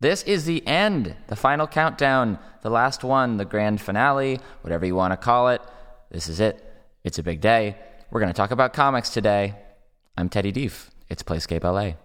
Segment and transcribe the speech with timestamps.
[0.00, 4.94] This is the end, the final countdown, the last one, the grand finale, whatever you
[4.94, 5.60] want to call it.
[6.10, 6.64] This is it.
[7.04, 7.76] It's a big day.
[8.10, 9.54] We're going to talk about comics today.
[10.16, 10.90] I'm Teddy Dief.
[11.10, 11.96] It's Playscape LA.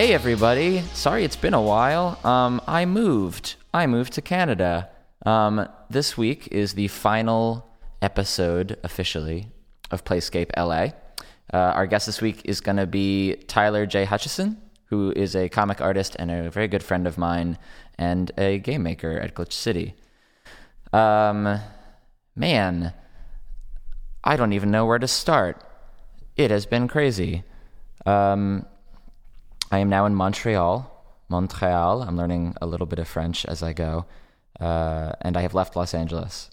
[0.00, 0.80] Hey everybody!
[0.94, 2.18] Sorry it's been a while.
[2.24, 3.56] Um, I moved.
[3.74, 4.88] I moved to Canada.
[5.26, 7.66] Um, this week is the final
[8.00, 9.48] episode officially
[9.90, 10.92] of Playscape LA.
[11.52, 14.06] Uh, our guest this week is going to be Tyler J.
[14.06, 17.58] Hutchison, who is a comic artist and a very good friend of mine,
[17.98, 19.94] and a game maker at Glitch City.
[20.94, 21.60] Um,
[22.34, 22.94] man,
[24.24, 25.62] I don't even know where to start.
[26.36, 27.44] It has been crazy.
[28.06, 28.64] Um,
[29.70, 30.90] I am now in Montreal.
[31.28, 32.02] Montreal.
[32.02, 34.06] I'm learning a little bit of French as I go.
[34.58, 36.50] Uh, and I have left Los Angeles.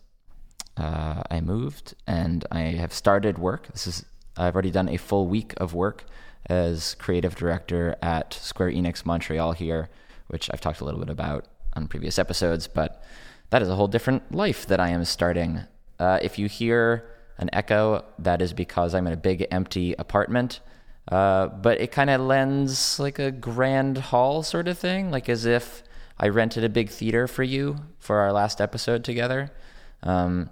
[0.77, 3.67] Uh, I moved and I have started work.
[3.73, 4.05] This is
[4.37, 6.05] I've already done a full week of work
[6.45, 9.89] as creative director at Square Enix Montreal here,
[10.27, 12.67] which I've talked a little bit about on previous episodes.
[12.67, 13.03] But
[13.49, 15.61] that is a whole different life that I am starting.
[15.97, 17.09] Uh, if you hear
[17.39, 20.59] an echo, that is because I'm in a big empty apartment.
[21.07, 25.45] Uh, but it kind of lends like a grand hall sort of thing, like as
[25.45, 25.83] if
[26.17, 29.51] I rented a big theater for you for our last episode together.
[30.03, 30.49] Um,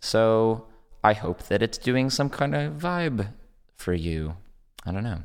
[0.00, 0.66] so
[1.04, 3.28] I hope that it's doing some kind of vibe
[3.74, 4.36] for you.
[4.86, 5.22] I don't know.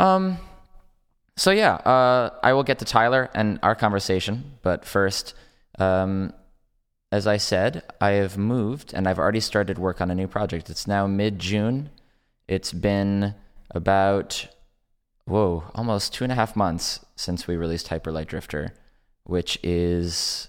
[0.00, 0.38] Um,
[1.36, 5.34] so yeah, uh, I will get to Tyler and our conversation, but first,
[5.78, 6.32] um,
[7.12, 10.70] as I said, I have moved and I've already started work on a new project.
[10.70, 11.90] It's now mid June.
[12.48, 13.34] It's been
[13.70, 14.48] about
[15.26, 18.74] whoa, almost two and a half months since we released Hyperlight Drifter,
[19.24, 20.48] which is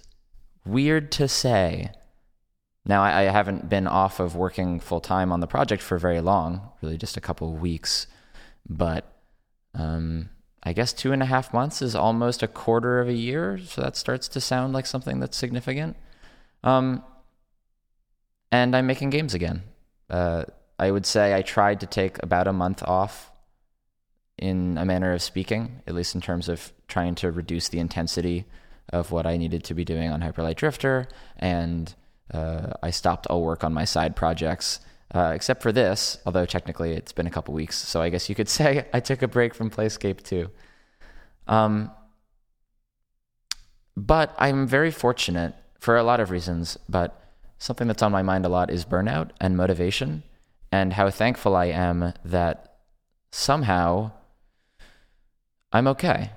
[0.64, 1.90] weird to say.
[2.84, 6.20] Now, I, I haven't been off of working full time on the project for very
[6.20, 8.06] long, really just a couple of weeks,
[8.68, 9.12] but
[9.74, 10.30] um,
[10.62, 13.80] I guess two and a half months is almost a quarter of a year, so
[13.82, 15.96] that starts to sound like something that's significant.
[16.62, 17.02] Um,
[18.52, 19.62] and I'm making games again.
[20.08, 20.44] Uh,
[20.78, 23.30] I would say I tried to take about a month off
[24.38, 28.44] in a manner of speaking, at least in terms of trying to reduce the intensity
[28.90, 31.08] of what I needed to be doing on Hyperlight Drifter.
[31.38, 31.94] And
[32.32, 34.80] uh, I stopped all work on my side projects,
[35.14, 37.76] uh, except for this, although technically it's been a couple weeks.
[37.76, 40.50] So I guess you could say I took a break from Playscape too.
[41.48, 41.90] Um,
[43.96, 47.22] but I'm very fortunate for a lot of reasons, but
[47.58, 50.22] something that's on my mind a lot is burnout and motivation
[50.72, 52.76] and how thankful I am that
[53.30, 54.12] somehow
[55.72, 56.30] I'm okay.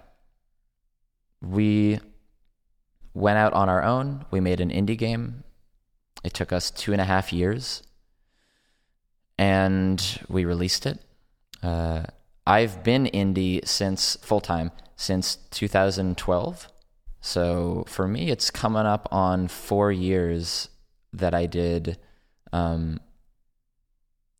[1.41, 1.99] We
[3.13, 4.25] went out on our own.
[4.31, 5.43] We made an indie game.
[6.23, 7.83] It took us two and a half years,
[9.37, 10.99] and we released it.
[11.63, 12.03] Uh,
[12.45, 16.67] I've been indie since full time since 2012.
[17.21, 20.67] So for me, it's coming up on four years
[21.13, 21.97] that I did
[22.51, 22.99] um,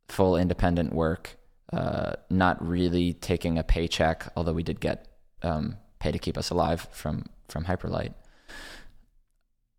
[0.10, 1.38] full independent work,
[1.72, 5.08] uh, not really taking a paycheck, although we did get
[5.42, 8.14] um, pay to keep us alive from from Hyperlight.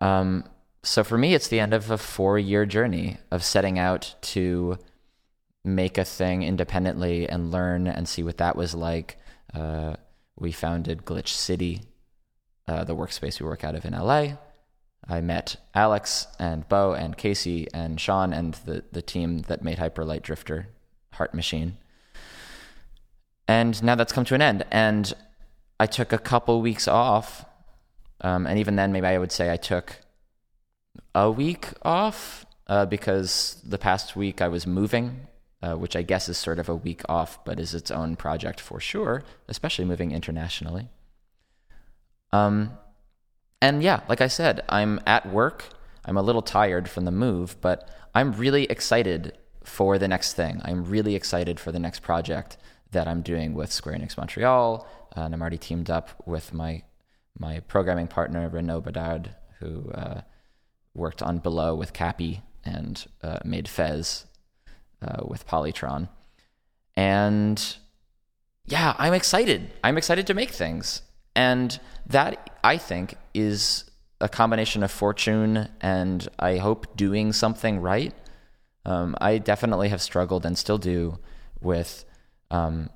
[0.01, 0.45] Um,
[0.83, 4.79] so for me, it's the end of a four year journey of setting out to
[5.63, 9.19] make a thing independently and learn and see what that was like.
[9.53, 9.95] Uh,
[10.39, 11.83] we founded Glitch City,
[12.67, 14.37] uh, the workspace we work out of in LA.
[15.10, 19.78] I met Alex and Bo and Casey and Sean and the, the team that made
[19.78, 20.69] Hyperlight Drifter,
[21.12, 21.76] Heart Machine.
[23.48, 24.65] And now that's come to an end.
[24.71, 25.12] And
[25.81, 27.44] I took a couple weeks off.
[28.21, 29.97] Um, and even then, maybe I would say I took
[31.15, 35.27] a week off uh, because the past week I was moving,
[35.62, 38.60] uh, which I guess is sort of a week off, but is its own project
[38.60, 40.89] for sure, especially moving internationally.
[42.33, 42.78] Um,
[43.60, 45.65] and yeah, like I said, I'm at work.
[46.04, 50.60] I'm a little tired from the move, but I'm really excited for the next thing.
[50.65, 52.57] I'm really excited for the next project
[52.92, 54.86] that I'm doing with Square Enix Montreal.
[55.16, 56.83] Uh, and I'm already teamed up with my
[57.39, 60.22] my programming partner Renaud Bedard, who uh,
[60.95, 64.27] worked on Below with Capy and uh, made Fez
[65.01, 66.09] uh, with Polytron.
[66.97, 67.77] And
[68.66, 69.71] yeah, I'm excited.
[69.83, 71.03] I'm excited to make things.
[71.34, 73.84] And that, I think, is
[74.21, 78.12] a combination of fortune and I hope doing something right.
[78.84, 81.18] Um, I definitely have struggled and still do
[81.60, 82.04] with
[82.50, 82.91] um,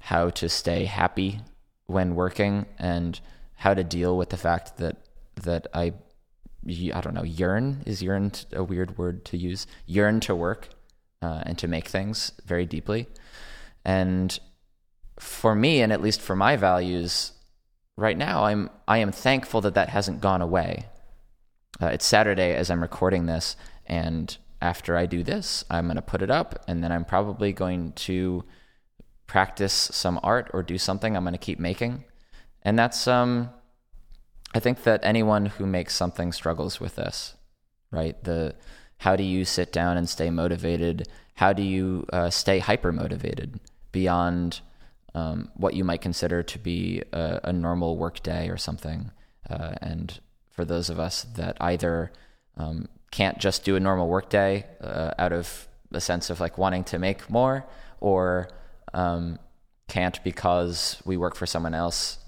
[0.00, 1.40] how to stay happy
[1.86, 3.20] when working and
[3.54, 4.96] how to deal with the fact that
[5.42, 5.94] that I
[6.68, 10.68] I don't know yearn is yearn a weird word to use yearn to work
[11.20, 13.08] uh, and to make things very deeply
[13.84, 14.38] and
[15.18, 17.32] for me and at least for my values
[18.02, 20.86] right now I'm I am thankful that that hasn't gone away
[21.80, 23.56] uh, it's Saturday as I'm recording this
[23.86, 27.52] and after I do this I'm going to put it up and then I'm probably
[27.52, 28.44] going to
[29.26, 32.04] practice some art or do something I'm going to keep making
[32.62, 33.50] and that's um
[34.54, 37.34] I think that anyone who makes something struggles with this,
[37.90, 38.22] right?
[38.22, 38.54] The
[38.98, 41.08] how do you sit down and stay motivated?
[41.34, 43.58] How do you uh, stay hyper motivated
[43.90, 44.60] beyond
[45.14, 49.10] um, what you might consider to be a, a normal work day or something?
[49.48, 50.20] Uh, and
[50.50, 52.12] for those of us that either
[52.56, 56.58] um, can't just do a normal work day uh, out of a sense of like
[56.58, 57.66] wanting to make more,
[58.00, 58.48] or
[58.94, 59.38] um,
[59.88, 62.18] can't because we work for someone else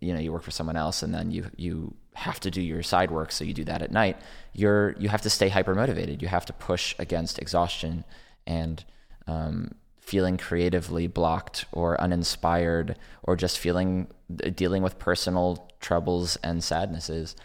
[0.00, 2.82] you know you work for someone else and then you you have to do your
[2.82, 4.16] side work so you do that at night
[4.52, 8.04] you're you have to stay hyper motivated you have to push against exhaustion
[8.46, 8.84] and
[9.26, 9.72] um,
[10.08, 14.06] feeling creatively blocked or uninspired or just feeling
[14.54, 17.36] dealing with personal troubles and sadnesses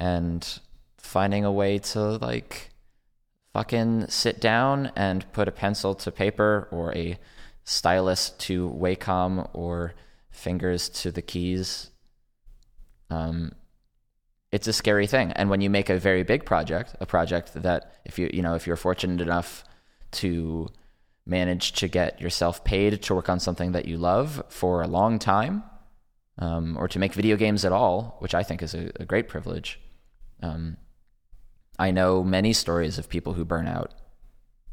[0.00, 0.58] and
[0.98, 2.70] finding a way to like
[3.52, 7.16] fucking sit down and put a pencil to paper or a
[7.62, 9.94] stylus to Wacom or
[10.32, 11.90] fingers to the keys.
[13.08, 13.52] Um,
[14.50, 15.30] it's a scary thing.
[15.32, 18.56] And when you make a very big project, a project that if you you know
[18.56, 19.62] if you're fortunate enough
[20.22, 20.68] to
[21.30, 25.18] manage to get yourself paid to work on something that you love for a long
[25.18, 25.62] time,
[26.38, 29.28] um, or to make video games at all, which I think is a, a great
[29.28, 29.80] privilege.
[30.42, 30.76] Um,
[31.78, 33.94] I know many stories of people who burn out.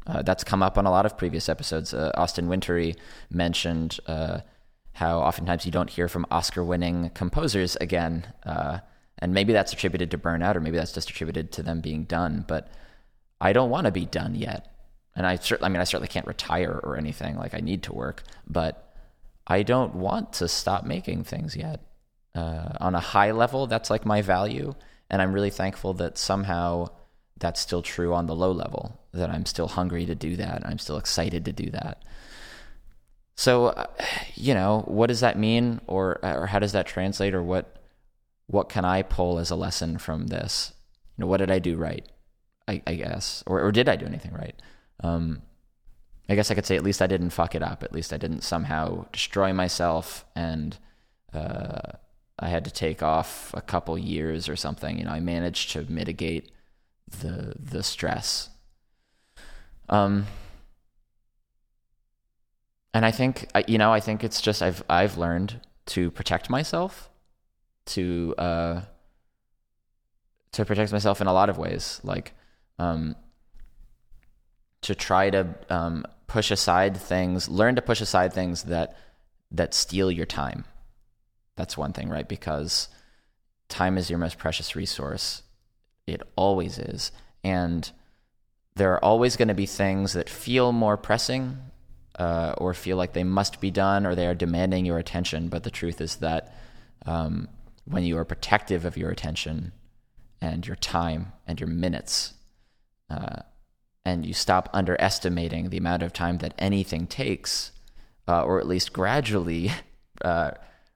[0.06, 1.94] Uh, that's come up on a lot of previous episodes.
[1.94, 2.96] Uh, Austin Wintory
[3.30, 4.40] mentioned uh,
[4.92, 8.32] how oftentimes you don't hear from Oscar winning composers again.
[8.44, 8.78] Uh,
[9.18, 12.44] and maybe that's attributed to burnout, or maybe that's just attributed to them being done.
[12.48, 12.72] But
[13.40, 14.72] I don't want to be done yet.
[15.18, 17.36] And I certainly, I mean, I certainly can't retire or anything.
[17.36, 18.94] Like I need to work, but
[19.48, 21.80] I don't want to stop making things yet.
[22.36, 24.76] Uh, on a high level, that's like my value.
[25.10, 26.90] And I'm really thankful that somehow
[27.36, 30.64] that's still true on the low level, that I'm still hungry to do that.
[30.64, 32.04] I'm still excited to do that.
[33.34, 33.86] So, uh,
[34.36, 37.76] you know, what does that mean, or or how does that translate, or what
[38.46, 40.72] what can I pull as a lesson from this?
[41.16, 42.06] You know, what did I do right?
[42.68, 44.54] I, I guess, or or did I do anything right?
[45.02, 45.42] Um,
[46.28, 47.82] I guess I could say at least I didn't fuck it up.
[47.82, 50.76] At least I didn't somehow destroy myself, and
[51.32, 51.92] uh,
[52.38, 54.98] I had to take off a couple years or something.
[54.98, 56.50] You know, I managed to mitigate
[57.20, 58.50] the the stress.
[59.88, 60.26] Um,
[62.92, 67.08] and I think you know I think it's just I've I've learned to protect myself,
[67.86, 68.80] to uh,
[70.52, 72.34] to protect myself in a lot of ways, like
[72.78, 73.16] um,
[74.82, 78.96] to try to um, push aside things, learn to push aside things that
[79.50, 80.64] that steal your time.
[81.56, 82.28] That's one thing, right?
[82.28, 82.88] Because
[83.68, 85.42] time is your most precious resource.
[86.06, 87.90] It always is, and
[88.76, 91.58] there are always going to be things that feel more pressing
[92.18, 95.48] uh, or feel like they must be done or they are demanding your attention.
[95.48, 96.54] But the truth is that
[97.06, 97.48] um,
[97.84, 99.72] when you are protective of your attention
[100.40, 102.34] and your time and your minutes,
[103.10, 103.42] uh,
[104.08, 107.72] and you stop underestimating the amount of time that anything takes,
[108.26, 109.72] uh, or at least gradually
[110.22, 110.50] uh,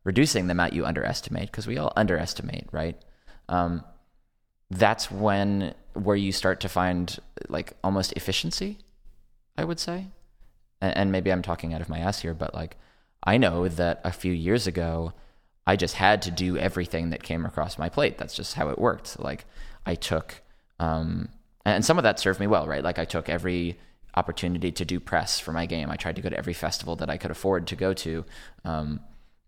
[0.04, 2.96] reducing the amount you underestimate, because we all underestimate, right?
[3.48, 3.84] Um,
[4.70, 8.78] that's when where you start to find like almost efficiency,
[9.58, 10.06] I would say
[10.82, 12.76] and, and maybe I'm talking out of my ass here, but like
[13.22, 15.14] I know that a few years ago,
[15.66, 18.18] I just had to do everything that came across my plate.
[18.18, 19.18] That's just how it worked.
[19.18, 19.46] Like
[19.86, 20.42] I took,
[20.78, 21.28] um,
[21.64, 22.82] and some of that served me well, right?
[22.82, 23.78] Like I took every
[24.14, 25.90] opportunity to do press for my game.
[25.90, 28.24] I tried to go to every festival that I could afford to go to.
[28.64, 29.00] Um,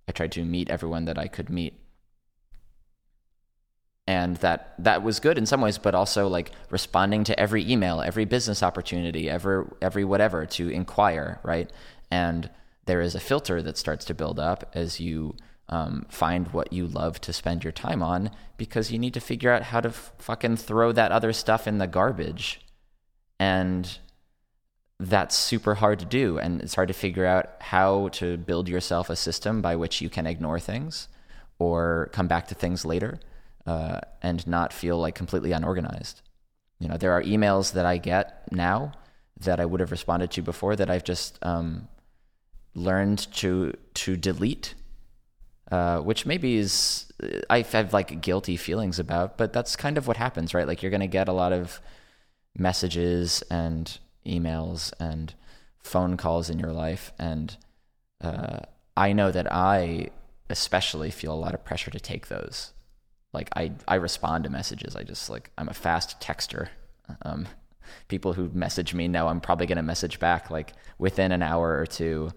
[0.09, 1.75] I tried to meet everyone that I could meet
[4.07, 8.01] and that that was good in some ways but also like responding to every email
[8.01, 11.71] every business opportunity every every whatever to inquire right
[12.11, 12.51] and
[12.87, 15.35] there is a filter that starts to build up as you
[15.69, 19.51] um, find what you love to spend your time on because you need to figure
[19.51, 22.61] out how to f- fucking throw that other stuff in the garbage
[23.39, 23.99] and
[25.01, 29.11] that's super hard to do and it's hard to figure out how to build yourself
[29.11, 31.09] a system by which you can ignore things
[31.59, 33.19] or come back to things later
[33.67, 36.21] uh, and not feel like completely unorganized.
[36.79, 38.93] You know, there are emails that I get now
[39.41, 41.89] that I would have responded to before that I've just um,
[42.75, 44.75] learned to to delete,
[45.71, 47.13] uh, which maybe is
[47.49, 50.67] I have like guilty feelings about, but that's kind of what happens, right?
[50.67, 51.81] Like you're gonna get a lot of
[52.57, 55.35] messages and emails and
[55.83, 57.57] phone calls in your life, and
[58.21, 58.61] uh,
[58.97, 60.11] I know that I
[60.51, 62.73] especially feel a lot of pressure to take those.
[63.33, 64.95] Like I I respond to messages.
[64.97, 66.69] I just like I'm a fast texter.
[67.23, 67.47] Um,
[68.09, 71.79] people who message me know I'm probably going to message back like within an hour
[71.79, 72.33] or two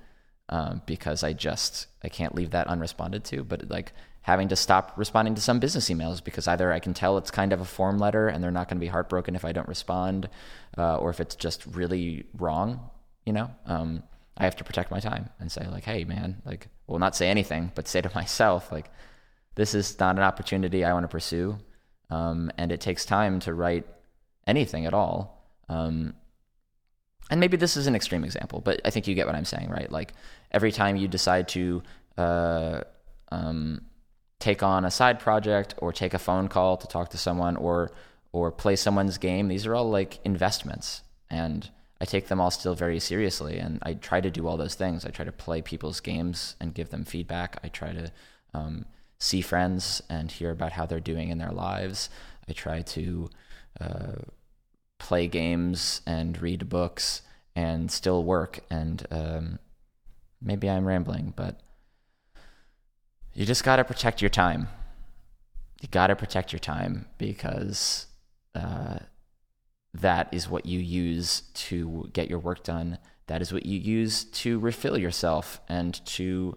[0.50, 3.44] um, because I just I can't leave that unresponded to.
[3.44, 7.18] But like having to stop responding to some business emails because either I can tell
[7.18, 9.54] it's kind of a form letter and they're not going to be heartbroken if I
[9.54, 10.28] don't respond,
[10.78, 12.90] uh, or if it's just really wrong.
[13.26, 14.04] You know, um,
[14.38, 17.30] I have to protect my time and say like, hey man, like, well, not say
[17.30, 18.90] anything, but say to myself like,
[19.56, 21.58] this is not an opportunity I want to pursue,
[22.10, 23.88] um, and it takes time to write
[24.46, 25.52] anything at all.
[25.68, 26.14] Um,
[27.30, 29.70] and maybe this is an extreme example, but I think you get what I'm saying,
[29.70, 29.92] right?
[29.92, 30.14] Like
[30.52, 31.84] every time you decide to
[32.18, 32.82] uh,
[33.32, 33.82] um,
[34.40, 37.92] take on a side project or take a phone call to talk to someone or
[38.34, 42.76] or play someone's game, these are all like investments, and I take them all still
[42.76, 43.58] very seriously.
[43.58, 45.06] And I try to do all those things.
[45.06, 47.58] I try to play people's games and give them feedback.
[47.64, 48.12] I try to
[48.54, 48.86] um,
[49.20, 52.10] see friends and hear about how they're doing in their lives.
[52.48, 53.30] I try to
[53.82, 54.16] uh,
[55.00, 57.24] play games and read books
[57.56, 58.60] and still work.
[58.70, 59.60] And um,
[60.42, 61.60] maybe I'm rambling, but
[63.34, 64.68] you just got to protect your time.
[65.82, 68.08] You got to protect your time because
[68.56, 68.98] uh,
[69.94, 72.98] that is what you use to get your work done.
[73.28, 76.56] That is what you use to refill yourself and to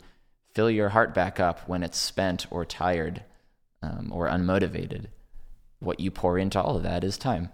[0.54, 3.24] fill your heart back up when it's spent or tired
[3.82, 5.06] um, or unmotivated.
[5.80, 7.50] What you pour into all of that is time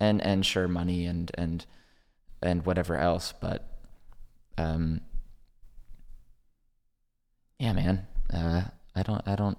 [0.00, 1.66] and and sure money and and
[2.42, 3.68] and whatever else but
[4.58, 5.00] um
[7.58, 8.62] yeah man uh
[8.94, 9.58] i don't i don't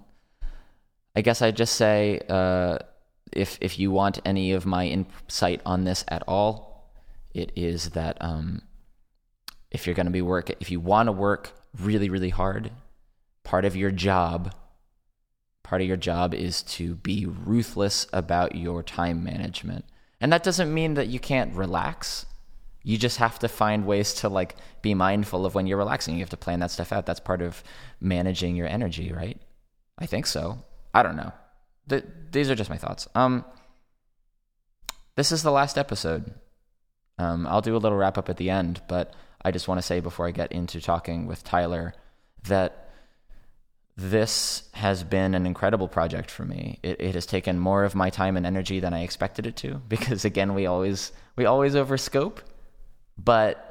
[1.14, 2.78] i guess i just say uh
[3.32, 6.92] if if you want any of my insight on this at all
[7.34, 8.62] it is that um
[9.70, 12.70] if you're going to be work if you want to work really really hard
[13.44, 14.54] part of your job
[15.62, 19.84] part of your job is to be ruthless about your time management
[20.20, 22.26] and that doesn't mean that you can't relax.
[22.86, 26.14] You just have to find ways to like be mindful of when you're relaxing.
[26.14, 27.04] You have to plan that stuff out.
[27.04, 27.64] That's part of
[28.00, 29.40] managing your energy, right?
[29.98, 30.62] I think so.
[30.94, 31.32] I don't know.
[31.88, 33.08] The, these are just my thoughts.
[33.16, 33.44] Um,
[35.16, 36.32] this is the last episode.
[37.18, 39.14] Um, I'll do a little wrap up at the end, but
[39.44, 41.92] I just want to say before I get into talking with Tyler
[42.44, 42.88] that
[43.96, 46.78] this has been an incredible project for me.
[46.84, 49.82] It, it, has taken more of my time and energy than I expected it to,
[49.88, 52.38] because again, we always we always overscope.
[53.18, 53.62] But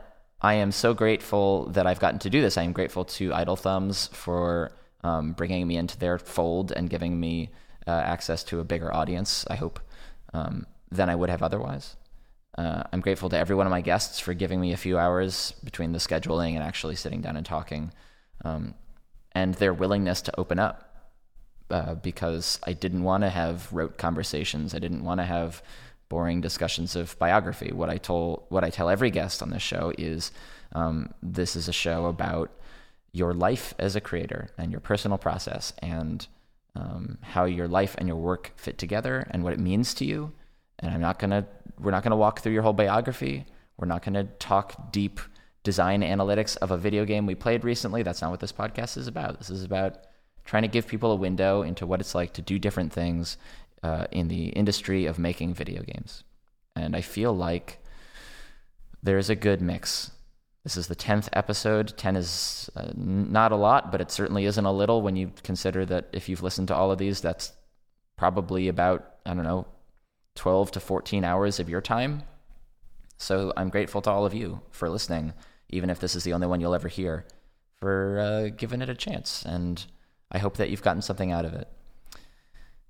[0.41, 2.57] I am so grateful that I've gotten to do this.
[2.57, 4.71] I am grateful to Idle Thumbs for
[5.03, 7.49] um, bringing me into their fold and giving me
[7.87, 9.45] uh, access to a bigger audience.
[9.49, 9.79] I hope
[10.33, 11.95] um, than I would have otherwise.
[12.57, 15.53] Uh, I'm grateful to every one of my guests for giving me a few hours
[15.63, 17.91] between the scheduling and actually sitting down and talking.
[18.43, 18.75] Um,
[19.33, 20.95] and their willingness to open up.
[21.71, 24.75] Uh, because I didn't want to have rote conversations.
[24.75, 25.63] I didn't want to have
[26.09, 27.71] boring discussions of biography.
[27.71, 30.31] What I told, what I tell every guest on this show is,
[30.73, 32.51] um, this is a show about
[33.11, 36.27] your life as a creator and your personal process and
[36.75, 40.33] um, how your life and your work fit together and what it means to you.
[40.79, 41.47] And I'm not gonna,
[41.79, 43.45] we're not gonna walk through your whole biography.
[43.77, 45.19] We're not gonna talk deep
[45.63, 48.03] design analytics of a video game we played recently.
[48.03, 49.39] That's not what this podcast is about.
[49.39, 50.05] This is about
[50.43, 53.37] trying to give people a window into what it's like to do different things
[53.85, 56.23] uh, in the industry of making video games.
[56.75, 57.79] And I feel like
[59.03, 60.11] there's a good mix.
[60.63, 61.95] This is the 10th episode.
[61.95, 65.85] 10 is uh, not a lot, but it certainly isn't a little when you consider
[65.85, 67.53] that if you've listened to all of these, that's
[68.17, 69.67] probably about, I don't know,
[70.35, 72.23] 12 to 14 hours of your time.
[73.17, 75.33] So I'm grateful to all of you for listening
[75.69, 77.25] even if this is the only one you'll ever hear,
[77.79, 79.43] for uh, giving it a chance.
[79.45, 79.83] And
[80.31, 81.67] I hope that you've gotten something out of it.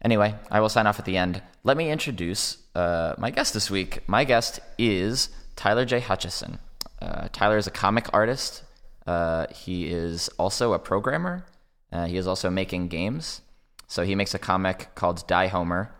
[0.05, 1.41] Anyway, I will sign off at the end.
[1.63, 4.07] Let me introduce uh, my guest this week.
[4.07, 5.99] My guest is Tyler J.
[5.99, 6.59] Hutchison.
[7.01, 8.61] Uh, Tyler is a comic artist.
[9.07, 11.43] Uh, he is also a programmer.
[11.91, 13.41] Uh, he is also making games.
[13.87, 15.91] So he makes a comic called Die Homer,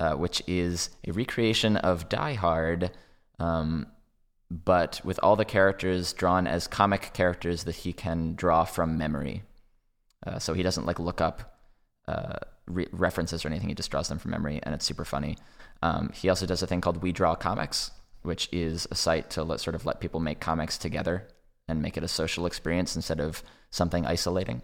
[0.00, 2.90] uh, which is a recreation of Die Hard,
[3.38, 3.86] um,
[4.50, 9.44] but with all the characters drawn as comic characters that he can draw from memory.
[10.26, 11.56] Uh, so he doesn't like look up
[12.08, 13.68] uh, re- references or anything.
[13.68, 15.36] He just draws them from memory, and it's super funny.
[15.82, 17.90] Um, he also does a thing called We Draw Comics,
[18.22, 21.28] which is a site to let, sort of let people make comics together
[21.68, 24.62] and make it a social experience instead of something isolating.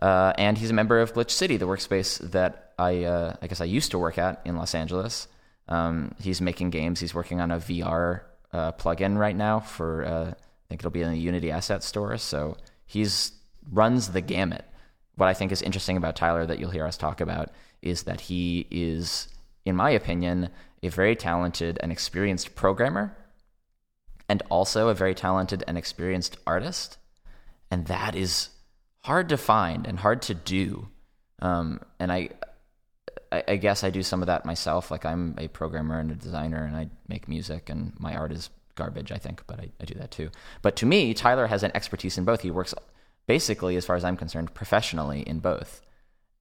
[0.00, 3.60] Uh, and he's a member of Glitch City, the workspace that I uh, I guess
[3.60, 5.26] I used to work at in Los Angeles.
[5.68, 7.00] Um, he's making games.
[7.00, 8.20] He's working on a VR
[8.52, 12.18] uh, plugin right now for uh, I think it'll be in the Unity Asset Store.
[12.18, 13.32] So he's
[13.70, 14.64] runs the gamut.
[15.16, 17.50] What I think is interesting about Tyler that you'll hear us talk about
[17.82, 19.28] is that he is,
[19.64, 20.50] in my opinion,
[20.82, 23.16] a very talented and experienced programmer,
[24.28, 26.98] and also a very talented and experienced artist,
[27.70, 28.50] and that is
[29.04, 30.88] hard to find and hard to do.
[31.40, 32.30] Um, and I,
[33.30, 34.90] I, guess I do some of that myself.
[34.90, 38.50] Like I'm a programmer and a designer, and I make music, and my art is
[38.74, 40.30] garbage, I think, but I, I do that too.
[40.60, 42.42] But to me, Tyler has an expertise in both.
[42.42, 42.74] He works
[43.26, 45.82] basically, as far as I'm concerned, professionally in both,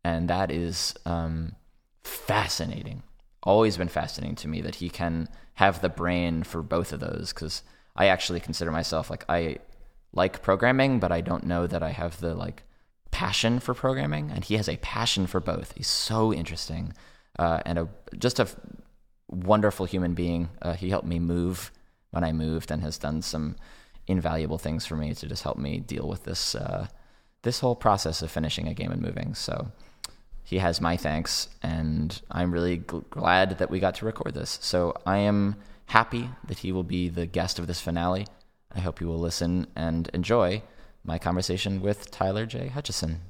[0.03, 1.55] and that is um,
[2.03, 3.03] fascinating.
[3.43, 7.31] Always been fascinating to me that he can have the brain for both of those
[7.33, 7.63] because
[7.95, 9.57] I actually consider myself like I
[10.13, 12.63] like programming, but I don't know that I have the like
[13.11, 15.73] passion for programming, and he has a passion for both.
[15.75, 16.93] He's so interesting
[17.37, 17.87] uh, and a
[18.17, 18.47] just a
[19.29, 20.49] wonderful human being.
[20.61, 21.71] Uh, he helped me move
[22.11, 23.55] when I moved, and has done some
[24.07, 26.87] invaluable things for me to just help me deal with this uh,
[27.41, 29.35] this whole process of finishing a game and moving.
[29.35, 29.71] So
[30.43, 34.59] he has my thanks, and I'm really gl- glad that we got to record this.
[34.61, 35.55] So I am
[35.87, 38.27] happy that he will be the guest of this finale.
[38.73, 40.63] I hope you will listen and enjoy
[41.03, 42.67] my conversation with Tyler J.
[42.67, 43.21] Hutchison.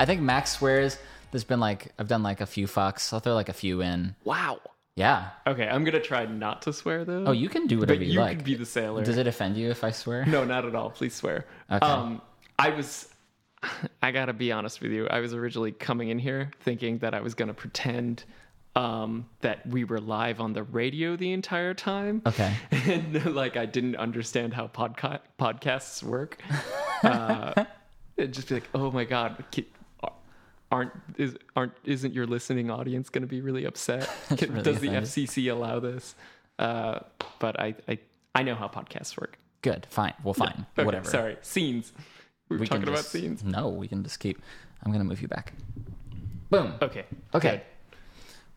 [0.00, 0.98] I think max swears.
[1.30, 3.12] There's been like I've done like a few fucks.
[3.12, 4.16] I'll throw like a few in.
[4.24, 4.60] Wow.
[4.96, 5.28] Yeah.
[5.46, 7.24] Okay, I'm gonna try not to swear though.
[7.26, 8.38] Oh, you can do whatever but you, you like.
[8.38, 9.04] can be the sailor.
[9.04, 10.24] Does it offend you if I swear?
[10.26, 10.90] No, not at all.
[10.90, 11.46] Please swear.
[11.70, 11.86] Okay.
[11.86, 12.20] Um,
[12.58, 13.08] I was.
[14.02, 15.06] I gotta be honest with you.
[15.08, 18.24] I was originally coming in here thinking that I was gonna pretend
[18.76, 22.22] um, that we were live on the radio the entire time.
[22.26, 22.54] Okay.
[22.86, 26.42] And like I didn't understand how podca- podcasts work.
[27.02, 27.64] Uh,
[28.18, 29.66] it'd just be like, oh my god, ki-
[30.70, 34.08] aren't is aren't isn't your listening audience going to be really upset?
[34.36, 34.88] Can- really Does the.
[34.88, 36.14] FCC allow this?
[36.58, 37.00] Uh,
[37.38, 37.98] but I, I
[38.34, 39.38] I know how podcasts work.
[39.62, 39.86] Good.
[39.90, 40.14] Fine.
[40.24, 40.66] Well, fine.
[40.78, 41.08] Okay, Whatever.
[41.08, 41.92] Sorry, scenes.
[42.48, 43.44] We were We can talking about scenes.
[43.44, 44.40] No, we can just keep.
[44.84, 45.52] I'm gonna move you back.
[46.50, 46.74] Boom.
[46.82, 47.04] Okay.
[47.34, 47.62] Okay.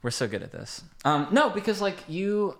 [0.01, 0.83] We're so good at this.
[1.05, 2.57] Um, no, because like you,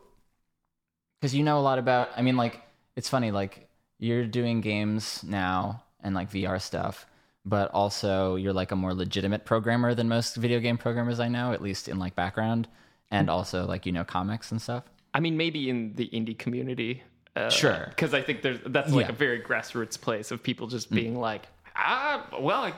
[1.19, 2.09] because you know a lot about.
[2.15, 2.61] I mean, like
[2.95, 3.31] it's funny.
[3.31, 3.67] Like
[3.99, 7.05] you're doing games now and like VR stuff,
[7.45, 11.51] but also you're like a more legitimate programmer than most video game programmers I know,
[11.51, 12.67] at least in like background,
[13.11, 14.83] and also like you know comics and stuff.
[15.13, 17.03] I mean, maybe in the indie community.
[17.35, 17.87] Uh, Sure.
[17.89, 19.11] Because I think there's that's like Yeah.
[19.11, 22.73] a very grassroots place of people just being like, ah, well, I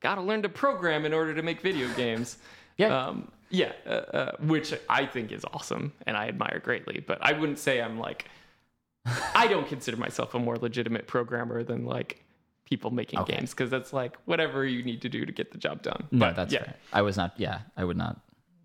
[0.00, 2.38] got to learn to program in order to make video games.
[2.78, 3.06] Yeah.
[3.06, 3.72] Um, yeah.
[3.86, 7.00] Uh, uh, which I think is awesome and I admire greatly.
[7.00, 8.26] But I wouldn't say I'm like,
[9.34, 12.22] I don't consider myself a more legitimate programmer than like
[12.66, 13.36] people making Okay.
[13.36, 16.06] games because that's like whatever you need to do to get the job done.
[16.10, 16.64] No, but that's yeah.
[16.64, 16.74] fair.
[16.92, 17.32] I was not.
[17.38, 18.20] Yeah, I would not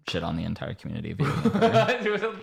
[0.10, 1.42] shit on the entire community of video
[2.20, 2.36] game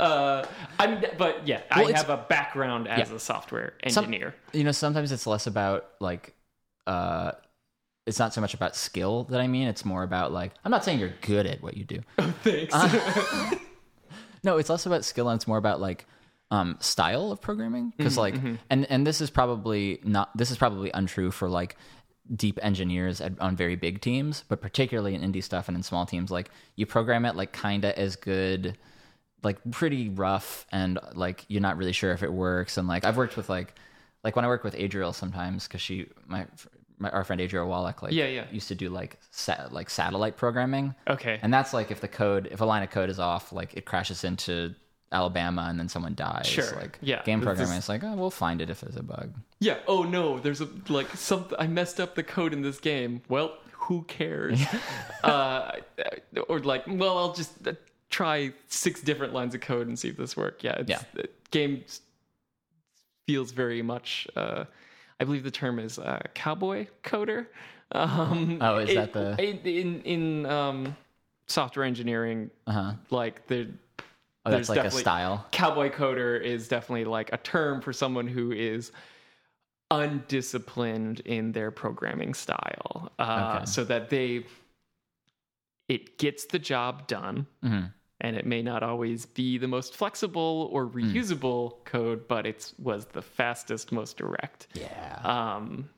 [0.00, 0.44] uh,
[0.78, 3.16] I'm, but yeah, Well, I have a background as Yeah.
[3.16, 4.34] a software Some- engineer.
[4.54, 6.34] you know sometimes it's less about like
[6.86, 7.32] uh
[8.06, 10.82] it's not so much about skill that i mean it's more about like i'm not
[10.84, 12.74] saying you're good at what you do Oh, Thanks.
[12.74, 13.50] Uh,
[14.42, 16.06] no it's less about skill and it's more about like
[16.54, 18.36] um style of programming because like
[18.70, 21.76] and and this is probably not this is probably untrue for like
[22.44, 26.06] deep engineers at, on very big teams but particularly in indie stuff and in small
[26.06, 28.78] teams like you program it like kinda as good
[29.42, 33.16] like pretty rough and like you're not really sure if it works and like I've
[33.18, 33.74] worked with like
[34.22, 36.46] like when I work with Adriel sometimes because she my,
[36.98, 38.44] my our friend Adriel Wallick like Yeah, yeah.
[38.50, 41.38] used to do like sa- like satellite programming okay.
[41.42, 43.84] and that's like if the code if a line of code is off like it
[43.84, 44.74] crashes into
[45.14, 46.70] Alabama and then someone dies Sure.
[46.76, 47.22] like Yeah.
[47.22, 49.78] game programming is- like oh we'll find it if there's a bug yeah.
[49.88, 51.56] Oh no, there's a like something.
[51.58, 53.22] I messed up the code in this game.
[53.30, 54.60] Well, who cares?
[55.24, 55.70] uh,
[56.50, 57.72] or like, well, I'll just uh,
[58.10, 60.62] try six different lines of code and see if this works.
[60.64, 60.76] Yeah.
[60.80, 61.00] It's, Yeah.
[61.14, 61.82] The game
[63.26, 64.26] feels very much.
[64.36, 64.64] Uh,
[65.20, 67.46] I believe the term is uh, cowboy coder.
[67.92, 70.96] Um, Oh, is it- that the- in in, in um,
[71.46, 72.50] software engineering?
[72.66, 73.68] uh-huh Like there,
[74.46, 78.52] oh that's like a style cowboy coder is definitely like a term for someone who
[78.52, 78.92] is
[79.90, 83.64] undisciplined in their programming style uh, Okay.
[83.66, 84.44] so that they
[85.88, 87.92] it gets the job done Mhm.
[88.20, 90.98] and it may not always be the most flexible or Hmm.
[90.98, 95.88] reusable code but it was the fastest most direct yeah um,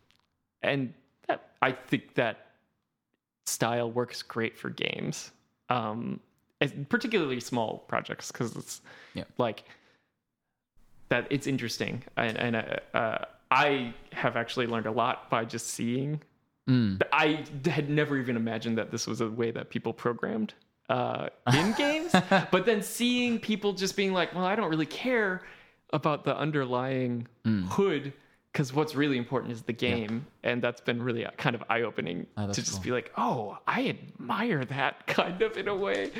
[0.63, 0.93] and
[1.29, 2.47] that, I think that
[3.47, 5.31] style works great for games,
[5.69, 6.21] um,
[6.89, 8.81] particularly small projects because it's
[9.15, 9.25] Yeah.
[9.39, 9.65] like
[11.09, 11.27] that.
[11.31, 16.21] It's interesting, and, and uh, uh, I have actually learned a lot by just seeing.
[16.69, 17.01] Mm.
[17.13, 20.55] I had never even imagined that this was a way that people programmed
[20.89, 22.13] uh, in games,
[22.51, 25.43] but then seeing people just being like, "Well, I don't really care
[25.93, 27.65] about the underlying Mm.
[27.69, 28.13] hood."
[28.57, 32.47] Because what's really important is the game, and that's been really kind of eye-opening Oh,
[32.47, 32.83] to just cool.
[32.85, 36.11] be like, "Oh, I admire that kind of in a way."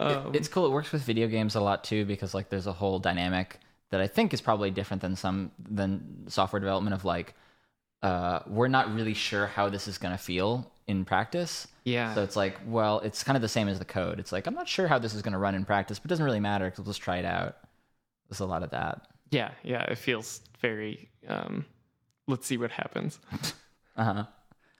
[0.00, 0.66] Um, it's cool.
[0.66, 4.00] It works with video games a lot too because like there's a whole dynamic that
[4.00, 7.34] I think is probably different than some than software development of like
[8.02, 11.68] uh, we're not really sure how this is going to feel in practice.
[11.84, 14.18] yeah, So it's like, well, it's kind of the same as the code.
[14.18, 16.10] It's like I'm not sure how this is going to run in practice, but it
[16.10, 17.56] doesn't really matter because we'll just try it out.
[18.28, 19.06] There's a lot of that.
[19.30, 19.82] yeah, yeah.
[19.84, 21.08] It feels very.
[21.28, 21.64] Um,
[22.26, 23.18] let's see what happens.
[23.96, 24.24] Uh-huh.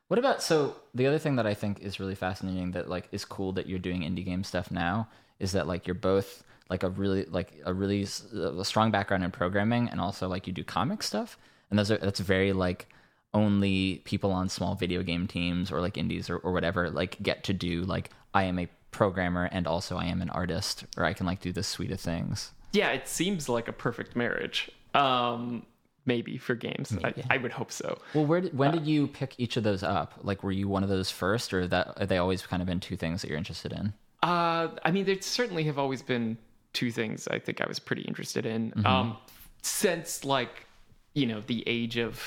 [0.08, 3.24] What about so the other thing that I think is really fascinating that like is
[3.24, 6.90] cool that you're doing indie game stuff now is that like you're both like a
[6.90, 11.02] really like a really a strong background in programming and also like you do comic
[11.02, 11.38] stuff
[11.70, 12.88] and those are that's very like
[13.32, 17.44] only people on small video game teams or like indies or, or whatever like get
[17.44, 21.12] to do like I am a programmer and also I am an artist or I
[21.12, 22.52] can like do this suite of things.
[22.72, 24.70] Yeah, it seems like a perfect marriage.
[24.94, 25.66] Um,
[26.06, 27.98] maybe for games, I, I would hope so.
[28.14, 30.14] Well, where did, when did you pick each of those up?
[30.22, 32.80] Like, were you one of those first, or that are they always kind of been
[32.80, 33.92] two things that you're interested in?
[34.22, 36.38] Uh, I mean, there certainly have always been
[36.72, 38.72] two things I think I was pretty interested in.
[38.84, 39.16] Um,
[39.62, 40.66] since like,
[41.14, 42.20] you know, the age of,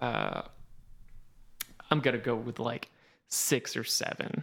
[0.00, 0.42] uh,
[1.90, 2.88] I'm gonna go with like
[3.28, 4.42] six or seven.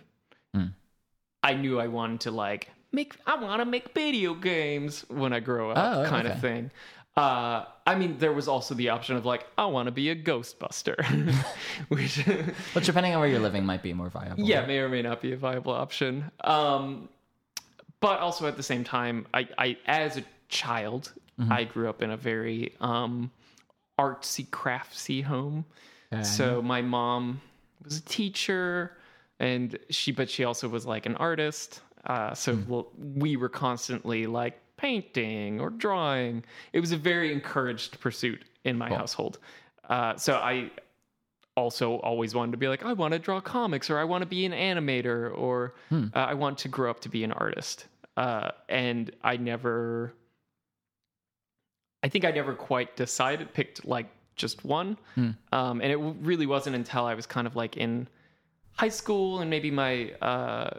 [1.42, 3.16] I knew I wanted to like make.
[3.26, 6.36] I want to make video games when I grow up, Oh, kind okay.
[6.36, 6.70] of thing.
[7.20, 10.16] Uh, I mean, there was also the option of like, I want to be a
[10.16, 10.98] Ghostbuster,
[11.90, 12.26] which
[12.74, 14.44] But depending on where you're living, might be more viable.
[14.44, 16.32] yeah may or may not be a viable option.
[16.44, 17.10] Um
[18.00, 21.12] but also at the same time i i as a child
[21.50, 23.32] i grew up in a very um
[23.98, 25.66] artsy craftsy home.
[26.14, 26.24] Okay.
[26.24, 27.42] so my mom
[27.84, 28.96] was a teacher
[29.40, 31.82] and she but she also was like an artist.
[32.06, 32.88] Uh so well,
[33.24, 36.44] we were constantly like painting or drawing.
[36.74, 39.40] It was a very encouraged pursuit in my household.
[39.90, 40.72] Uh so i
[41.56, 44.26] also always wanted to be like, I want to draw comics, or I want to
[44.38, 47.88] be an animator, or uh, I want to grow up to be an artist.
[48.16, 50.14] Uh, and I never,
[52.02, 54.98] I think I never quite decided, picked like just one.
[55.52, 58.08] Um, and it really wasn't until I was kind of like in
[58.78, 60.70] high school and maybe my uh,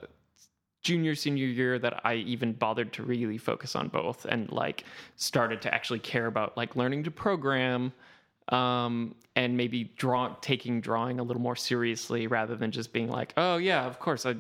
[0.83, 4.85] junior, senior year that I even bothered to really focus on both and like
[5.17, 7.93] started to actually care about like learning to program
[8.49, 13.33] um, and maybe draw taking drawing a little more seriously rather than just being like,
[13.37, 14.37] oh yeah, of course I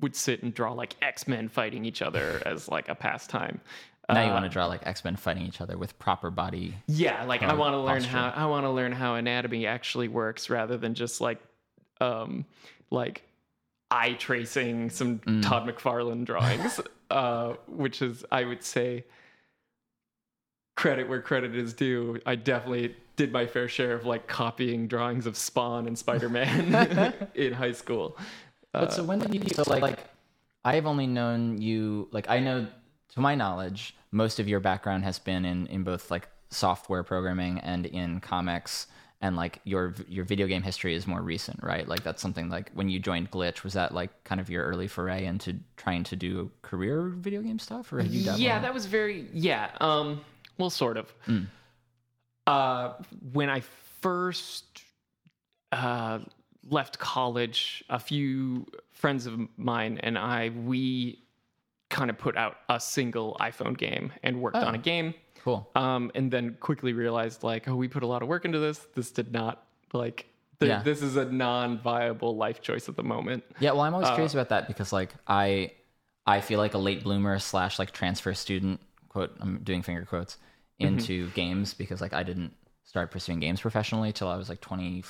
[0.00, 3.60] would sit and draw like X Men fighting each other as like a pastime.
[4.08, 6.74] now you Uh, want to draw like X Men fighting each other with proper body.
[6.86, 8.10] yeah, like I want to learn posture.
[8.10, 11.38] how I want to learn how anatomy actually works rather than just like
[12.00, 12.44] um
[12.90, 13.22] like
[13.96, 15.42] eye tracing some Mm.
[15.42, 16.80] Todd McFarlane drawings,
[17.10, 19.04] uh, which is I would say
[20.76, 22.20] credit where credit is due.
[22.26, 27.14] I definitely did my fair share of like copying drawings of Spawn and Spider Man
[27.34, 28.16] in high school.
[28.72, 29.48] But so when did you?
[29.54, 29.98] So like, like,
[30.64, 32.08] I've only known you.
[32.12, 32.66] Like, I know,
[33.14, 37.58] to my knowledge, most of your background has been in in both like software programming
[37.60, 38.86] and in comics.
[39.22, 41.88] And like your your video game history is more recent, right?
[41.88, 44.88] Like that's something like when you joined Glitch, was that like kind of your early
[44.88, 48.40] foray into trying to do career video game stuff, or had you dabbled?
[48.40, 49.70] Yeah, that was very yeah.
[49.80, 50.20] Um,
[50.58, 51.12] well, sort of.
[51.26, 51.46] Mm.
[52.46, 52.92] Uh,
[53.32, 53.62] when I
[54.00, 54.82] first
[55.72, 56.18] uh,
[56.68, 61.20] left college, a few friends of mine and I we
[61.88, 64.78] kind of put out a single iPhone game and worked on Oh.
[64.78, 65.14] a game.
[65.46, 65.70] Cool.
[65.74, 68.78] Um, and then quickly realized like, oh, we put a lot of work into this.
[68.94, 70.26] This did not like.
[70.60, 70.82] th- Yeah.
[70.82, 73.44] This is a non-viable life choice at the moment.
[73.60, 75.72] Yeah, well, I'm Uh, always curious about that because like I
[76.26, 80.36] I feel like a late bloomer slash like transfer student quote I'm doing finger quotes
[80.80, 80.88] Mm-hmm.
[80.98, 82.52] into games because like I didn't
[82.84, 85.02] start pursuing games professionally till I was like 20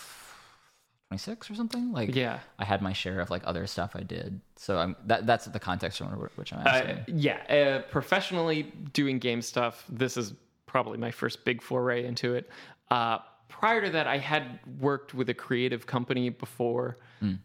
[1.11, 2.41] 26 or something like Yeah.
[2.59, 5.61] I had my share of like other stuff I did so I'm that that's the
[5.61, 9.85] context from which I'm Uh, asking yeah, uh, professionally doing game stuff.
[9.89, 10.35] This is
[10.67, 12.51] probably my first big foray into it.
[12.91, 16.99] Uh, prior to that, I had worked with a creative company before,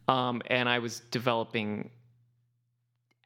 [0.08, 1.92] um, and I was developing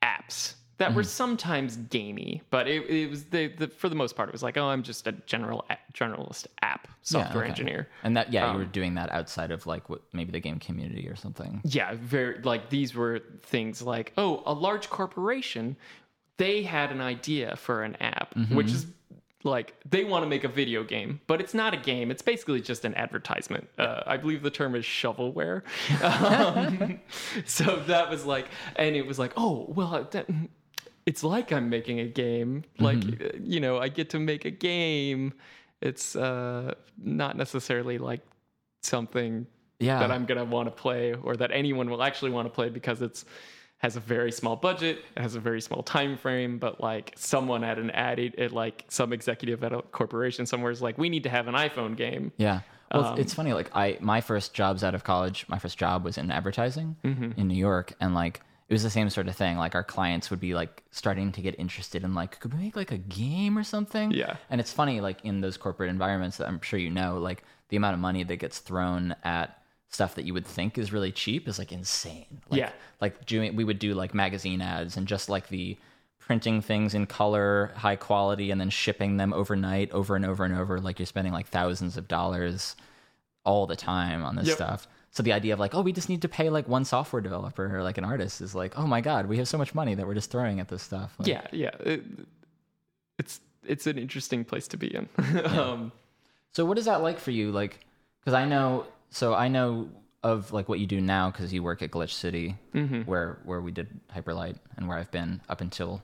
[0.04, 4.30] apps that were sometimes gamey, but it, it was the, the for the most part
[4.30, 7.50] it was like, oh, I'm just a general a- generalist app software okay.
[7.50, 7.88] engineer.
[8.04, 10.60] And that, yeah, Um, you were doing that outside of like what maybe the game
[10.60, 11.62] community or something.
[11.64, 15.78] Yeah, very like these were things like, oh, a large corporation,
[16.38, 18.86] they had an idea for an app, which is
[19.46, 22.12] like they want to make a video game, but it's not a game.
[22.12, 23.70] It's basically just an advertisement.
[23.78, 25.62] Uh, I believe the term is shovelware.
[26.04, 27.00] um,
[27.46, 30.28] so that was like, and it was like, oh, well, that,
[31.06, 32.63] it's like I'm making a game.
[32.80, 35.34] Like, uh, you know, I get to make a game.
[35.82, 38.22] It's uh, not necessarily like
[38.84, 39.46] something
[39.80, 40.00] Yeah.
[40.00, 43.02] that I'm gonna want to play or that anyone will actually want to play because
[43.02, 43.26] it's
[43.80, 47.63] has a very small budget, it has a very small time frame, but like someone
[47.63, 51.24] at an ad it like some executive at a corporation somewhere is like, we need
[51.24, 52.32] to have an iPhone game.
[52.38, 52.62] Yeah.
[52.94, 53.52] Well, Um, it's- it's funny.
[53.54, 57.39] Like I, my first jobs out of college, my first job was in advertising Mm-hmm.
[57.39, 59.58] in New York, and like it was the same sort of thing.
[59.58, 62.75] Like our clients would be like starting to get interested in like, could we make
[62.75, 64.12] like a game or something?
[64.12, 64.38] Yeah.
[64.49, 67.78] And it's funny, like in those corporate environments that I'm sure you know, like the
[67.78, 71.47] amount of money that gets thrown at stuff that you would think is really cheap
[71.47, 72.41] is like insane.
[72.49, 72.71] Like, Yeah.
[73.01, 75.78] Like doing, we would do like magazine ads and just like the
[76.17, 80.56] printing things in color, high quality, and then shipping them overnight, over and over and
[80.58, 80.80] over.
[80.80, 82.75] Like you're spending like thousands of dollars
[83.43, 84.56] all the time on this Yep.
[84.56, 84.88] stuff.
[85.15, 87.73] So the idea of like, oh, we just need to pay like one software developer
[87.73, 90.06] or like an artist is like, oh my god, we have so much money that
[90.06, 91.15] we're just throwing at this stuff.
[91.17, 91.71] Like, Yeah, yeah.
[91.80, 92.04] It,
[93.17, 95.08] it's it's an interesting place to be in.
[95.45, 95.93] um,
[96.51, 97.51] So what is that like for you?
[97.54, 97.80] Like,
[98.19, 99.88] because I know, so I know
[100.21, 102.58] of like what you do now because you work at Glitch City,
[103.06, 106.01] where where we did Hyperlight and where I've been up until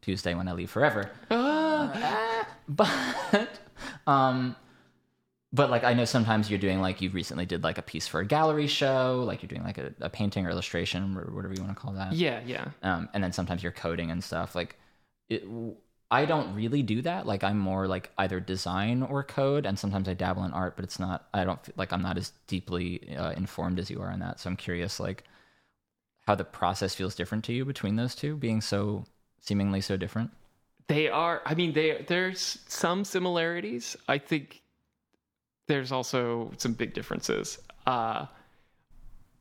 [0.00, 1.10] Tuesday when I leave forever.
[1.30, 3.50] ah, But,
[4.06, 4.56] um,
[5.54, 8.18] but like I know sometimes you're doing like you recently did like a piece for
[8.20, 11.62] a gallery show, like you're doing like a, a painting or illustration or whatever you
[11.62, 12.12] want to call that.
[12.12, 12.66] yeah, yeah.
[12.82, 14.76] um, and then sometimes you're coding and stuff like
[15.28, 15.44] it,
[16.10, 20.06] i don't really do that like i'm more like either design or code and sometimes
[20.06, 23.16] i dabble in art but it's not i don't feel like i'm not as deeply
[23.16, 25.24] uh, informed as you are on that so i'm curious like
[26.26, 29.04] how the process feels different to you between those two being so
[29.40, 30.30] seemingly so different
[30.88, 31.40] They are.
[31.46, 33.96] I mean, they there's some similarities.
[34.06, 34.60] I think
[35.66, 37.58] there's also some big differences.
[37.86, 38.26] Uh,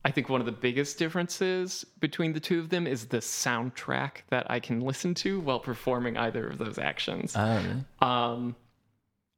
[0.05, 4.17] I think one of the biggest differences between the two of them is the soundtrack
[4.29, 7.33] that I can listen to while performing either of those actions.
[7.37, 8.55] oh Um,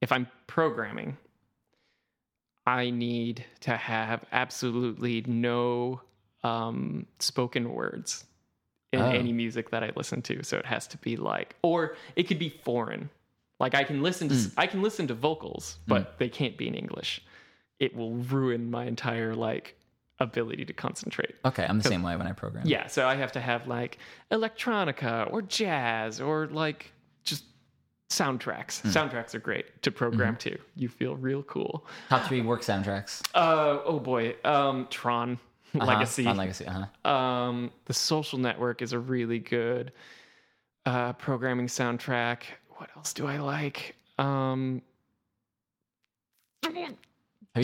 [0.01, 1.17] if I'm programming,
[2.65, 6.01] I need to have absolutely no
[6.43, 8.25] um, spoken words
[8.91, 9.09] in Oh.
[9.09, 10.43] any music that I listen to.
[10.43, 13.09] So it has to be like, or it could be foreign.
[13.59, 16.75] Like I can listen to, I can listen to vocals, but they can't be in
[16.75, 17.21] English.
[17.79, 19.75] It will ruin my entire like
[20.19, 21.35] ability to concentrate.
[21.43, 23.97] okay i'm the same way when i program Yeah, so I have to have like
[24.31, 26.93] electronica or jazz or like
[27.25, 27.43] just
[28.09, 28.81] soundtracks.
[28.83, 30.57] Soundtracks are great to program to.
[30.77, 31.85] You feel real cool.
[32.09, 35.37] top three work soundtracks Uh oh boy, um Tron
[35.75, 35.85] Uh-huh.
[35.85, 36.23] Legacy.
[36.23, 39.91] Tron legacy uh-huh Um The Social Network is a really good
[40.85, 42.43] uh programming soundtrack.
[42.75, 43.95] What else do I like?
[44.17, 44.81] Um
[46.63, 46.75] have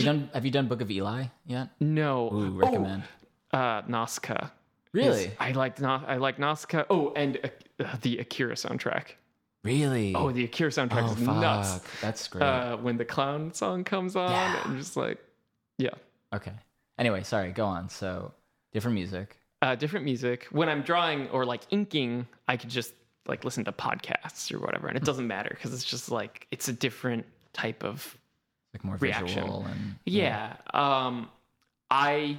[0.06, 2.32] done have you done book of eli yet no.
[2.32, 3.02] Ooh, recommend
[3.52, 4.50] Oh, uh Nazca.
[4.92, 6.86] really is- I like Na- I like Nazca.
[6.88, 9.16] Oh, and uh, the Akira soundtrack.
[9.64, 11.80] really Oh, the Akira soundtrack Oh, is nuts.
[12.00, 14.62] that's great Uh, when the clown song comes on, Yeah.
[14.64, 15.18] I'm just like,
[15.78, 15.90] yeah.
[16.34, 16.52] Okay.
[16.98, 17.88] Anyway, sorry, go on.
[17.88, 18.32] So,
[18.72, 19.38] different music.
[19.60, 20.46] Uh, different music.
[20.50, 22.94] When I'm drawing or like inking, I could just
[23.26, 26.68] like listen to podcasts or whatever, and it doesn't matter because it's just like it's
[26.68, 28.16] a different type of
[28.74, 29.26] Like more Reaction.
[29.42, 30.56] visual and yeah.
[30.74, 31.28] Um,
[31.90, 32.38] I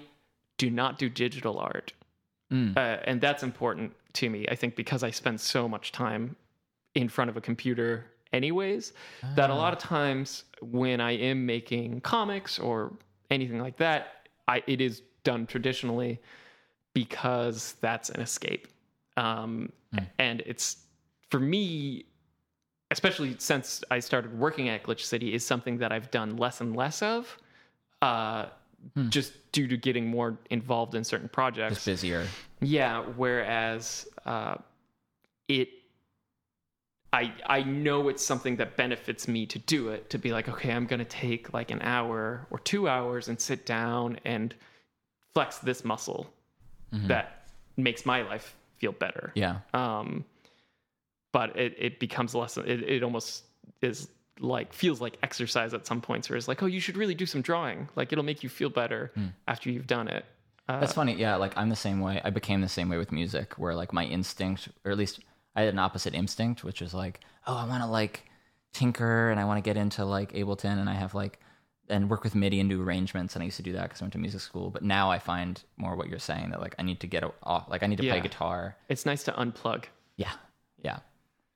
[0.58, 1.94] do not do digital art,
[2.52, 2.76] Mm.
[2.78, 4.46] uh, and that's important to me.
[4.52, 6.36] I think because I spend so much time
[6.96, 8.94] in front of a computer, anyways,
[9.36, 12.94] that a lot of times when I am making comics or
[13.32, 16.20] anything like that, I it is done traditionally
[16.94, 18.68] because that's an escape,
[19.18, 19.72] um,
[20.20, 20.78] and it's
[21.30, 22.06] for me
[22.94, 26.76] especially since I started working at Glitch City, is something that I've done less and
[26.76, 27.38] less of,
[28.02, 28.46] uh,
[29.10, 31.76] just due to getting more involved in certain projects.
[31.76, 32.28] just busier.
[32.62, 34.56] Yeah, whereas uh,
[35.48, 35.70] it,
[37.12, 40.10] I I know it's something that benefits me to do it.
[40.12, 43.40] To be like, okay, I'm going to take like an hour or two hours and
[43.40, 44.54] sit down and
[45.34, 46.32] flex this muscle
[47.08, 49.56] that makes my life feel better Yeah.
[49.74, 50.08] um,
[51.38, 53.44] but it, it becomes less it, it almost
[53.82, 54.08] is
[54.40, 57.26] like feels like exercise at some points where it's like oh you should really do
[57.34, 59.02] some drawing like it'll make you feel better
[59.48, 60.26] after you've done it
[60.70, 61.14] uh, That's funny.
[61.26, 62.16] Yeah, like I'm the same way.
[62.24, 65.20] I became the same way with music where like my instinct or at least
[65.58, 68.16] I had an opposite instinct, which is like, oh, I want to like
[68.72, 71.36] tinker and I want to get into like Ableton and I have like
[71.90, 73.36] and work with MIDI and do arrangements.
[73.36, 74.70] And I used to do that because I went to music school.
[74.70, 77.70] But now I find more what you're saying that like I need to get off,
[77.70, 78.76] like I need to play guitar.
[78.90, 79.86] It's nice to unplug.
[80.16, 80.32] Yeah,
[80.84, 81.00] yeah.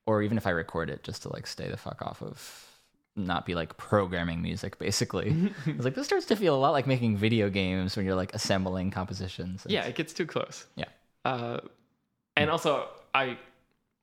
[0.06, 2.68] Or even if I record it, just to like stay the fuck off of
[3.16, 4.78] not be like programming music.
[4.78, 8.14] Basically, it's like this starts to feel a lot like making video games when you're
[8.14, 9.66] like assembling compositions.
[9.68, 10.66] Yeah, it gets too close.
[10.76, 10.86] yeah.
[11.24, 11.60] Uh,
[12.36, 13.38] and also, I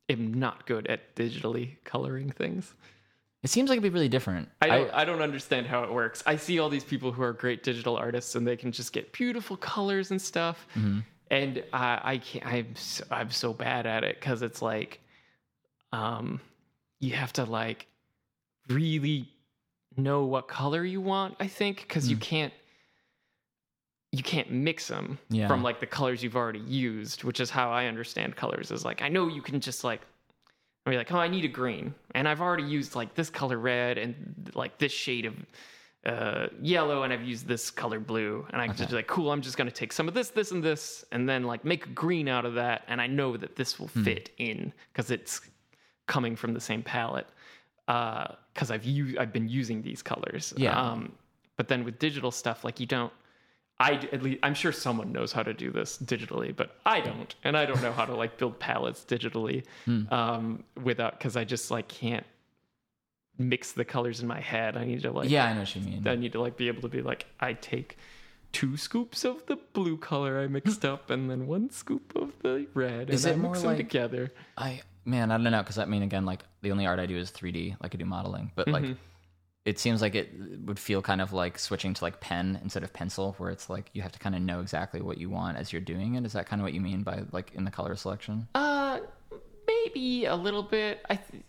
[0.10, 2.74] am not good at digitally coloring things.
[3.46, 4.50] It seems like it'd be really different.
[4.60, 6.24] I don't, I, don't understand how it works.
[6.26, 9.14] I see all these people who are great digital artists and they can just get
[9.14, 10.66] beautiful colors and stuff.
[11.30, 12.44] And I, I can't.
[12.48, 15.00] I'm so, I'm so bad at it because it's like,
[15.94, 16.42] um,
[17.00, 17.86] you have to like
[18.68, 19.30] really
[19.96, 21.36] know what color you want.
[21.40, 22.52] I think because you can't
[24.12, 25.48] you can't mix them Yeah.
[25.48, 28.72] from like the colors you've already used, which is how I understand colors.
[28.72, 30.02] Is like I know you can just like
[30.86, 33.58] I mean, like, oh, I need a green, and I've already used like this color
[33.58, 35.34] red and like this shade of
[36.06, 39.32] uh, yellow, and I've used this color blue, and I can just be like, cool,
[39.32, 41.90] I'm just gonna take some of this, this, and this, and then like make a
[41.90, 45.42] green out of that, and I know that this will fit in because it's
[46.06, 47.28] coming from the same palette.
[47.88, 50.54] Uh because I've used, I've been using these colors.
[50.56, 50.80] Yeah.
[50.80, 51.12] Um,
[51.58, 53.12] but then with digital stuff, like you don't.
[53.80, 57.36] I at least I'm sure someone knows how to do this digitally, but I don't,
[57.44, 59.66] and I don't know how to like build palettes digitally
[60.12, 62.26] um, without because I just like can't
[63.38, 64.78] mix the colors in my head.
[64.78, 66.08] I need to like yeah, I know what you mean.
[66.08, 67.98] I need to like be able to be like I take
[68.54, 72.68] two scoops of the blue color I mixed up and then one scoop of the
[72.74, 74.32] red Is and it I more mix them like- together.
[74.58, 77.18] I man, I don't know because I mean, again, like the only art I do
[77.18, 77.76] is 3D.
[77.84, 78.86] Like I do modeling, but like
[79.66, 80.32] it seems like it
[80.64, 83.90] would feel kind of like switching to like pen instead of pencil, where it's like
[83.94, 86.24] you have to kind of know exactly what you want as you're doing it.
[86.24, 88.48] Is that kind of what you mean by like in the color selection?
[88.54, 89.00] Uh,
[89.68, 91.04] maybe a little bit.
[91.10, 91.16] I.
[91.16, 91.44] Th-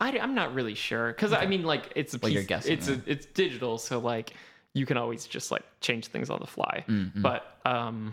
[0.00, 2.72] I, am not really sure because I mean, like, it's a Well, piece, you're guessing,
[2.72, 4.34] It's a, it's digital, so like
[4.74, 6.84] you can always just like change things on the fly.
[7.14, 8.12] But um,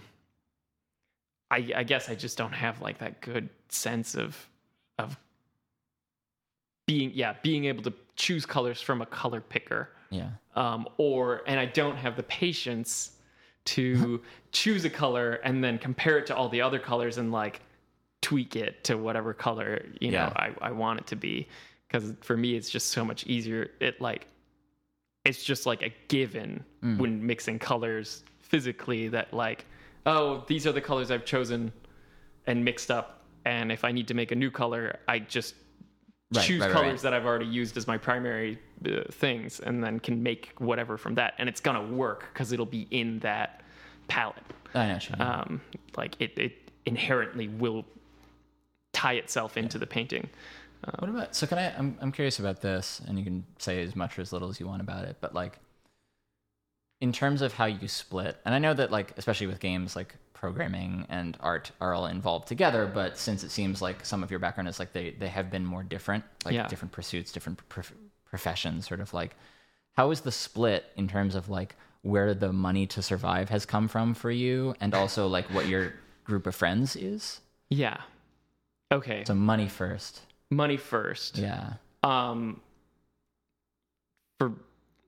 [1.49, 4.47] I I guess I just don't have like that good sense of
[4.99, 5.17] of
[6.91, 9.89] being yeah being able to choose colors from a color picker.
[10.09, 13.11] Yeah, um, or and I don't have the patience
[13.63, 17.61] to choose a color and then compare it to all the other colors and like
[18.21, 21.47] tweak it to whatever color you know I, I want it to be.
[21.87, 23.71] Because for me it's just so much easier.
[23.79, 24.27] It like
[25.23, 26.63] it's just like a given
[26.97, 29.65] when mixing colors physically that like
[30.05, 31.71] oh these are the colors I've chosen
[32.47, 33.23] and mixed up.
[33.45, 35.55] And if I need to make a new color I just
[36.33, 37.01] Right, choose right, colors right.
[37.01, 41.15] that I've already used as my primary uh, things and then can make whatever from
[41.15, 43.61] that and it's gonna work because it'll be in that
[44.07, 44.37] palette
[44.73, 45.21] I know mean.
[45.21, 45.61] um,
[45.97, 47.85] like it, it inherently will
[48.93, 50.29] tie itself into the painting
[50.99, 53.95] What about so can I I'm I'm curious about this and you can say as
[53.95, 55.59] much or as little as you want about it, but like
[57.01, 60.15] in terms of how you split, and I know that like especially with games like
[60.41, 64.39] programming and art are all involved together, but since it seems like some of your
[64.39, 66.67] background is like they they have been more different, like Yeah.
[66.67, 67.93] different pursuits, different prof-
[68.25, 69.35] professions, sort of like
[69.93, 73.87] how is the split in terms of like where the money to survive has come
[73.87, 77.39] from for you and also like what your group of friends is?
[77.69, 77.97] yeah
[78.91, 80.21] okay So money first.
[80.49, 81.73] money first Yeah.
[82.03, 82.59] um
[84.39, 84.53] for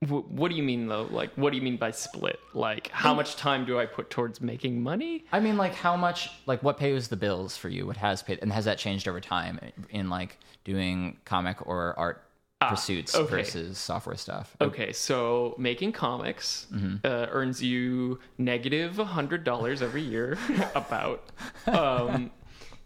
[0.06, 3.14] wh- what do you mean though like what do you mean by split like how
[3.14, 6.78] much time do i put towards making money I mean, like, how much, like, what
[6.78, 7.86] pays the bills for you?
[7.88, 12.24] What has paid, and has that changed over time in like doing comic or art
[12.70, 13.38] pursuits Ah, okay.
[13.38, 14.56] versus software stuff?
[14.62, 16.68] okay so making comics
[17.04, 20.38] uh, earns you negative a hundred dollars every year
[20.76, 21.30] about
[21.68, 22.32] um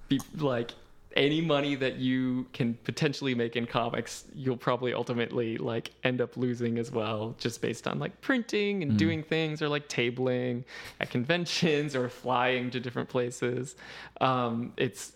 [0.08, 0.72] be, like
[1.18, 6.38] any money that you can potentially make in comics you'll probably ultimately like end up
[6.38, 10.64] losing as well just based on like printing and doing things or like tabling
[11.00, 13.76] at conventions or flying to different places.
[14.22, 15.14] Um it's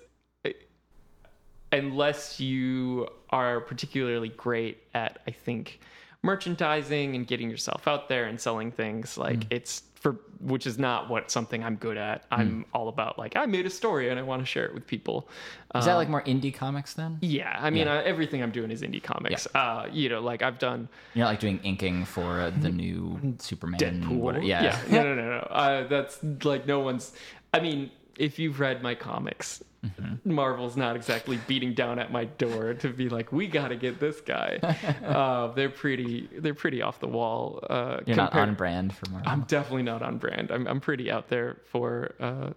[1.71, 5.79] unless you are particularly great at i think
[6.21, 11.09] merchandising and getting yourself out there and selling things like it's for which is not
[11.09, 14.23] what something i'm good at i'm all about like i made a story and i
[14.23, 15.29] want to share it with people
[15.75, 17.19] Is that like more indie comics then?
[17.21, 20.57] yeah i mean Uh, everything i'm doing is indie comics uh you know like i've
[20.57, 23.79] done You're not like doing inking for uh, the new Superman.
[23.79, 24.17] Deadpool.
[24.17, 24.81] whatever- Yeah.
[24.89, 25.47] No, no, no, no.
[25.61, 27.13] Uh, that's like no one's.
[27.53, 30.31] I mean, if you've read my comics, Mm-hmm.
[30.31, 33.99] Marvel's not exactly beating down at my door to be like, we got to get
[33.99, 34.59] this guy.
[35.05, 36.29] uh, they're pretty.
[36.37, 37.63] They're pretty off the wall.
[37.67, 39.31] Uh, You're not on brand for Marvel.
[39.31, 40.51] I'm definitely not on brand.
[40.51, 42.51] I'm I'm pretty out there for uh,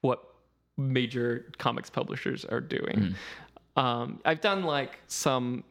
[0.00, 0.22] what
[0.78, 3.14] major comics publishers are doing.
[3.76, 5.64] Um, I've done like some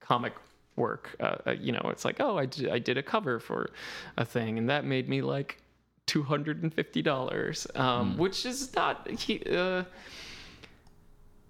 [0.00, 0.34] comic
[0.76, 1.16] work.
[1.20, 3.70] Uh, uh, you know, it's like, oh, I did, I did a cover for
[4.16, 5.60] a thing, and that made me like
[6.08, 9.08] two hundred and fifty dollars, um, which is not.
[9.08, 9.84] he- Uh,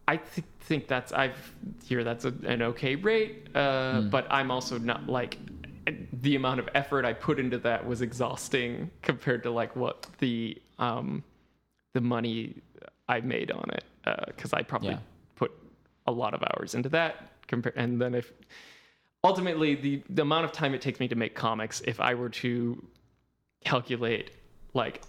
[0.07, 1.53] I th- think that's I've
[1.85, 5.39] hear that's a, an okay rate, uh, but I'm also not like
[6.13, 10.61] the amount of effort I put into that was exhausting compared to like what the
[10.79, 11.23] um,
[11.95, 12.55] the money
[13.09, 13.85] I made on it
[14.27, 14.99] because I probably Yeah.
[15.37, 15.53] put
[16.07, 17.13] a lot of hours into that.
[17.47, 18.33] Compare and then if
[19.25, 22.31] ultimately the the amount of time it takes me to make comics, if I were
[22.45, 22.83] to
[23.65, 24.31] calculate
[24.75, 25.03] like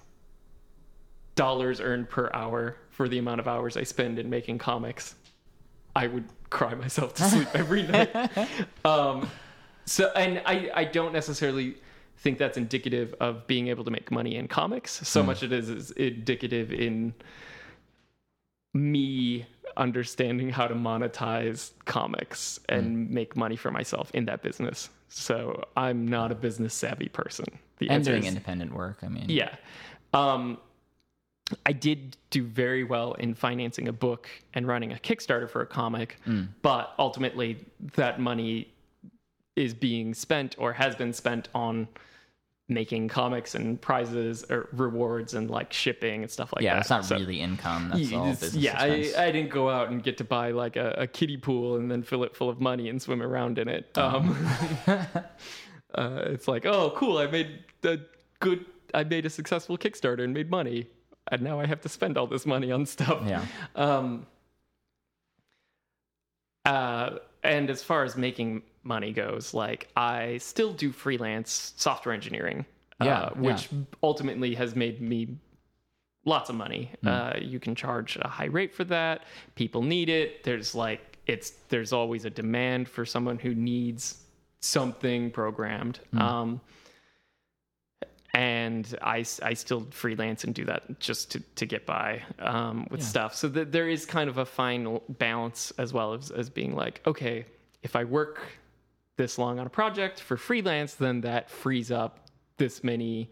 [1.36, 5.16] dollars earned per hour for the amount of hours I spend in making comics,
[5.96, 8.14] I would cry myself to sleep every night.
[8.84, 9.30] Um,
[9.86, 11.76] so, and I, I don't necessarily
[12.18, 15.08] think that's indicative of being able to make money in comics.
[15.08, 17.14] So much it is is indicative in
[18.74, 19.46] me
[19.78, 24.90] understanding how to monetize comics and make money for myself in that business.
[25.08, 27.46] So I'm not a business savvy person.
[27.80, 29.00] The and doing is- independent work.
[29.04, 29.56] I mean, yeah.
[30.14, 30.58] Um,
[31.66, 35.66] I did do very well in financing a book and running a Kickstarter for a
[35.66, 36.18] comic,
[36.62, 37.58] but ultimately
[37.96, 38.68] that money
[39.56, 41.88] is being spent or has been spent on
[42.68, 46.76] making comics and prizes or rewards and like shipping and stuff like yeah, that.
[46.76, 47.90] Yeah, it's not So- really income.
[47.90, 49.12] That's yeah, all business yeah, I.
[49.18, 52.04] I didn't go out and get to buy like a, a kiddie pool and then
[52.04, 53.98] fill it full of money and swim around in it.
[53.98, 54.38] Um,
[55.96, 57.18] uh, it's like, oh, cool!
[57.18, 58.00] I made a
[58.40, 60.88] good, I made a successful Kickstarter and made money,
[61.32, 63.24] and now I have to spend all this money on stuff.
[63.26, 63.46] yeah.
[63.76, 64.26] Um,
[66.66, 72.66] uh, and as far as making money goes, like I still do freelance software engineering,
[73.02, 73.70] Yeah, uh, which
[74.04, 75.38] ultimately has made me
[76.26, 76.92] lots of money.
[77.02, 77.08] Hmm.
[77.08, 79.24] Uh, you can charge a high rate for that.
[79.56, 80.44] People need it.
[80.44, 84.24] There's like it's there's always a demand for someone who needs
[84.62, 86.00] something programmed.
[86.12, 86.20] Hmm.
[86.22, 86.62] Um,
[88.34, 93.02] and I, I still freelance and do that just to, to get by um, with
[93.02, 93.34] stuff.
[93.36, 97.46] So there is kind of a fine balance as well as, as being like, okay,
[97.82, 98.42] if I work
[99.18, 103.32] this long on a project for freelance, then that frees up this many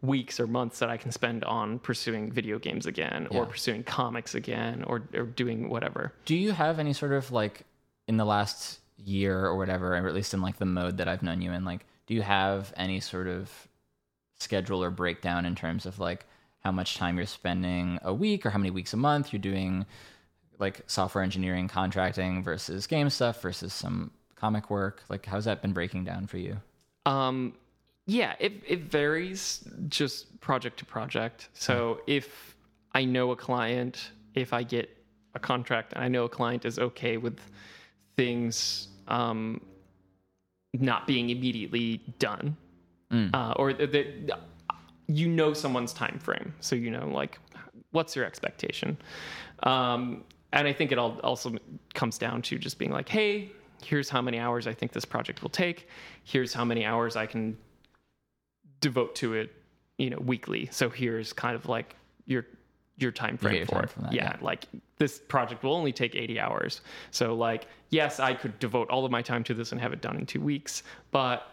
[0.00, 4.34] weeks or months that I can spend on pursuing video games again or pursuing comics
[4.34, 6.12] again or, or doing whatever.
[6.24, 7.62] Do you have any sort of like
[8.06, 11.22] in the last year or whatever, or at least in like the mode that I've
[11.22, 13.50] known you in, like, do you have any sort of
[14.38, 16.26] schedule or breakdown in terms of like
[16.60, 19.86] how much time you're spending a week or how many weeks a month you're doing
[20.58, 25.02] like software engineering contracting versus game stuff versus some comic work?
[25.08, 26.58] Like, how's that been breaking down for you?
[27.04, 27.54] Um,
[28.06, 31.48] yeah, it it varies just project to project.
[31.54, 32.56] So if
[32.92, 34.90] I know a client, if I get
[35.34, 37.38] a contract and I know a client is okay with
[38.16, 39.60] things um,
[40.74, 42.56] not being immediately done,
[43.34, 44.38] uh, or that
[45.06, 47.38] you know someone's time frame, so you know like
[47.92, 48.96] what's your expectation.
[49.62, 51.54] Um, and I think it all also
[51.94, 53.52] comes down to just being like, hey,
[53.82, 55.88] here's how many hours I think this project will take.
[56.24, 57.56] Here's how many hours I can
[58.80, 59.52] devote to it,
[59.98, 60.68] you know, weekly.
[60.72, 61.96] So here's kind of like
[62.26, 62.46] your
[62.98, 64.02] your time frame your for time it.
[64.02, 64.36] that, yeah, yeah.
[64.40, 64.64] like
[64.98, 66.80] this project will only take 80 hours.
[67.10, 70.00] So like, yes, I could devote all of my time to this and have it
[70.00, 71.46] done in 2 weeks, but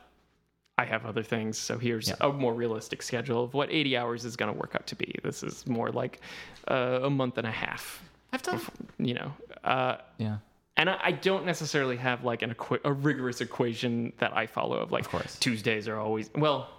[0.78, 1.58] I have other things.
[1.58, 4.88] So here's a more realistic schedule of what 80 hours is going to work out
[4.88, 5.14] to be.
[5.24, 6.20] This is more like
[6.68, 8.02] uh, a month and a half.
[8.32, 8.60] I've done,
[8.98, 9.34] You know,
[9.64, 10.38] uh, yeah.
[10.78, 14.78] and I, I don't necessarily have like an equi- a rigorous equation that I follow
[14.78, 15.38] of like course.
[15.40, 16.70] Tuesdays are always well.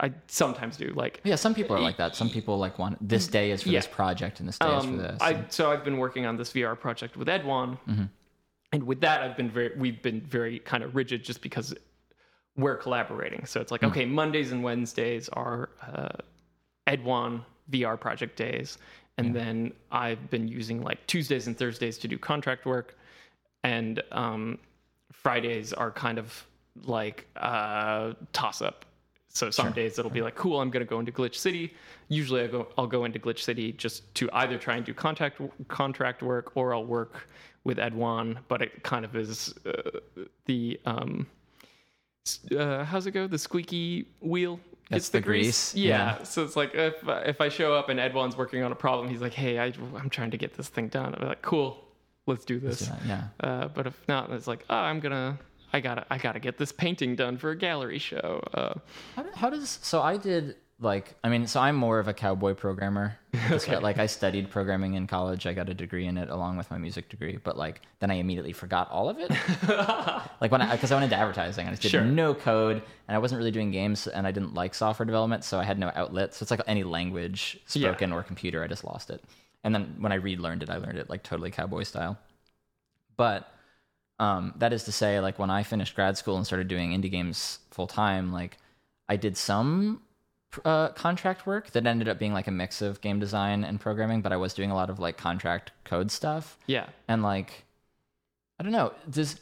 [0.00, 2.16] I sometimes do like Yeah, some people are like that.
[2.16, 3.78] Some people like want this day is for Yeah.
[3.78, 5.18] this project and this day is for um, this.
[5.20, 7.78] I so I've been working on this VR project with Edwan,
[8.72, 11.74] and with that I've been very we've been very kind of rigid just because
[12.56, 13.46] we're collaborating.
[13.46, 16.08] So it's like okay, Mondays and Wednesdays are uh,
[16.88, 18.78] Edwan VR project days,
[19.16, 22.98] and then I've been using like Tuesdays and Thursdays to do contract work,
[23.62, 24.58] and um,
[25.12, 26.44] Fridays are kind of
[26.82, 28.84] like uh, toss up.
[29.34, 31.74] So some days it'll be like, cool, I'm gonna go into Glitch City.
[32.08, 35.40] Usually I go, I'll go into Glitch City just to either try and do contact
[35.66, 37.28] contract work or I'll work
[37.64, 38.38] with Edwan.
[38.46, 39.98] But it kind of is uh,
[40.46, 41.26] the um,
[42.56, 43.26] uh, how's it go?
[43.26, 44.60] The squeaky wheel.
[44.90, 46.18] That's gets the grease, Yeah.
[46.18, 46.22] yeah.
[46.24, 49.20] So it's like if if I show up and Edwan's working on a problem, he's
[49.20, 51.14] like, hey, I, I'm trying to get this thing done.
[51.18, 51.82] I'm like, cool,
[52.26, 52.88] let's do this.
[53.06, 53.24] yeah.
[53.40, 55.38] Uh, but if not, it's like, oh, I'm gonna,
[55.74, 58.42] I gotta, I gotta get this painting done for a gallery show.
[58.54, 58.74] Uh,
[59.16, 62.54] How, how does so I did like I mean, so I'm more of a cowboy
[62.54, 63.16] programmer.
[63.48, 65.46] Got- like I studied programming in college.
[65.46, 68.14] I got a degree in it along with my music degree, but like then I
[68.14, 69.30] immediately forgot all of it.
[70.40, 72.04] like when I because I went into advertising, I just did Sure.
[72.04, 75.58] no code, and I wasn't really doing games, and I didn't like software development, so
[75.58, 76.34] I had no outlet.
[76.34, 77.88] So it's like any language Yeah.
[77.90, 79.22] spoken or computer, I just lost it.
[79.64, 82.18] And then when I relearned it, I learned it like totally cowboy style.
[83.16, 83.48] But
[84.18, 87.10] um, that is to say, like when I finished grad school and started doing indie
[87.10, 88.58] games full time, like
[89.08, 90.02] I did some
[90.64, 94.20] uh, contract work that ended up being like a mix of game design and programming,
[94.20, 96.56] but I was doing a lot of like contract code stuff.
[96.66, 96.86] Yeah.
[97.08, 97.64] And like,
[98.58, 99.40] I don't know, does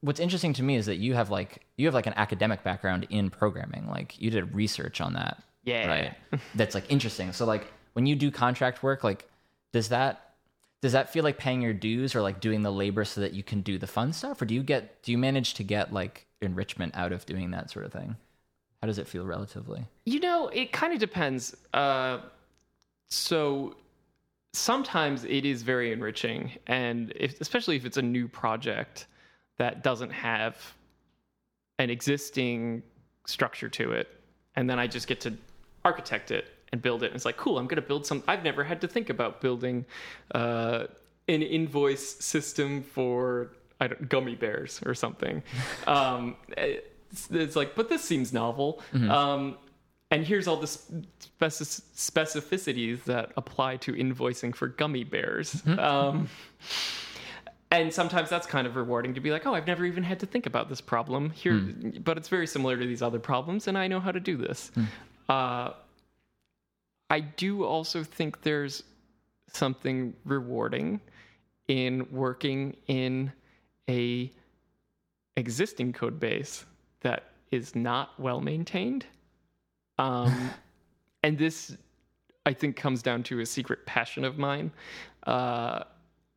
[0.00, 3.06] what's interesting to me is that you have like you have like an academic background
[3.10, 3.86] in programming.
[3.88, 5.86] Like you did research on that, Yeah.
[5.86, 6.40] right?
[6.54, 7.32] That's like interesting.
[7.32, 9.28] So like when you do contract work, like
[9.72, 10.25] does that
[10.82, 13.42] does that feel like paying your dues or like doing the labor so that you
[13.42, 14.40] can do the fun stuff?
[14.40, 17.70] Or do you get do you manage to get like enrichment out of doing that
[17.70, 18.16] sort of thing?
[18.82, 19.86] How does it feel relatively?
[20.04, 21.56] You know, it kind of depends.
[21.72, 22.18] Uh,
[23.08, 23.76] so
[24.52, 29.06] sometimes it is very enriching, and if, especially if it's a new project
[29.58, 30.74] that doesn't have
[31.78, 32.82] an existing
[33.26, 34.08] structure to it,
[34.56, 35.34] and then I just get to
[35.84, 37.06] architect it and build it.
[37.06, 38.22] And it's like, cool, I'm going to build some.
[38.26, 39.84] I've never had to think about building
[40.34, 40.86] uh,
[41.28, 45.42] an invoice system for I don't, gummy bears or something.
[45.86, 48.82] um, it's, it's like, but this seems novel.
[49.10, 49.58] Um,
[50.10, 55.62] and here's all the speci- specificities that apply to invoicing for gummy bears.
[55.66, 56.28] Um,
[57.72, 60.26] and sometimes that's kind of rewarding to be like, oh, I've never even had to
[60.26, 61.60] think about this problem here,
[62.04, 64.70] but it's very similar to these other problems, and I know how to do this.
[65.28, 65.70] Uh,
[67.10, 68.82] I do also think there's
[69.52, 71.00] something rewarding
[71.68, 73.32] in working in
[73.88, 74.30] a
[75.36, 76.64] existing code base
[77.00, 79.06] that is not well maintained.
[79.98, 80.50] Um,
[81.22, 81.76] and this,
[82.44, 84.72] I think, comes down to a secret passion of mine,
[85.26, 85.84] uh,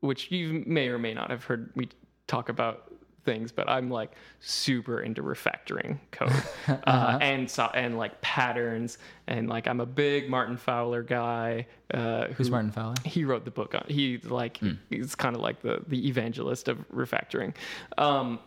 [0.01, 1.89] which you may or may not have heard me
[2.27, 2.93] talk about
[3.29, 6.31] things, but I'm like super into refactoring code.
[6.85, 11.67] Uh, and so, and like patterns and like I'm a big Martin Fowler guy.
[11.93, 12.95] Uh, who's who- martin fowler?
[13.05, 14.59] he wrote the book on he like
[14.89, 17.53] he's kind of like the the evangelist of refactoring.
[17.97, 18.39] Um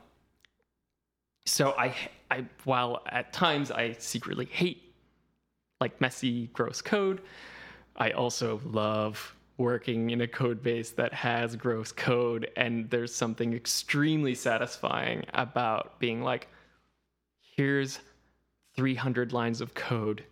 [1.47, 1.93] so i
[2.30, 4.95] i while at times i secretly hate
[5.80, 7.20] like messy gross code
[7.97, 13.55] i also love working in a code base that has gross code and there's something
[13.55, 16.49] extremely satisfying about being like
[17.57, 18.01] here's
[18.77, 20.25] 300 lines of code.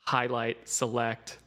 [0.00, 1.38] Highlight select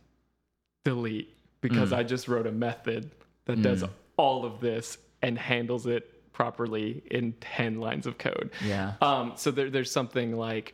[0.84, 1.36] delete.
[1.62, 3.12] Because I just wrote a method
[3.46, 3.84] that does
[4.18, 8.50] all of this and handles it properly in 10 lines of code.
[8.66, 8.94] yeah.
[9.02, 10.74] Um, so there, there's something like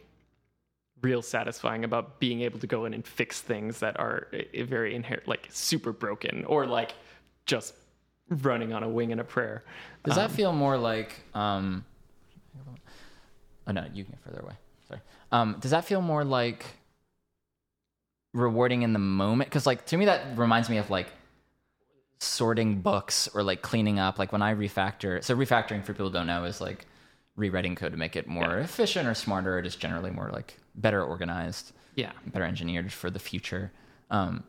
[1.02, 4.96] real satisfying about being able to go in and fix things that are uh, very
[4.96, 6.94] inherent, like super broken or like
[7.46, 7.74] just
[8.30, 9.64] running on a wing and a prayer.
[10.04, 11.86] does that feel more like um
[13.66, 14.54] oh no you can get further away.
[14.88, 15.00] Sorry.
[15.32, 16.66] Um does that feel more like
[18.34, 19.50] rewarding in the moment?
[19.50, 21.08] Because like to me that reminds me of like
[22.20, 24.20] sorting books or like cleaning up.
[24.20, 26.86] Like when i refactor so refactoring for people who don't know is like
[27.38, 31.04] rewriting code to make it more efficient or smarter or just generally more like better
[31.04, 32.12] organized Yeah.
[32.28, 33.72] better engineered for the future
[34.12, 34.44] um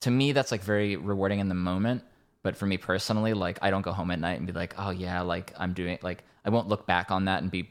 [0.00, 2.02] to me that's like very rewarding in the moment
[2.42, 4.90] but for me personally like i don't go home at night and be like oh
[4.90, 7.70] yeah like i'm doing like i won't look back on that and be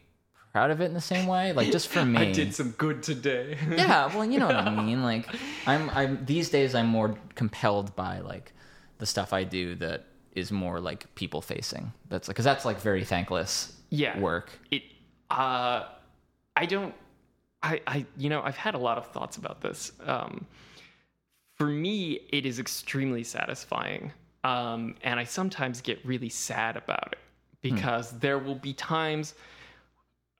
[0.51, 3.03] proud of it in the same way like just for me I did some good
[3.03, 3.57] today.
[3.69, 5.27] yeah well you know what i mean like
[5.67, 8.53] i'm i'm these days i'm more compelled by like
[8.97, 12.79] the stuff i do that is more like people facing that's like because that's like
[12.79, 14.17] very thankless yeah.
[14.19, 14.83] work it
[15.29, 15.83] uh
[16.55, 16.93] i don't
[17.71, 19.91] i i you know i've had a lot of thoughts about this.
[20.13, 20.45] Um
[21.57, 21.97] for me
[22.37, 24.11] it is extremely satisfying
[24.43, 27.19] um and i sometimes get really sad about it
[27.61, 29.25] because there will be times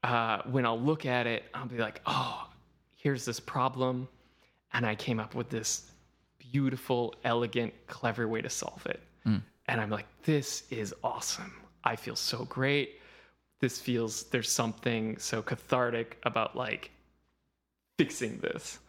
[0.04, 2.48] uh when i'll look at it i'll be like oh
[3.04, 4.08] here's this problem
[4.74, 5.70] and i came up with this
[6.52, 9.02] beautiful elegant clever way to solve it.
[9.68, 11.54] And i'm like this is awesome.
[11.84, 13.00] I feel so great.
[13.60, 16.92] This feels there's something so cathartic about like
[17.98, 18.80] fixing this.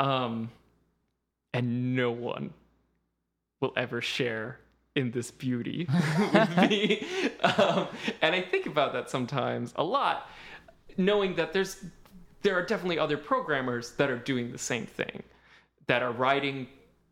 [0.00, 0.50] Um
[1.52, 2.52] and no one
[3.60, 4.58] will ever share
[4.96, 5.86] in this beauty
[6.32, 7.06] with me.
[7.42, 7.88] Um,
[8.22, 10.28] and i think about that sometimes a lot
[10.96, 11.84] knowing that there's
[12.42, 15.22] there are definitely other programmers that are doing the same thing
[15.86, 16.66] that are writing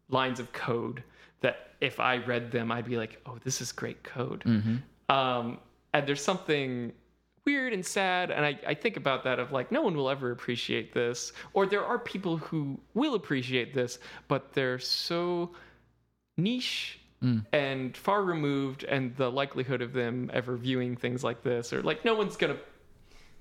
[0.08, 1.02] lines of code
[1.40, 4.42] that if i read them i'd be like oh this is great code.
[5.08, 5.58] Um,
[5.94, 6.92] and there's something
[7.44, 8.30] weird and sad.
[8.30, 11.32] And I, I think about that of like, no one will ever appreciate this.
[11.52, 15.50] Or there are people who will appreciate this, but they're so
[16.36, 17.44] niche mm.
[17.52, 22.04] and far removed, and the likelihood of them ever viewing things like this, or like,
[22.04, 22.60] no one's going to,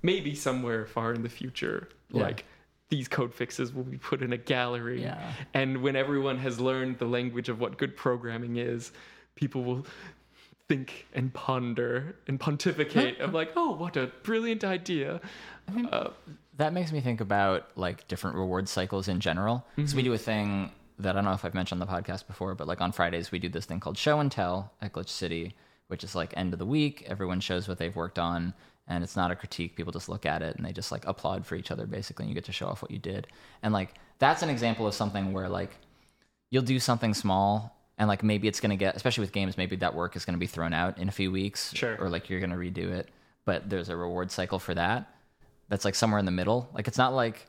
[0.02, 2.22] maybe somewhere far in the future, Yeah.
[2.22, 2.44] like,
[2.88, 5.00] these code fixes will be put in a gallery.
[5.00, 5.32] Yeah.
[5.54, 8.92] And when everyone has learned the language of what good programming is,
[9.34, 9.86] people will
[10.72, 15.20] think and ponder and pontificate of like, oh, what a brilliant idea.
[15.90, 16.08] Uh,
[16.56, 19.64] That makes me think about like different reward cycles in general.
[19.86, 22.26] So we do a thing that I don't know if I've mentioned on the podcast
[22.26, 25.08] before, but like on Fridays we do this thing called show and tell at Glitch
[25.08, 25.54] City,
[25.88, 27.04] which is like end of the week.
[27.06, 28.54] Everyone shows what they've worked on,
[28.86, 29.76] and it's not a critique.
[29.76, 32.30] People just look at it and they just like applaud for each other basically, and
[32.30, 33.26] you get to show off what you did.
[33.62, 35.70] And like that's an example of something where like
[36.50, 39.76] you'll do something small and like maybe it's going to get especially with games maybe
[39.76, 41.96] that work is going to be thrown out in a few weeks Sure.
[42.00, 43.08] or like you're going to redo it.
[43.44, 45.08] But there's a reward cycle for that
[45.68, 46.68] that's like somewhere in the middle.
[46.74, 47.46] Like it's not like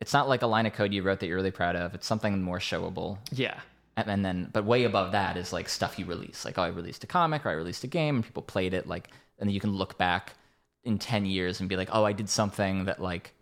[0.00, 1.94] it's not like a line of code you wrote that you're really proud of.
[1.96, 3.18] It's something more showable.
[3.32, 3.58] Yeah.
[3.96, 6.44] and, and then but way above that is like stuff you release.
[6.44, 8.86] Like oh i released a comic or i released a game and people played it
[8.86, 10.34] like and then you can look back
[10.84, 13.32] in 10 years and be like oh i did something that like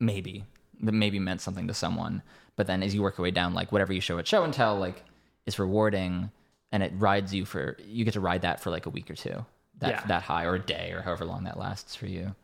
[0.00, 0.44] maybe
[0.82, 2.22] that maybe meant something to someone.
[2.56, 4.52] But then as you work your way down like whatever you show at show and
[4.54, 5.02] tell like
[5.48, 6.30] is rewarding
[6.70, 9.14] and it rides you for you get to ride that for like a week or
[9.14, 9.44] two.
[9.78, 10.06] That Yeah.
[10.06, 12.34] that high or a day or however long that lasts for you.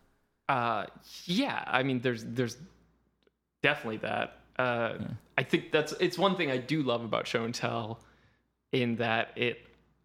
[0.48, 0.86] Uh,
[1.24, 2.56] yeah, I mean, there's there's
[3.62, 4.38] definitely that.
[4.58, 4.98] Uh,
[5.36, 8.00] I think that's it's one thing I do love about show and tell,
[8.72, 9.58] in that it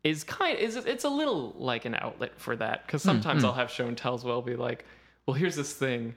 [0.04, 2.86] is kind is it's a little like an outlet for that.
[2.86, 4.86] Because sometimes I'll have show and tells where I'll be like,
[5.26, 6.16] well, here's this thing,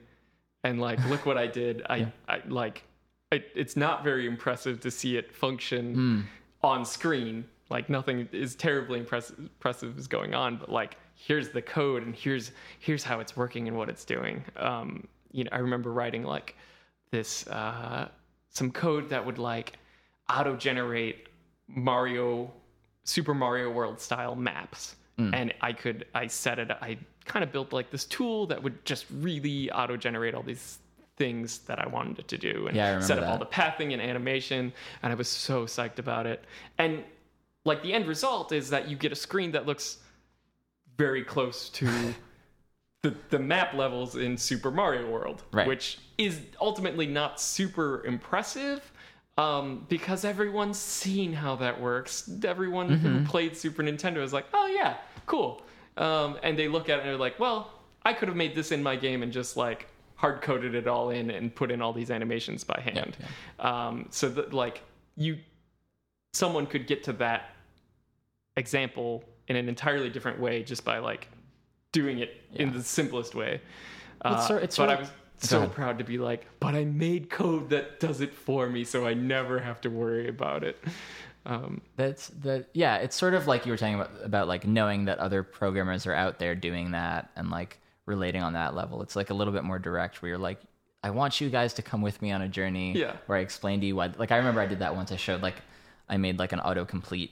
[0.63, 1.83] and like, look what I did.
[1.89, 2.83] I I like,
[3.31, 6.27] it, it's not very impressive to see it function
[6.63, 7.45] on screen.
[7.69, 12.15] Like nothing is terribly impressive, impressive is going on, but like here's the code and
[12.15, 14.43] here's here's how it's working and what it's doing.
[14.57, 16.55] Um, you know, I remember writing like
[17.11, 18.09] this uh,
[18.49, 19.73] some code that would like
[20.29, 21.29] auto generate
[21.67, 22.51] Mario
[23.03, 24.95] Super Mario World style maps.
[25.33, 28.83] And I could I set it I kind of built like this tool that would
[28.85, 30.79] just really auto generate all these
[31.17, 34.01] things that I wanted it to do and Yeah, set up all the pathing and
[34.01, 36.43] animation and I was so psyched about it.
[36.77, 37.03] And
[37.65, 39.97] like the end result is that you get a screen that looks
[40.97, 41.87] very close to
[43.03, 45.67] the, the map levels in Super Mario World, Right.
[45.67, 48.91] which is ultimately not super impressive
[49.37, 52.29] um, because everyone's seen how that works.
[52.43, 55.63] Everyone who played Super Nintendo is like, oh yeah, cool.
[55.97, 57.71] Um, and they look at it and they're like, well,
[58.03, 59.87] I could have made this in my game and just like
[60.23, 63.17] hard coded it all in and put in all these animations by hand.
[63.59, 64.81] Um, so that like
[65.17, 65.37] you,
[66.31, 67.49] someone could get to that
[68.55, 71.27] example in an entirely different way just by like
[71.91, 73.59] doing it in the simplest way.
[74.23, 76.85] Uh, It's sort- it's but sort I was so proud to be like, but I
[76.85, 80.81] made code that does it for me, so I never have to worry about it.
[81.45, 82.95] Um, That's the yeah.
[82.99, 86.13] It's sort of like you were talking about about like knowing that other programmers are
[86.13, 89.01] out there doing that and like relating on that level.
[89.01, 90.59] It's like a little bit more direct where you're like,
[91.03, 92.93] I want you guys to come with me on a journey.
[92.93, 93.17] Yeah.
[93.25, 94.11] Where I explain to you why.
[94.17, 95.11] Like I remember I did that once.
[95.11, 95.55] I showed like
[96.09, 97.31] I made like an autocomplete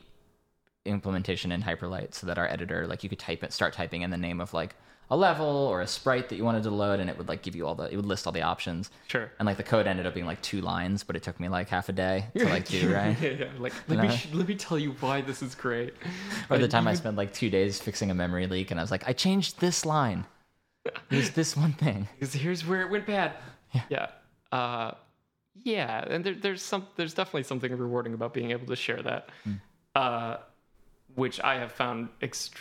[0.86, 4.02] implementation in Hyper Light so that our editor like you could type it, start typing
[4.02, 4.76] in the name of like
[5.10, 7.54] a level or a sprite that you wanted to load, and it would like give
[7.54, 8.90] you all the it would list all the options.
[9.08, 9.30] Sure.
[9.40, 11.68] And like the code ended up being like two lines, but it took me like
[11.68, 13.22] half a day to like do right.
[13.22, 13.50] yeah, yeah.
[13.60, 15.96] Like let me sh- let me tell you why this is great.
[16.50, 18.92] Or the time I spent like two days fixing a memory leak, and I was
[18.92, 20.26] like, I changed this line.
[21.10, 22.08] There's this one thing.
[22.20, 23.34] because here's where it went bad.
[23.90, 24.08] Yeah.
[24.52, 24.92] Uh,
[25.64, 29.30] yeah, and there, there's some there's definitely something rewarding about being able to share that,
[29.96, 30.38] uh,
[31.16, 32.52] which I have found ext-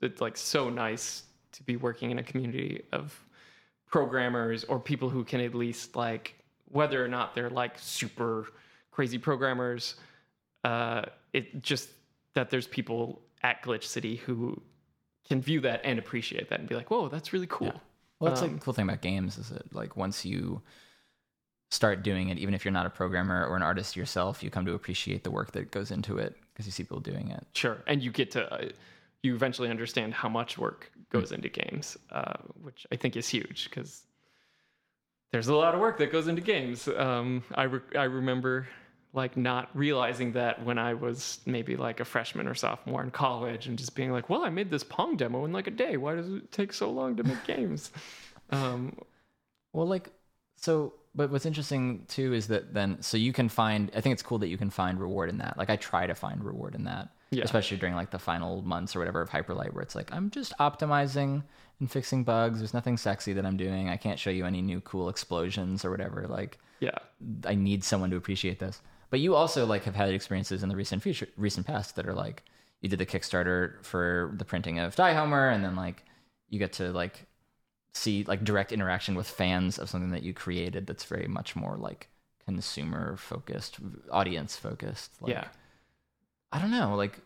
[0.00, 3.18] it's like so nice to be working in a community of
[3.88, 6.34] programmers or people who can at least like
[6.66, 8.46] whether or not they're like super
[8.92, 9.96] crazy programmers
[10.64, 11.02] uh
[11.32, 11.88] it just
[12.34, 14.60] that there's people at glitch city who
[15.30, 17.72] can view that and appreciate that and be like whoa that's really cool
[18.18, 20.60] Well, that's like the cool thing about games is that like once you
[21.70, 24.66] start doing it, even if you're not a programmer or an artist yourself, you come
[24.66, 27.46] to appreciate the work that goes into it because you see people doing it.
[27.54, 28.68] Sure, and you get to uh,
[29.22, 33.70] you eventually understand how much work goes into games, uh, which I think is huge
[33.70, 34.02] because
[35.32, 36.88] there's a lot of work that goes into games.
[36.88, 38.66] Um, I re- I remember
[39.12, 43.66] like not realizing that when I was maybe like a freshman or sophomore in college,
[43.66, 45.96] and just being like, "Well, I made this Pong demo in like a day.
[45.96, 47.90] Why does it take so long to make games?"
[48.52, 48.96] Um,
[49.72, 50.10] Well, like,
[50.56, 53.90] so but what's interesting too is that then so you can find.
[53.94, 55.56] I think it's cool that you can find reward in that.
[55.56, 57.44] Like I try to find reward in that, Yeah.
[57.44, 60.30] especially during like the final months or whatever of Hyper Light, where it's like I'm
[60.30, 61.42] just optimizing
[61.80, 62.58] and fixing bugs.
[62.58, 63.88] There's nothing sexy that I'm doing.
[63.88, 66.26] I can't show you any new cool explosions or whatever.
[66.28, 66.98] Like Yeah.
[67.44, 68.80] I need someone to appreciate this.
[69.10, 72.14] But you also like have had experiences in the recent future, recent past that are
[72.14, 72.44] like
[72.80, 76.04] you did the Kickstarter for the printing of Die Homer, and then like
[76.48, 77.26] you get to like
[77.92, 81.76] see like direct interaction with fans of something that you created that's very much more
[81.76, 82.08] like
[82.46, 83.78] consumer focused,
[84.10, 85.20] audience focused.
[85.20, 85.48] Like, yeah.
[86.52, 86.94] I don't know.
[86.94, 87.18] Like,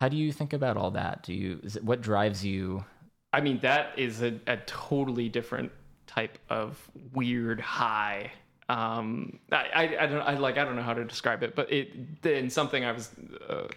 [0.00, 1.22] how do you think about all that?
[1.22, 2.84] Do you is it what drives you?
[3.32, 5.72] I mean, that is a, a totally different
[6.06, 8.32] type of weird high.
[8.68, 11.72] Um, I, I, I don't, I like, I don't know how to describe it, but
[11.72, 13.10] it, then something I was
[13.48, 13.68] uh,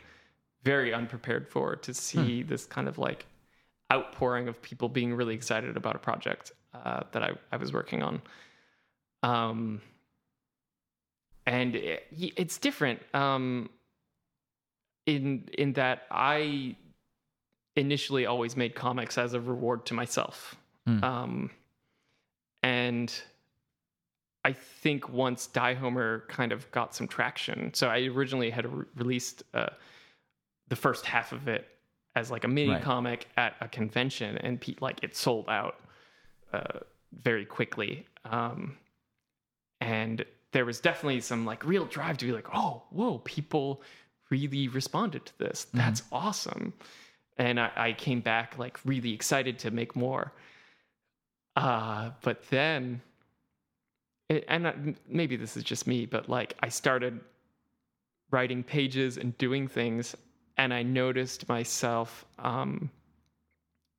[0.64, 3.26] very unprepared for to see this kind of like
[3.94, 8.02] outpouring of people being really excited about a project uh, that I, I was working
[8.02, 8.22] on.
[9.24, 9.82] Um,
[11.46, 13.00] and it, it's different.
[13.14, 13.70] Um,
[15.06, 16.76] in in that I
[17.76, 20.56] initially always made comics as a reward to myself.
[20.86, 21.04] Hmm.
[21.04, 21.52] Um,
[22.62, 23.14] and
[24.46, 28.86] I think once Die Homer kind of got some traction, so I originally had re-
[28.96, 29.68] released uh,
[30.70, 31.68] the first half of it
[32.16, 32.82] as like a mini Right.
[32.82, 35.76] comic at a convention, and pe- like it sold out
[36.54, 36.80] uh,
[37.22, 38.06] very quickly.
[38.26, 38.78] Um,
[39.82, 43.82] and there was definitely some like real drive to be like, oh, whoa, people
[44.30, 45.68] really responded to this.
[45.74, 46.74] That's awesome.
[47.38, 50.34] And I, I came back like really excited to make more.
[51.56, 53.02] Uh, but then,
[54.30, 54.74] it, and I,
[55.08, 57.20] maybe this is just me, but like I started
[58.32, 60.16] writing pages and doing things,
[60.58, 62.90] and I noticed myself um,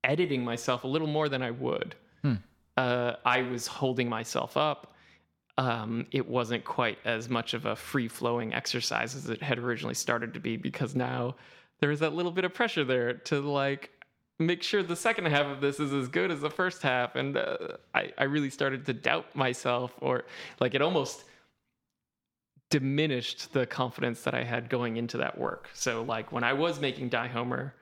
[0.05, 1.95] editing myself a little more than I would.
[2.23, 2.35] Hmm.
[2.77, 4.95] Uh, I was holding myself up.
[5.59, 9.95] Um, it wasn't quite as much of a free flowing exercise as it had originally
[9.95, 11.35] started to be because now
[11.81, 13.91] there was that little bit of pressure there to like
[14.41, 17.15] make sure the second half of this is as good as the first half.
[17.15, 17.57] And uh,
[17.95, 20.25] I, I really started to doubt myself, or
[20.61, 21.25] like it almost
[22.71, 25.69] diminished the confidence that I had going into that work.
[25.75, 27.75] So, like when I was making Die Homer,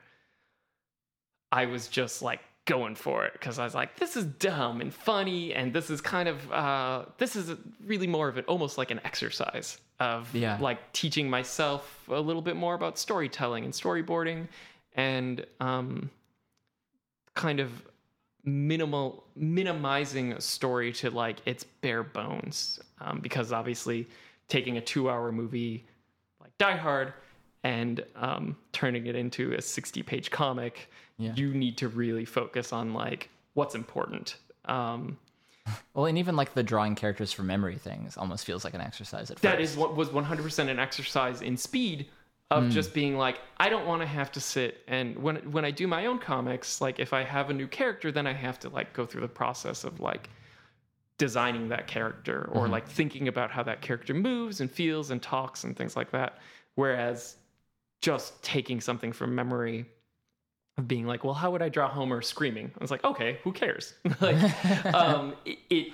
[1.51, 4.93] I was just like going for it because I was like, this is dumb and
[4.93, 7.55] funny, and this is kind of uh, this is
[7.85, 10.57] really more of an almost like an exercise of Yeah.
[10.61, 14.47] like teaching myself a little bit more about storytelling and storyboarding,
[14.95, 16.09] and um,
[17.39, 17.71] kind of
[18.43, 24.05] minimal minimizing a story to like its bare bones um, because obviously
[24.49, 25.85] taking a two hour movie
[26.41, 27.13] like die hard
[27.63, 31.33] and um, turning it into a 60 page comic Yeah.
[31.35, 34.35] you need to really focus on like what's important
[34.65, 35.17] um,
[35.93, 39.31] Well, and even like the drawing characters from memory things almost feels like an exercise
[39.31, 39.71] at that first.
[39.71, 42.07] is what was 100% an exercise in speed
[42.51, 45.69] of just being like i don't want to have to sit and when when i
[45.69, 48.69] do my own comics like if i have a new character then i have to
[48.69, 50.29] like go through the process of like
[51.19, 55.65] designing that character or like thinking about how that character moves and feels and talks
[55.65, 56.39] and things like that.
[56.75, 57.35] Whereas
[58.01, 59.85] just taking something from memory
[60.77, 62.71] of being like well how would i draw homer screaming?
[62.79, 63.93] I was like okay who cares?
[64.21, 64.37] Like
[64.95, 65.93] um it, it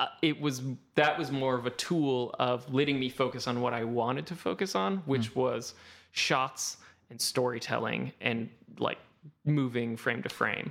[0.00, 0.62] Uh, it was
[0.94, 4.34] that was more of a tool of letting me focus on what I wanted to
[4.34, 5.36] focus on, which mm.
[5.36, 5.74] was
[6.12, 6.78] shots
[7.10, 8.48] and storytelling and
[8.78, 8.96] like
[9.44, 10.70] moving frame to frame,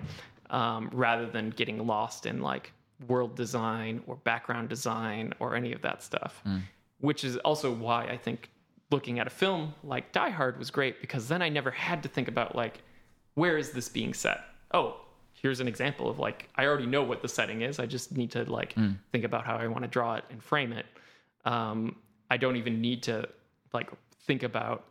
[0.50, 2.72] um, rather than getting lost in like
[3.08, 6.42] world design or background design or any of that stuff.
[6.48, 6.62] Mm.
[7.00, 8.50] Which is also why I think
[8.90, 12.10] looking at a film like Die Hard was great because then I never had to
[12.10, 12.82] think about like
[13.36, 14.40] where is this being set?
[14.74, 15.02] Oh,
[15.42, 17.80] here's an example of like I already know what the setting is.
[17.80, 18.76] I just need to like
[19.12, 20.86] think about how I want to draw it and frame it.
[21.46, 21.96] Um,
[22.30, 23.28] I don't even need to
[23.74, 23.90] like
[24.26, 24.86] think about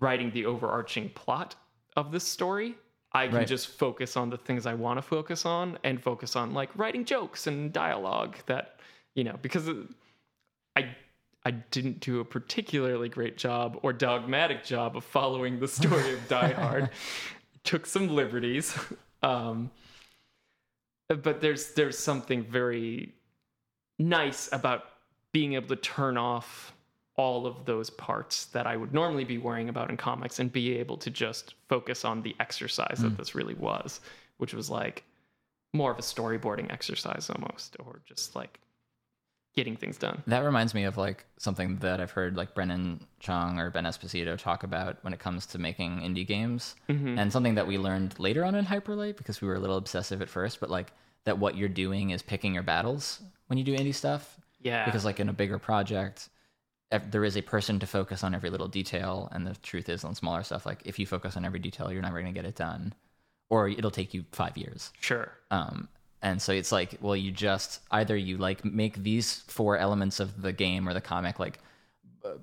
[0.00, 1.54] writing the overarching plot
[1.96, 2.74] of this story.
[3.12, 3.46] I can Right.
[3.46, 7.04] just focus on the things I want to focus on and focus on like writing
[7.04, 8.76] jokes and dialogue that
[9.14, 9.68] you know because
[10.76, 10.94] I
[11.44, 16.28] I didn't do a particularly great job or dogmatic job of following the story of
[16.28, 16.90] Die Hard.
[17.64, 18.78] Took some liberties.
[19.22, 19.70] Um,
[21.08, 23.14] but there's there's something very
[23.98, 24.84] nice about
[25.32, 26.72] being able to turn off
[27.16, 30.78] all of those parts that I would normally be worrying about in comics and be
[30.78, 34.00] able to just focus on the exercise that this really was,
[34.38, 35.04] which was like
[35.74, 38.58] more of a storyboarding exercise almost, or just like
[39.54, 40.22] getting things done.
[40.26, 44.38] That reminds me of like something that I've heard like Brendon Chung or Ben Esposito
[44.38, 48.44] talk about when it comes to making indie games, and something that we learned later
[48.44, 50.92] on in Hyper Light because we were a little obsessive at first, but like
[51.24, 54.84] that what you're doing is picking your battles when you do indie stuff Yeah.
[54.86, 56.28] because like in a bigger project
[57.10, 60.14] there is a person to focus on every little detail and the truth is on
[60.14, 62.56] smaller stuff like if you focus on every detail you're never going to get it
[62.56, 62.92] done
[63.48, 65.30] or it'll take you five years sure.
[65.52, 65.88] um,
[66.22, 70.42] and so it's like well you just either you like make these four elements of
[70.42, 71.58] the game or the comic like
[72.24, 72.34] uh,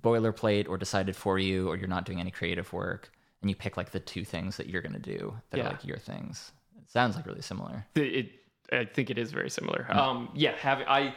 [0.00, 3.10] boilerplate or decided for you or you're not doing any creative work
[3.40, 5.66] and you pick like the two things that you're going to do that Yeah.
[5.66, 8.32] are like your things it sounds like really similar It, it
[8.72, 9.86] I think it is very similar.
[9.90, 11.14] Um, yeah, have I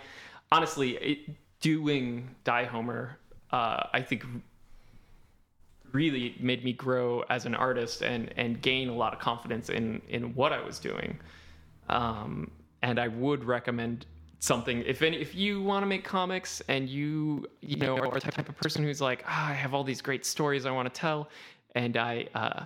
[0.51, 1.19] honestly it,
[1.61, 3.17] doing Die Homer,
[3.51, 4.25] uh, I think
[5.93, 10.01] really made me grow as an artist and and gain a lot of confidence in
[10.09, 11.17] in what I was doing.
[11.89, 14.05] Um, and I would recommend
[14.39, 18.19] something if any if you want to make comics and you you know are the
[18.19, 20.99] type of person who's like ah, I have all these great stories I want to
[20.99, 21.29] tell
[21.73, 22.65] and I uh,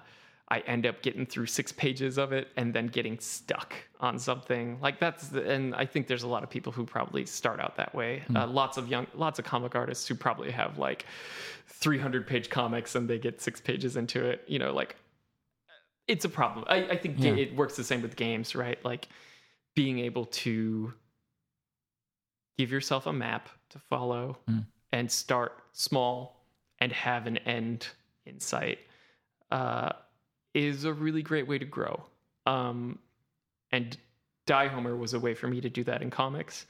[0.51, 4.80] I end up getting through six pages of it and then getting stuck on something
[4.82, 7.78] like that's the, and I think there's a lot of people who probably start out
[7.78, 8.24] that way.
[8.36, 11.05] Uh, lots of young, lots of comic artists who probably have like
[11.67, 14.43] 300 page comics and they get six pages into it.
[14.47, 14.95] You know, like
[16.10, 16.66] it's a problem.
[16.68, 17.36] I, I think Yeah.
[17.36, 18.84] it works the same with games, right?
[18.84, 19.07] Like
[19.76, 20.93] being able to
[22.57, 24.66] give yourself a map to follow Mm.
[24.91, 26.43] and start small
[26.80, 27.88] and have an end
[28.26, 28.80] in sight
[29.51, 29.91] uh,
[30.53, 32.03] is a really great way to grow.
[32.45, 32.99] Um,
[33.72, 33.97] and
[34.47, 36.66] Die Homer was a way for me to do that in comics.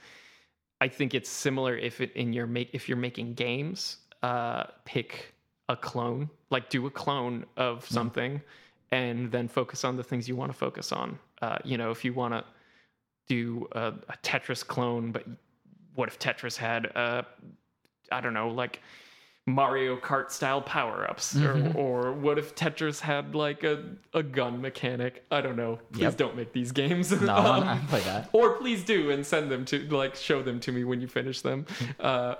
[0.82, 5.34] I think it's similar if it in your make if you're making games, uh, pick
[5.68, 8.40] a clone, like do a clone of something,
[8.92, 11.18] and then focus on the things you want to focus on.
[11.42, 12.44] Uh, you know, if you want to
[13.28, 15.24] do a, a Tetris clone, but
[15.94, 17.22] what if Tetris had, uh,
[18.10, 18.80] I don't know, like
[19.46, 21.74] Mario Kart style power ups, Mhm.
[21.74, 21.78] or,
[22.08, 25.24] or what if Tetris had like a, a gun mechanic?
[25.30, 25.78] I don't know.
[25.92, 26.16] Please Yep.
[26.16, 27.10] don't make these games.
[27.20, 30.60] no Um, I play that or please do and send them to like show them
[30.60, 31.66] to me when you finish them
[32.00, 32.34] uh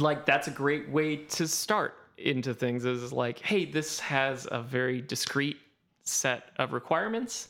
[0.00, 4.60] like that's a great way to start into things is like hey this has a
[4.62, 5.56] very discrete
[6.02, 7.48] set of requirements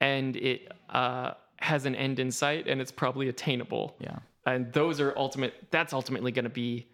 [0.00, 5.00] and it uh has an end in sight and it's probably attainable yeah and those
[5.00, 6.86] are ultimate that's ultimately going to be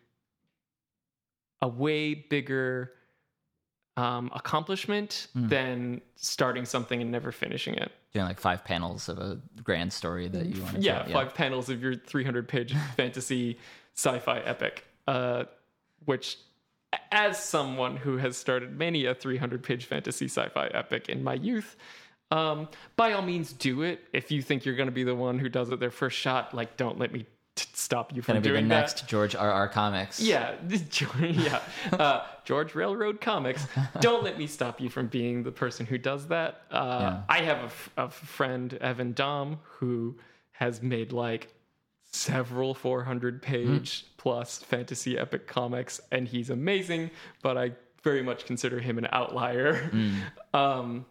[1.60, 2.92] a way bigger
[3.98, 5.48] um, accomplishment Hmm.
[5.48, 10.28] than starting something and never finishing it doing like five panels of a grand story
[10.28, 11.12] that you want to yeah, tell.
[11.12, 13.58] five panels of your 300 page fantasy
[13.94, 15.44] sci-fi epic uh,
[16.06, 16.38] which
[17.10, 21.76] as someone who has started many a 300 page fantasy sci-fi epic in my youth
[22.30, 25.38] um, by all means do it if you think you're going to be the one
[25.38, 27.26] who does it their first shot like don't let me
[27.56, 30.54] t- stop you from gonna be the doing that next george r r comics yeah,
[30.90, 31.60] George, yeah.
[31.92, 33.66] Uh, George Railroad Comics.
[34.00, 36.62] Don't let me stop you from being the person who does that.
[36.72, 37.22] Uh, Yeah.
[37.28, 40.16] I have a, f- a friend, Evan Dom, who
[40.52, 41.54] has made like
[42.12, 47.10] several 400 page plus fantasy epic comics, and he's amazing.
[47.42, 49.90] But I very much consider him an outlier.
[50.54, 51.06] Um,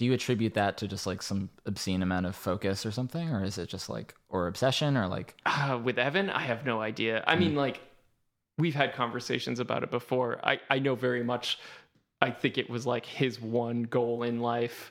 [0.00, 3.44] do you attribute that to just like some obscene amount of focus or something or
[3.44, 7.22] is it just like or obsession or like uh, with Evan, I have no idea.
[7.26, 7.80] I mean, like,
[8.58, 10.40] we've had conversations about it before.
[10.42, 11.58] I, I know very much,
[12.20, 14.90] I think it was like his one goal in life.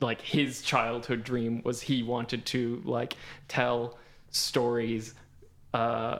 [0.00, 3.16] Like, his childhood dream was he wanted to, like,
[3.48, 3.98] tell
[4.30, 5.14] stories
[5.74, 6.18] uh,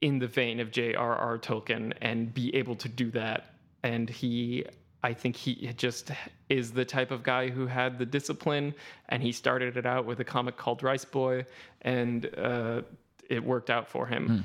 [0.00, 1.38] in the vein of J.R.R.
[1.38, 3.54] Tolkien and be able to do that.
[3.82, 4.64] And he,
[5.02, 6.10] I think he just
[6.48, 8.74] is the type of guy who had the discipline
[9.08, 11.46] and he started it out with a comic called Rice Boy
[11.82, 12.82] and uh,
[13.28, 14.44] it worked out for him.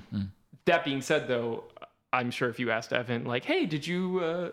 [0.65, 1.65] That being said, though,
[2.11, 4.49] I'm sure if you asked Evan, like, hey, did you uh,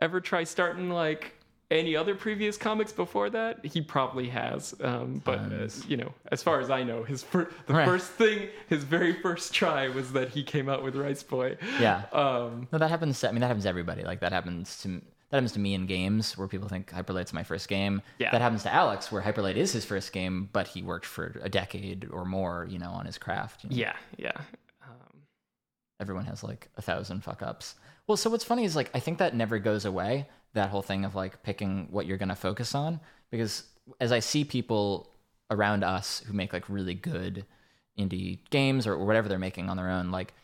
[0.00, 1.34] ever try starting like
[1.70, 3.64] any other previous comics before that?
[3.64, 4.74] He probably has.
[4.80, 7.84] Um, but, uh, you know, as far as I know, his fir- the Right.
[7.86, 11.56] first thing, his very first try was that he came out with Rice Boy.
[11.80, 14.78] yeah Um, no that happens to, i mean that happens to everybody like that happens
[14.82, 14.88] to
[15.30, 18.30] that happens to me in games where people think hyperlight's my first game Yeah.
[18.30, 21.48] that happens to alex where hyperlight is his first game but he worked for a
[21.48, 23.76] decade or more you know on his craft you know?
[23.76, 24.32] yeah, yeah.
[24.84, 25.22] Um,
[26.00, 27.74] everyone has like a thousand fuck ups.
[28.06, 30.28] Well, so what's funny is like I think that never goes away.
[30.56, 33.00] That whole thing of like picking what you're gonna focus on,
[33.30, 33.64] because
[34.00, 35.10] as I see people
[35.50, 37.44] around us who make like really good
[37.98, 40.34] indie games or whatever they're making on their own, like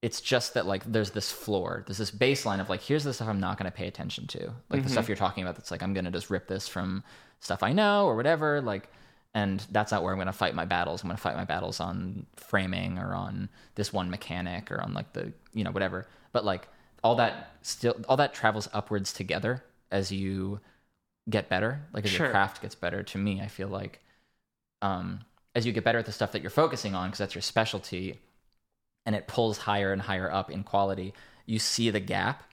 [0.00, 3.28] it's just that like there's this floor, there's this baseline of like here's the stuff
[3.28, 4.88] I'm not gonna pay attention to, like the mm-hmm.
[4.88, 5.56] stuff you're talking about.
[5.56, 7.04] That's like I'm gonna just rip this from
[7.40, 8.88] stuff I know or whatever, like
[9.34, 11.02] and that's not where I'm going to fight my battles.
[11.02, 14.94] I'm going to fight my battles on framing or on this one mechanic or on
[14.94, 16.06] like the you know whatever.
[16.32, 16.68] But like
[17.04, 20.60] all that still all that travels upwards together as you
[21.30, 22.26] get better, like as Sure.
[22.26, 23.02] your craft gets better.
[23.02, 24.00] To me, I feel like
[24.82, 25.20] um,
[25.54, 28.18] as you get better at the stuff that you're focusing on, because that's your specialty,
[29.04, 31.12] and it pulls higher and higher up in quality,
[31.46, 32.44] you see the gap,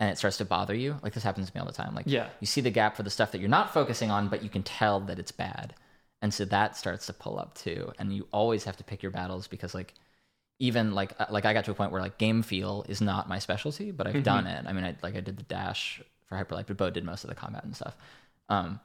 [0.00, 0.96] and it starts to bother you.
[1.02, 1.94] Like this happens to me all the time.
[1.94, 2.28] Like Yeah.
[2.40, 4.62] you see the gap for the stuff that you're not focusing on, but you can
[4.62, 5.74] tell that it's bad,
[6.22, 7.92] and so that starts to pull up too.
[7.98, 9.94] And you always have to pick your battles because like
[10.58, 13.28] even like uh, like I got to a point where like game feel is not
[13.28, 14.64] my specialty, but I've done it.
[14.66, 17.24] I mean, I like I did the dash for Hyper Light, but Beau did most
[17.24, 17.96] of the combat and stuff.
[18.48, 18.80] Um,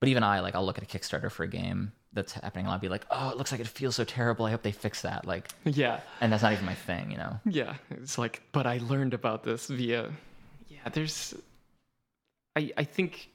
[0.00, 2.72] but even I like I'll look at a Kickstarter for a game that's happening, and
[2.72, 4.44] I'll be like, oh, it looks like it feels so terrible.
[4.46, 5.26] I hope they fix that.
[5.26, 6.00] Like, Yeah.
[6.20, 7.38] and that's not even my thing, you know.
[7.44, 10.10] Yeah, it's like, but I learned about this via.
[10.68, 11.34] Yeah, there's.
[12.56, 13.28] I I think.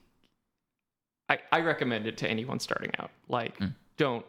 [1.28, 3.10] I I recommend it to anyone starting out.
[3.28, 3.54] Like,
[3.96, 4.24] don't.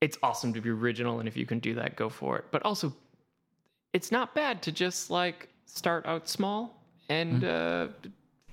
[0.00, 2.44] It's awesome to be original, and if you can do that, go for it.
[2.50, 2.94] But also,
[3.92, 7.88] it's not bad to just like start out small and uh,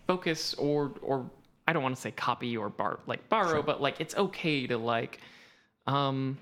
[0.08, 1.30] focus, or or
[1.68, 4.78] I don't want to say copy or bar like borrow, but like it's okay to
[4.78, 5.20] like,
[5.88, 6.38] um,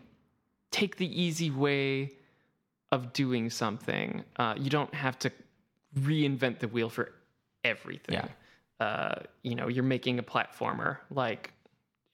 [0.72, 2.12] take the easy way
[2.92, 4.24] of doing something.
[4.38, 5.32] Uh, you don't have to
[6.00, 7.12] reinvent the wheel for
[7.64, 8.16] everything.
[8.16, 8.28] Yeah.
[8.86, 10.98] Uh, you know, you're making a platformer.
[11.10, 11.52] Like,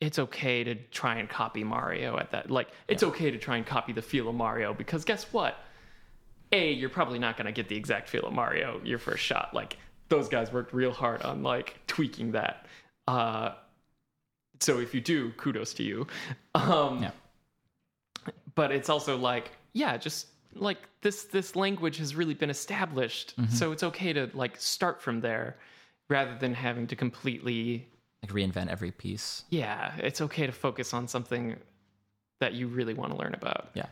[0.01, 2.49] it's okay to try and copy Mario at that.
[2.49, 5.57] Like, it's okay to try and copy the feel of Mario because guess what?
[6.51, 9.53] A, you're probably not going to get the exact feel of Mario your first shot.
[9.53, 9.77] Like,
[10.07, 12.65] those guys worked real hard on like tweaking that.
[13.07, 13.51] Uh,
[14.59, 16.07] so if you do, kudos to you.
[16.55, 17.11] Um, Yeah.
[18.55, 23.71] but it's also like yeah just like this this language has really been established so
[23.71, 25.57] it's okay to like start from there
[26.09, 27.87] rather than having to completely
[28.23, 29.43] Like reinvent every piece.
[29.49, 31.55] yeah it's okay to focus on something
[32.39, 33.85] that you really want to learn about Yeah.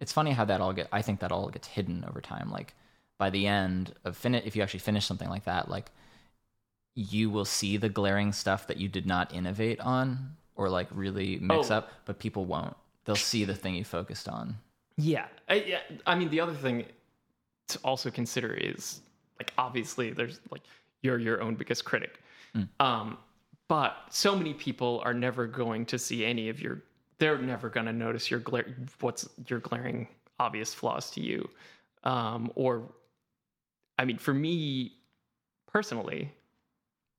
[0.00, 2.50] It's funny how that all get I think that all gets hidden over time.
[2.52, 2.74] Like
[3.18, 5.90] by the end of finish if you actually finish something like that, like
[6.94, 11.38] you will see the glaring stuff that you did not innovate on or like really
[11.40, 11.76] mix Oh.
[11.76, 12.76] up, but people won't.
[13.04, 14.56] They'll see the thing you focused on.
[14.96, 16.84] yeah I, yeah I mean the other thing
[17.68, 19.00] to also consider is
[19.38, 20.62] like obviously there's like
[21.02, 22.20] you're your own biggest critic
[22.80, 23.16] um
[23.68, 26.82] but so many people are never going to see any of your
[27.18, 28.66] they're never going to notice your glare
[29.00, 30.06] what's your glaring
[30.40, 31.48] obvious flaws to you
[32.04, 32.82] um or
[33.98, 34.92] i mean for me
[35.70, 36.30] personally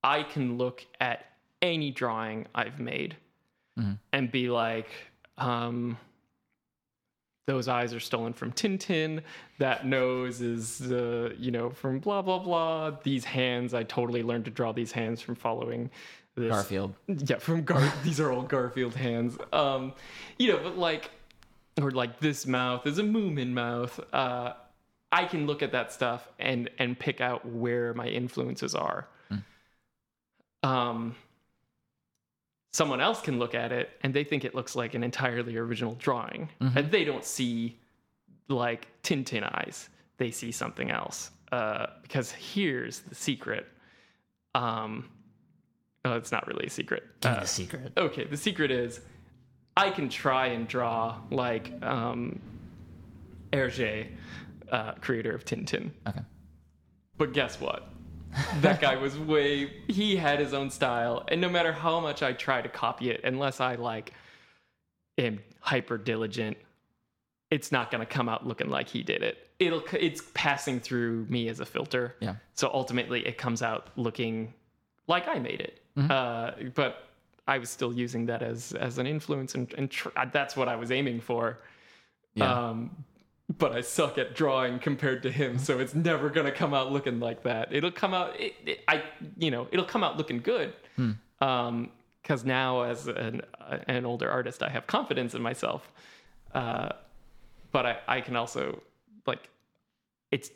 [0.02, 1.26] i can look at
[1.62, 3.16] any drawing i've made
[3.78, 3.98] Mhm.
[4.12, 4.88] and be like
[5.38, 5.96] um
[7.46, 9.22] those eyes are stolen from Tintin.
[9.58, 12.90] That nose is, uh, you know, from blah blah blah.
[13.02, 15.90] These hands, I totally learned to draw these hands from following
[16.36, 16.50] this.
[16.50, 16.94] Garfield.
[17.06, 17.92] Yeah, from Gar.
[18.04, 19.36] these are all Garfield hands.
[19.52, 19.92] Um,
[20.38, 21.10] you know, but like,
[21.80, 23.98] or like this mouth is a Moomin mouth.
[24.12, 24.52] Uh,
[25.12, 29.08] I can look at that stuff and and pick out where my influences are.
[30.62, 31.16] Um,
[32.72, 35.94] someone else can look at it and they think it looks like an entirely original
[35.94, 37.78] drawing, and they don't see
[38.48, 39.88] like Tintin eyes.
[40.18, 41.30] They see something else.
[41.50, 43.66] Uh, because here's the secret.
[44.54, 45.08] Um,
[46.04, 47.04] oh, it's not really a secret.
[47.22, 47.92] Uh, the secret.
[47.96, 49.00] okay, the secret is
[49.76, 52.40] I can try and draw like um,
[53.52, 54.08] Hergé,
[54.70, 55.90] uh, creator of Tintin.
[56.08, 56.20] Okay.
[57.16, 57.88] But guess what?
[58.60, 62.32] that guy was way he had his own style and no matter how much I
[62.32, 64.12] try to copy it unless I like
[65.18, 66.56] am hyper diligent
[67.50, 69.48] it's not going to come out looking like he did it.
[69.58, 72.16] It'll it's passing through me as a filter.
[72.20, 72.36] Yeah.
[72.54, 74.54] So ultimately it comes out looking
[75.14, 75.74] like I made it.
[76.10, 76.92] Uh, but
[77.46, 80.76] I was still using that as as an influence and, and tr- that's what I
[80.82, 81.58] was aiming for.
[82.34, 82.68] Yeah.
[82.68, 82.78] Um,
[83.58, 87.18] but I suck at drawing compared to him, so it's never gonna come out looking
[87.18, 87.64] like that.
[87.76, 89.02] It'll come out, it, it, I,
[89.36, 90.72] you know, it'll come out looking good.
[91.40, 91.90] Um,
[92.22, 93.42] because now as an
[93.88, 95.90] an older artist, I have confidence in myself.
[96.54, 96.90] Uh,
[97.72, 98.82] but I I can also
[99.26, 99.48] like,
[100.30, 100.50] it's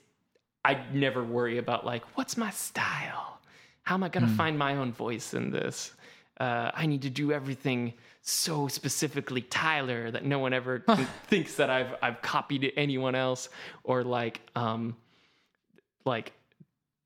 [0.64, 3.40] I never worry about like what's my style.
[3.84, 5.92] How am I gonna find my own voice in this?
[6.38, 10.84] Uh, I need to do everything so specifically Tyler that no one ever
[11.26, 13.48] thinks that I've I've copied anyone else
[13.84, 14.96] or like um
[16.04, 16.32] like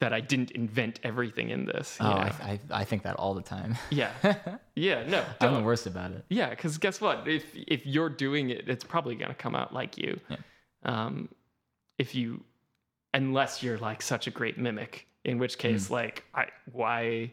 [0.00, 1.96] that I didn't invent everything in this.
[2.00, 2.06] Oh?
[2.06, 3.76] I, I, I think that all the time.
[3.90, 4.12] yeah,
[4.76, 6.24] yeah, no, I'm the worst about it.
[6.28, 7.26] Yeah, because guess what?
[7.26, 10.20] If if you're doing it, it's probably gonna come out like you.
[10.28, 10.36] Yeah.
[10.84, 11.28] Um,
[11.98, 12.44] if you,
[13.12, 15.60] unless you're like such a great mimic, in which hmm.
[15.60, 17.30] case, like, I why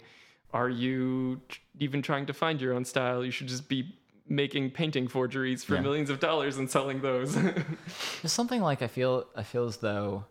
[0.53, 1.41] are you
[1.79, 3.25] even trying to find your own style?
[3.25, 3.95] You should just be
[4.27, 5.81] making painting forgeries for Yeah.
[5.81, 7.35] millions of dollars and selling those.
[8.21, 10.25] There's something like I feel I feel as though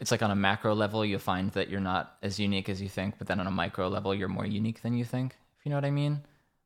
[0.00, 2.88] it's like on a macro level, you'll find that you're not as unique as you
[2.88, 5.36] think, but then on a micro level, you're more unique than you think.
[5.58, 6.22] If you know what I mean?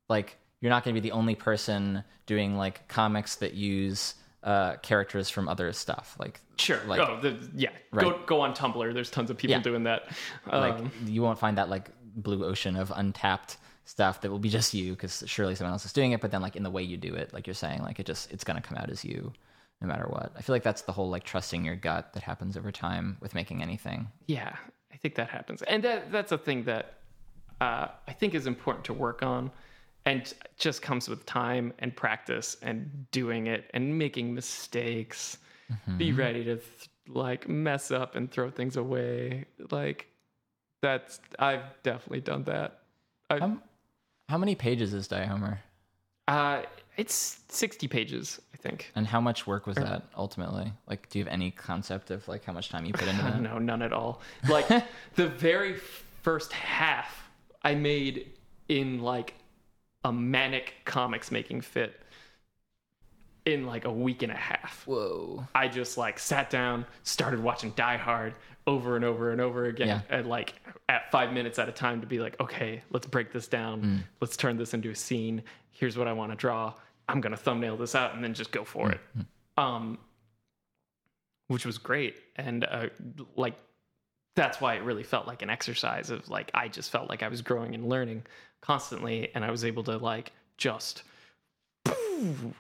[0.09, 4.15] Like you're not going to be the only person doing like comics that use
[4.47, 6.17] uh, characters from other stuff.
[6.19, 6.81] Like Sure.
[6.87, 7.71] like oh, the, yeah.
[7.93, 8.05] Right.
[8.05, 8.95] Go go on Tumblr.
[8.95, 9.63] There's tons of people Yeah.
[9.63, 10.09] doing that.
[10.51, 14.49] like Um, you won't find that like blue ocean of untapped stuff that will be
[14.49, 16.21] just you because surely someone else is doing it.
[16.21, 18.31] But then like in the way you do it, like you're saying, like it just
[18.33, 19.33] it's going to come out as you
[19.83, 20.33] no matter what.
[20.37, 23.35] I feel like that's the whole like trusting your gut that happens over time with
[23.35, 24.09] making anything.
[24.27, 24.55] Yeah,
[24.93, 26.95] I think that happens, and that that's a thing that
[27.61, 29.51] uh, I think is important to work on,
[30.07, 35.39] and just comes with time and practice and doing it and making mistakes.
[35.99, 39.45] Be ready to th- like mess up and throw things away.
[39.71, 40.07] Like
[40.81, 42.81] that's I've definitely done that.
[43.31, 43.61] Um,
[44.29, 45.59] how many pages is Die Homer?
[46.29, 46.63] uh,
[46.97, 48.91] it's sixty pages, I think.
[48.95, 50.73] And how much work was that ultimately?
[50.89, 53.41] Like, do you have any concept of like how much time you put into that?
[53.41, 54.21] No, none at all.
[54.49, 54.69] Like
[55.17, 55.75] the very
[56.23, 57.29] first half
[57.65, 58.31] I made
[58.69, 59.35] in like
[60.07, 62.01] a manic comics making fit
[63.45, 64.85] in like a week and a half.
[64.87, 65.45] Whoa.
[65.53, 68.35] I just like sat down, started watching Die Hard
[68.69, 70.01] over and over and over again Yeah.
[70.09, 70.55] and like
[70.89, 73.83] at 5 minutes at a time to be like, okay, let's break this down.
[73.83, 73.99] Mm.
[74.21, 75.43] Let's turn this into a scene.
[75.73, 76.73] Here's what I want to draw.
[77.09, 79.01] I'm going to thumbnail this out and then just go for it.
[79.19, 79.65] Mm-hmm.
[79.65, 79.99] Um
[81.49, 82.89] which was great and uh,
[83.37, 83.55] like
[84.37, 87.29] that's why it really felt like an exercise of like I just felt like I
[87.29, 88.23] was growing and learning
[88.61, 91.03] constantly and I was able to like just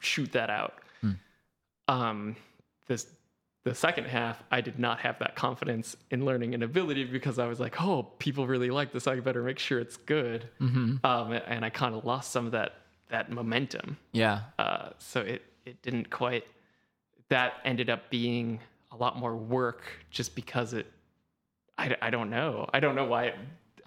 [0.00, 0.74] shoot that out.
[1.88, 2.36] Um
[2.88, 3.06] this
[3.64, 7.46] the second half I did not have that confidence in learning and ability because I
[7.46, 9.06] was like, "Oh, people really like this.
[9.06, 11.04] I better make sure it's good." Mm-hmm.
[11.04, 12.74] Um and I kind of lost some of that
[13.08, 13.96] that momentum.
[14.12, 14.40] Yeah.
[14.58, 16.44] Uh, so it it didn't quite.
[17.28, 18.60] That ended up being
[18.92, 20.86] a lot more work just because it.
[21.78, 22.68] I, I don't know.
[22.72, 23.34] I don't know why it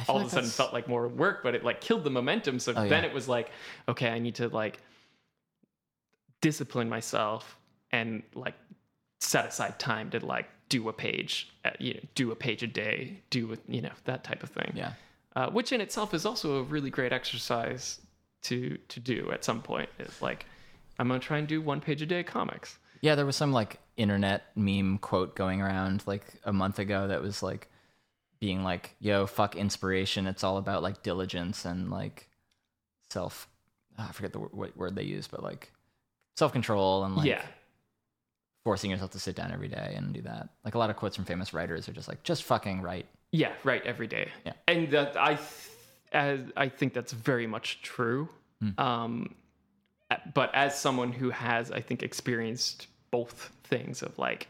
[0.08, 2.10] all like of a sudden that's- felt like more work, but it like killed the
[2.10, 2.60] momentum.
[2.60, 3.10] So Oh, then yeah.
[3.10, 3.52] it was like,
[3.88, 4.80] okay, I need to like
[6.42, 7.58] discipline myself
[7.92, 8.56] and like
[9.20, 12.68] set aside time to like do a page, at, you know, do a page a
[12.68, 14.94] day, do a, you know that type of thing Yeah.
[15.36, 18.00] uh, which in itself is also a really great exercise
[18.44, 19.90] to to do at some point.
[20.00, 20.46] Is like
[21.00, 22.78] I'm gonna try and do one page a day comics.
[23.02, 27.22] Yeah, there was some like internet meme quote going around like a month ago that
[27.22, 27.69] was like
[28.40, 30.26] being like, "Yo, fuck inspiration.
[30.28, 32.30] It's all about like diligence and like
[33.10, 33.48] self.
[33.98, 35.72] ah, I forget the w- word they use, but like
[36.38, 37.42] self control and like yeah,
[38.64, 40.50] forcing yourself to sit down every day and do that.
[40.64, 43.08] Like a lot of quotes from famous writers are just like, just fucking write.
[43.32, 43.86] yeah, right.
[43.86, 44.30] Every day.
[44.46, 44.54] Yeah.
[44.68, 45.46] and that I th-
[46.12, 48.30] as I think that's very much true.
[48.62, 48.80] Hmm.
[48.80, 49.36] Um,
[50.34, 54.48] but as someone who has, I think, experienced both things of like.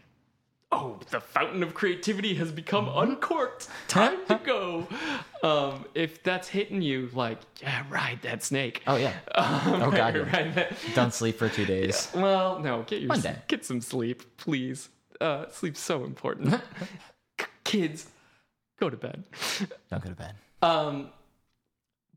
[0.72, 3.68] Oh, the fountain of creativity has become uncorked.
[3.88, 4.88] Time to go.
[5.42, 8.84] Um, if that's hitting you, like, yeah, ride that snake.
[8.86, 10.70] Oh yeah, Um, Oh, God, yeah.
[10.96, 12.10] don't sleep for two days.
[12.14, 13.38] Well, no, get your One day.
[13.48, 14.90] get some sleep, please.
[15.22, 16.60] Uh, sleep's so important.
[17.64, 18.08] Kids,
[18.82, 19.24] go to bed.
[19.90, 20.36] Don't go to bed.
[20.62, 21.12] Um,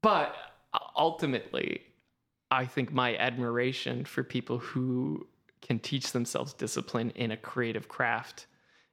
[0.01, 0.35] but
[0.97, 1.83] ultimately,
[2.51, 5.29] I think my admiration for people who
[5.63, 8.47] can teach themselves discipline in a creative craft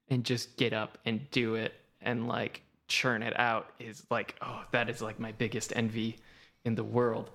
[0.09, 4.63] and just get up and do it and like churn it out is like, oh,
[4.71, 6.17] that is like my biggest envy
[6.65, 7.29] in the world.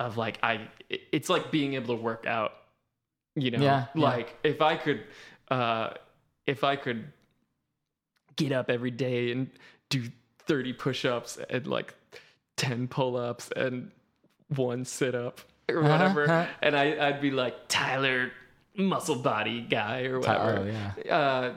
[0.00, 2.52] Of like, I, it's like being able to work out,
[3.34, 4.02] you know, Yeah, yeah.
[4.02, 5.02] like if I could,
[5.50, 5.90] uh,
[6.46, 7.12] if I could
[8.36, 9.50] get up every day and
[9.90, 10.04] do
[10.46, 11.94] 30 push-ups and like
[12.56, 13.90] 10 pull-ups and
[14.54, 16.46] one sit-up or Uh-huh, whatever uh-huh.
[16.62, 18.30] and I, i'd be like tyler
[18.78, 20.70] muscle body guy or whatever
[21.04, 21.14] yeah.
[21.16, 21.52] uh,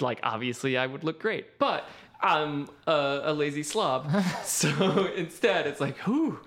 [0.00, 1.88] like obviously i would look great but
[2.20, 4.10] i'm a, a lazy slob
[4.44, 6.38] so instead it's like whoo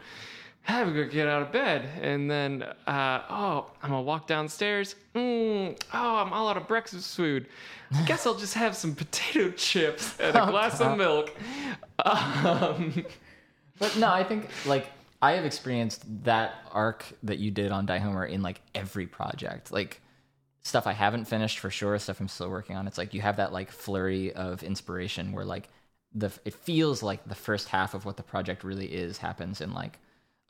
[0.68, 4.96] I'm gonna get out of bed, and then uh, oh, I'm gonna walk downstairs.
[5.16, 7.48] Mm, oh, I'm all out of breakfast food.
[7.92, 10.92] I guess I'll just have some potato chips and a Oh, glass God.
[10.92, 11.36] of milk.
[12.06, 13.04] Um,
[13.80, 14.88] But no, I think like
[15.22, 19.72] I have experienced that arc that you did on Die Homer in like every project.
[19.72, 20.02] Like
[20.70, 22.88] stuff I haven't finished for sure, stuff I'm still working on.
[22.88, 25.68] It's like you have that like flurry of inspiration where like
[26.14, 29.74] the it feels like the first half of what the project really is happens in
[29.74, 30.00] like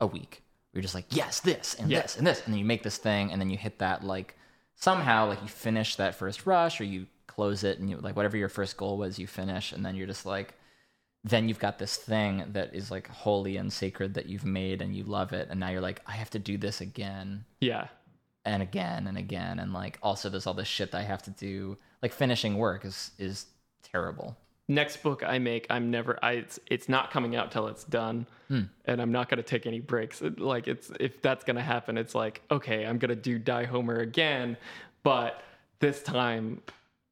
[0.00, 0.42] a week.
[0.72, 2.02] You're just like, yes, this and Yeah.
[2.02, 4.36] this and this, and then you make this thing, and then you hit that like
[4.76, 8.36] somehow like you finish that first rush or you close it and you like whatever
[8.36, 10.54] your first goal was, you finish, and then you're just like
[11.22, 14.96] then you've got this thing that is like holy and sacred that you've made and
[14.96, 17.88] you love it and now you're like i have to do this again yeah,
[18.44, 21.30] and again and again and like also there's all this shit that i have to
[21.32, 23.46] do like finishing work is is
[23.82, 24.36] terrible.
[24.68, 26.18] next book I make, I'm never.
[26.22, 28.62] I it's it's not coming out till it's done, Hmm.
[28.84, 30.22] and I'm not gonna take any breaks.
[30.22, 33.96] It- like it's if that's gonna happen, it's like okay, I'm gonna do Die Homer
[33.98, 34.56] again,
[35.02, 35.42] but
[35.80, 36.62] this time.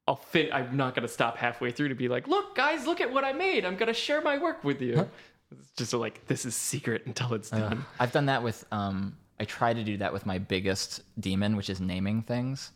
[0.06, 0.54] I'll fit.
[0.54, 3.34] I'm not gonna stop halfway through to be like, "Look, guys, look at what I
[3.34, 3.66] made.
[3.66, 5.06] I'm gonna share my work with you."
[5.50, 7.84] It's just like this is secret until it's done.
[8.00, 11.70] I've done that with um I try to do that with my biggest demon, which
[11.70, 12.72] is naming things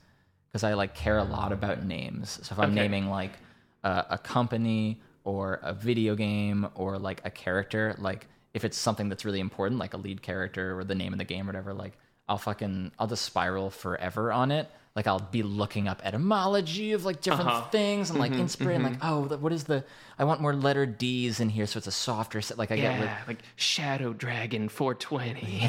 [0.49, 2.39] because I like care a lot about names.
[2.43, 2.75] So if I'm Okay.
[2.75, 3.39] naming like
[3.85, 9.09] a, a company or a video game or like a character, like if it's something
[9.09, 11.75] that's really important, like a lead character or the name of the game or whatever,
[11.75, 11.99] like
[12.29, 14.71] I'll fucking I'll just spiral forever on it.
[14.95, 17.69] Like I'll be looking up etymology of like different Uh-huh.
[17.71, 19.85] things and like inspiring like oh what is the
[20.19, 22.99] I want more letter D's in here so it's a softer set like I get
[23.01, 25.67] with Yeah, like Shadow Dragon 420.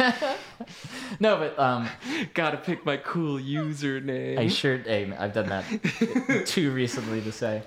[1.20, 1.88] no but um
[2.34, 4.38] Gotta pick my cool username.
[4.38, 7.62] I sure, hey, I've done that too recently to say.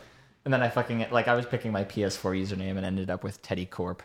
[0.45, 3.41] And then I fucking, like, I was picking my PS4 username and ended up with
[3.41, 4.01] Teddy Corp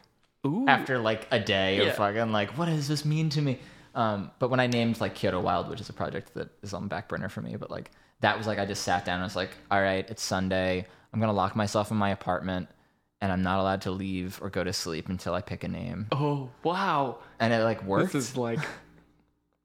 [0.47, 0.67] Ooh.
[0.69, 3.59] after like a day of fucking, like, what does this mean to me?
[3.95, 6.83] Um, but when I named like Kyoto Wild, which is a project that is on
[6.83, 7.91] the back burner for me, but like,
[8.21, 10.87] that was like, I just sat down and was like, all right, it's Sunday.
[11.13, 12.69] I'm going to lock myself in my apartment
[13.21, 16.09] and I'm not allowed to leave or go to sleep until I pick a name.
[16.13, 17.19] Oh, wow.
[17.39, 18.13] And it like worked.
[18.13, 18.61] This is like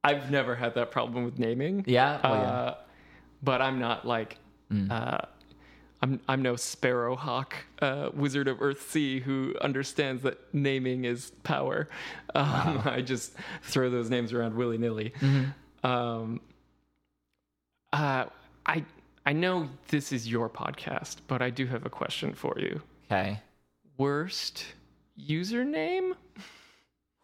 [0.03, 1.83] I've never had that problem with naming.
[1.87, 2.19] yeah.
[2.23, 2.41] Oh, yeah.
[2.41, 2.75] Uh,
[3.41, 4.37] but I'm not like
[4.89, 5.17] uh,
[6.01, 11.89] I'm I'm no Sparrowhawk, uh, Wizard of Earthsea, who understands that naming is power.
[12.35, 15.13] Um, I just throw those names around willy nilly.
[15.83, 16.39] Um,
[17.91, 18.25] uh,
[18.65, 18.85] I
[19.25, 22.81] I know this is your podcast, but I do have a question for you.
[23.11, 23.39] Okay.
[23.97, 24.65] Worst
[25.19, 26.13] username?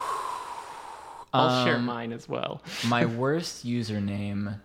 [1.32, 2.62] I'll share Um, mine as well.
[2.88, 4.58] my worst username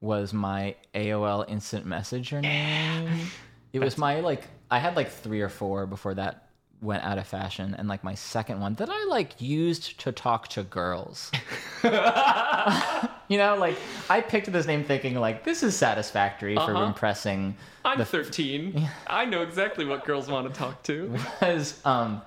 [0.00, 3.28] was my AOL instant messenger name.
[3.74, 6.48] It was my like I had like three or four before that
[6.80, 10.48] went out of fashion and like my second one that I like used to talk
[10.48, 11.30] to girls.
[13.28, 13.76] you know, like
[14.08, 16.84] I picked this name thinking like this is satisfactory for Uh-huh.
[16.84, 18.88] impressing I'm 13.
[19.06, 21.16] I know exactly what girls want to talk to.
[21.42, 22.22] was um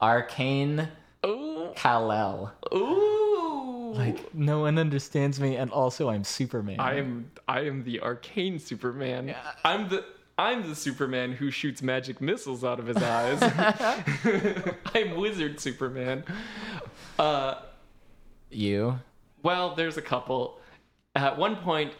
[0.00, 0.88] Arcane
[1.26, 2.52] Ooh, Kal-El.
[2.74, 3.92] ooh.
[3.94, 6.78] Like no one understands me and also I'm Superman.
[6.80, 9.34] I am I am the arcane Superman.
[9.64, 10.04] I'm the
[10.36, 13.40] I'm the Superman who shoots magic missiles out of his eyes.
[14.94, 16.24] I'm Wizard Superman.
[17.18, 17.56] Uh,
[18.50, 18.98] you.
[19.42, 20.60] well, there's a couple.
[21.14, 21.92] At one point,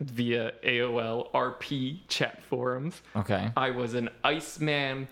[0.00, 3.50] via AOL RP chat forums, Okay.
[3.56, 5.08] I was an Iceman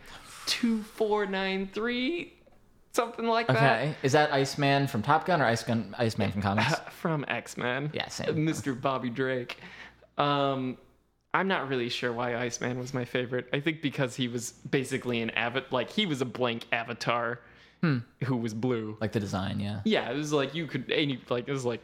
[0.46, 2.34] two four nine three,
[2.92, 3.56] something like that.
[3.56, 3.94] Okay.
[4.02, 6.74] Is that Iceman from Top Gun or Iceman Iceman from comics?
[7.00, 7.90] from X Men.
[7.94, 8.36] Yeah, same.
[8.46, 8.78] Mr.
[8.78, 9.56] Bobby Drake.
[10.18, 10.76] Um,
[11.34, 13.48] I'm not really sure why Iceman was my favorite.
[13.52, 17.40] I think because he was basically an avat, like he was a blank avatar
[17.80, 17.98] Hmm.
[18.24, 18.96] who was blue.
[19.00, 19.82] Like the design, yeah.
[19.84, 21.80] Yeah, it was like you could any like it was like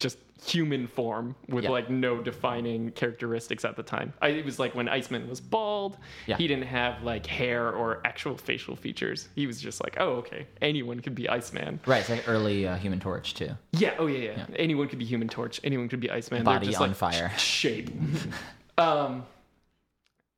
[0.00, 1.70] just human form with Yeah.
[1.70, 4.12] like no defining characteristics at the time.
[4.20, 5.96] I, it was like when Iceman was bald,
[6.26, 6.36] Yeah.
[6.36, 9.28] he didn't have like hair or actual facial features.
[9.34, 11.80] He was just like, oh okay, anyone could be Iceman.
[11.86, 13.50] Right, it's like early uh, Human Torch too.
[13.72, 13.94] Yeah.
[13.98, 14.46] Oh yeah, yeah.
[14.56, 15.60] Anyone could be Human Torch.
[15.64, 16.44] Anyone could be Iceman.
[16.44, 17.32] They're Body just, on like, fire.
[17.36, 17.90] sh- shape.
[18.78, 19.24] um,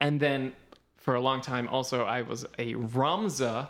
[0.00, 0.52] and then
[0.98, 3.68] for a long time, also I was a Ramza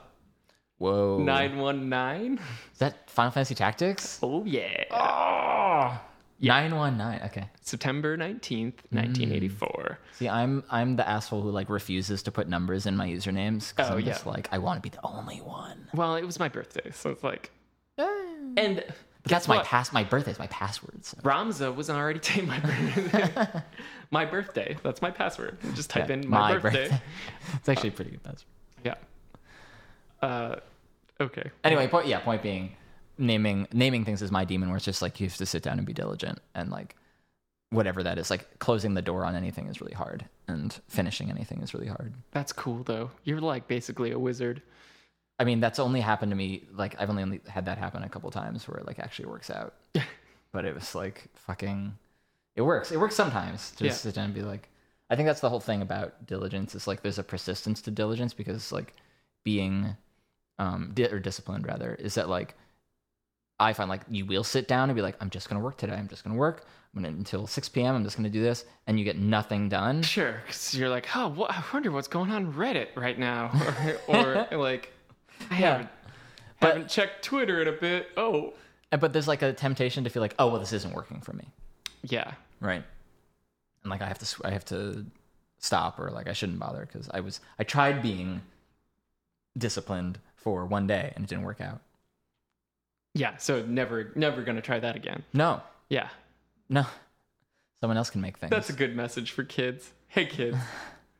[0.79, 1.19] Whoa.
[1.19, 2.41] nine one nine.
[2.73, 4.19] Is that Final Fantasy Tactics?
[4.23, 4.85] Oh yeah.
[4.91, 5.99] Oh.
[6.41, 7.27] 919.
[7.27, 7.49] Okay.
[7.61, 9.99] September nineteenth, nineteen eighty four.
[10.13, 13.91] See, I'm I'm the asshole who like refuses to put numbers in my usernames because
[13.91, 14.33] Oh, I'm just yeah.
[14.33, 15.89] like I want to be the only one.
[15.95, 17.51] Well, it was my birthday, so it's like,
[17.97, 18.09] but
[18.57, 18.85] and
[19.25, 19.67] that's my what?
[19.67, 19.93] pass.
[19.93, 21.05] My birthday's my password.
[21.05, 21.17] So.
[21.19, 23.63] Ramza was already taking my birthday.
[24.11, 24.77] my birthday.
[24.83, 25.59] That's my password.
[25.75, 27.01] Just type in my, birthday.
[27.55, 28.47] it's actually a pretty good password.
[28.85, 28.95] Yeah.
[30.23, 30.57] Uh,
[31.21, 31.51] okay.
[31.65, 32.77] Anyway, point yeah, point being,
[33.19, 34.69] naming naming things is my demon.
[34.69, 36.97] Where it's just like you have to sit down and be diligent and like
[37.71, 38.31] whatever that is.
[38.31, 42.15] Like closing the door on anything is really hard, and finishing anything is really hard.
[42.33, 43.11] That's cool though.
[43.25, 44.63] You're like basically a wizard.
[45.39, 46.65] I mean, that's only happened to me.
[46.73, 49.51] Like I've only, only had that happen a couple times where it like actually works
[49.51, 49.75] out.
[50.53, 51.97] but it was like fucking.
[52.55, 52.91] It works.
[52.91, 53.73] It works sometimes.
[53.73, 53.93] to Yeah.
[53.93, 54.69] sit down and be like.
[55.09, 56.75] I think that's the whole thing about diligence.
[56.75, 58.95] Is like there's a persistence to diligence because like
[59.45, 59.97] being,
[60.59, 62.55] um, di- or disciplined rather is that like.
[63.59, 65.95] I find like you will sit down and be like, I'm just gonna work today.
[65.95, 66.67] I'm just gonna work.
[66.95, 67.95] I'm gonna until 6 p.m.
[67.95, 70.03] I'm just gonna do this, and you get nothing done.
[70.03, 73.51] Sure, because you're like, oh, what, I wonder what's going on Reddit right now,
[74.09, 74.93] or, or like,
[75.51, 75.89] I haven't,
[76.61, 78.09] But- haven't checked Twitter in a bit.
[78.17, 78.55] Oh,
[78.91, 81.45] But there's like a temptation to feel like, oh well, this isn't working for me.
[82.03, 82.83] yeah, right
[83.83, 85.07] and like i have to i have to
[85.59, 88.41] stop or like I shouldn't bother because I was I tried being
[89.57, 91.81] disciplined for one day and it didn't work out.
[93.17, 95.25] Yeah, so never never gonna try that again.
[95.33, 96.09] No, Yeah.
[96.69, 96.85] no,
[97.81, 98.51] someone else can make things.
[98.51, 99.93] That's a good message for kids.
[100.09, 100.57] Hey kids.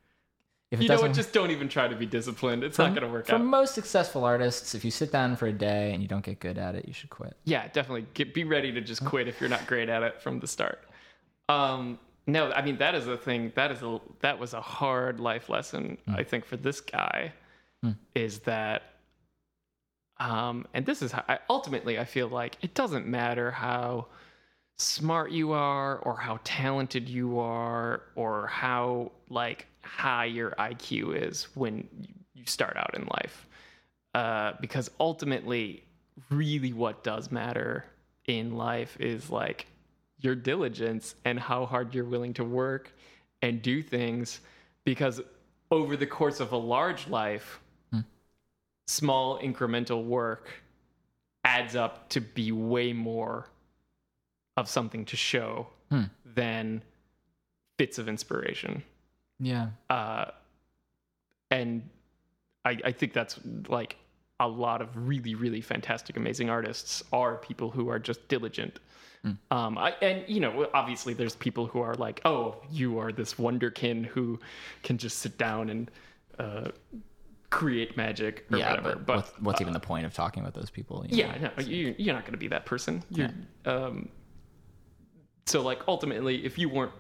[0.71, 1.01] if it you know what?
[1.09, 2.65] doesn't- Just don't even try to be disciplined.
[2.65, 3.29] It's not gonna work out.
[3.29, 3.45] for out.
[3.45, 6.59] most successful artists, if you sit down for a day and you don't get good
[6.59, 7.37] at it, you should quit.
[7.45, 8.07] Yeah, definitely.
[8.15, 10.85] Get, be ready to just quit if you're not great at it from the start.
[11.49, 13.53] Um, no, I mean that is a thing.
[13.55, 15.97] That is a that was a hard life lesson.
[16.09, 17.33] I think for this guy
[18.17, 18.83] is that,
[20.19, 24.07] um, and this is how I, ultimately I feel like it doesn't matter how
[24.79, 31.49] smart you are or how talented you are or how like high your IQ is
[31.55, 32.15] when you-
[32.47, 33.47] start out in life
[34.15, 35.85] uh, because ultimately,
[36.31, 37.85] really, what does matter
[38.27, 39.67] in life is like
[40.21, 42.93] your diligence and how hard you're willing to work
[43.43, 44.41] and do things.
[44.85, 45.21] Because
[45.71, 47.61] over the course of a large life,
[48.97, 50.49] small incremental work
[51.45, 53.47] adds up to be way more
[54.57, 56.05] of something to show Hmm.
[56.35, 56.83] than
[57.77, 58.83] bits of inspiration
[59.39, 59.69] Yeah.
[59.89, 60.33] uh,
[61.53, 61.89] and
[62.65, 63.39] I, I think that's
[63.69, 63.97] like
[64.41, 68.81] a lot of really really fantastic amazing artists are people who are just diligent
[69.51, 73.35] um, I, and you know obviously there's people who are like oh you are this
[73.35, 74.39] wonderkin who
[74.85, 75.91] can just sit down and
[76.39, 76.69] uh,
[77.51, 80.55] create magic or yeah, whatever but, but what's, what's even the point of talking about
[80.55, 81.05] those people?
[81.09, 81.33] you know?
[81.33, 83.03] yeah, no, you, you're not going to be that person.
[83.11, 83.31] You're,
[83.65, 84.09] um,
[85.47, 86.93] so like ultimately, if you weren't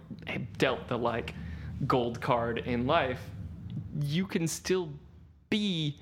[0.58, 1.34] dealt the like
[1.86, 3.20] gold card in life,
[4.00, 4.88] you can still
[5.50, 5.98] be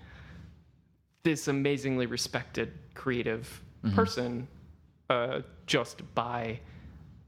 [1.22, 3.62] this amazingly respected creative
[3.94, 4.46] person
[5.10, 6.58] uh, just by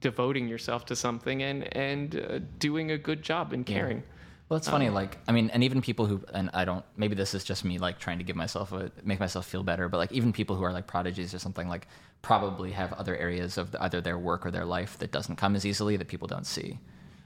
[0.00, 4.02] devoting yourself to something and and uh, doing a good job and caring.
[4.48, 4.90] Well, it's funny.
[4.90, 6.84] Like, I mean, and even people who, and I don't.
[6.96, 9.88] Maybe this is just me, like trying to give myself a, make myself feel better.
[9.88, 11.88] But like, even people who are like prodigies or something, like,
[12.22, 15.66] probably have other areas of either their work or their life that doesn't come as
[15.66, 16.78] easily that people don't see,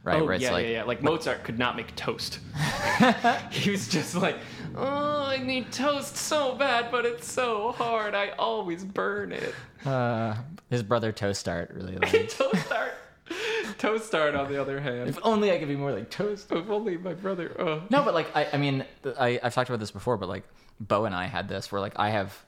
[0.02, 0.22] right?
[0.22, 0.84] Oh Where it's yeah, like, yeah, yeah.
[0.84, 2.40] Like Mozart could not make toast.
[3.50, 4.36] he was just like,
[4.74, 8.14] "Oh, I need toast so bad, but it's so hard.
[8.14, 10.36] I always burn it." uh,
[10.70, 12.30] his brother Toastart really like.
[12.30, 12.94] toast art.
[13.80, 15.08] Toast art, on the other hand.
[15.08, 16.52] if only I could be more like Toast.
[16.52, 17.56] If only my brother.
[17.58, 17.82] Oh.
[17.88, 18.84] No, but like I, I mean,
[19.18, 20.44] I, I've talked about this before, but like
[20.78, 22.44] Bo and I had this where like I have,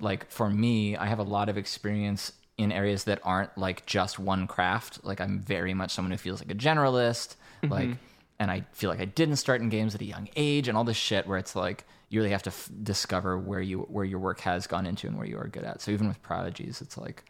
[0.00, 4.18] like for me, I have a lot of experience in areas that aren't like just
[4.18, 5.04] one craft.
[5.04, 7.70] Like I'm very much someone who feels like a generalist, mm-hmm.
[7.70, 7.90] like,
[8.38, 10.84] and I feel like I didn't start in games at a young age and all
[10.84, 14.20] this shit where it's like you really have to f- discover where you where your
[14.20, 15.82] work has gone into and where you are good at.
[15.82, 17.24] So even with prodigies, it's like,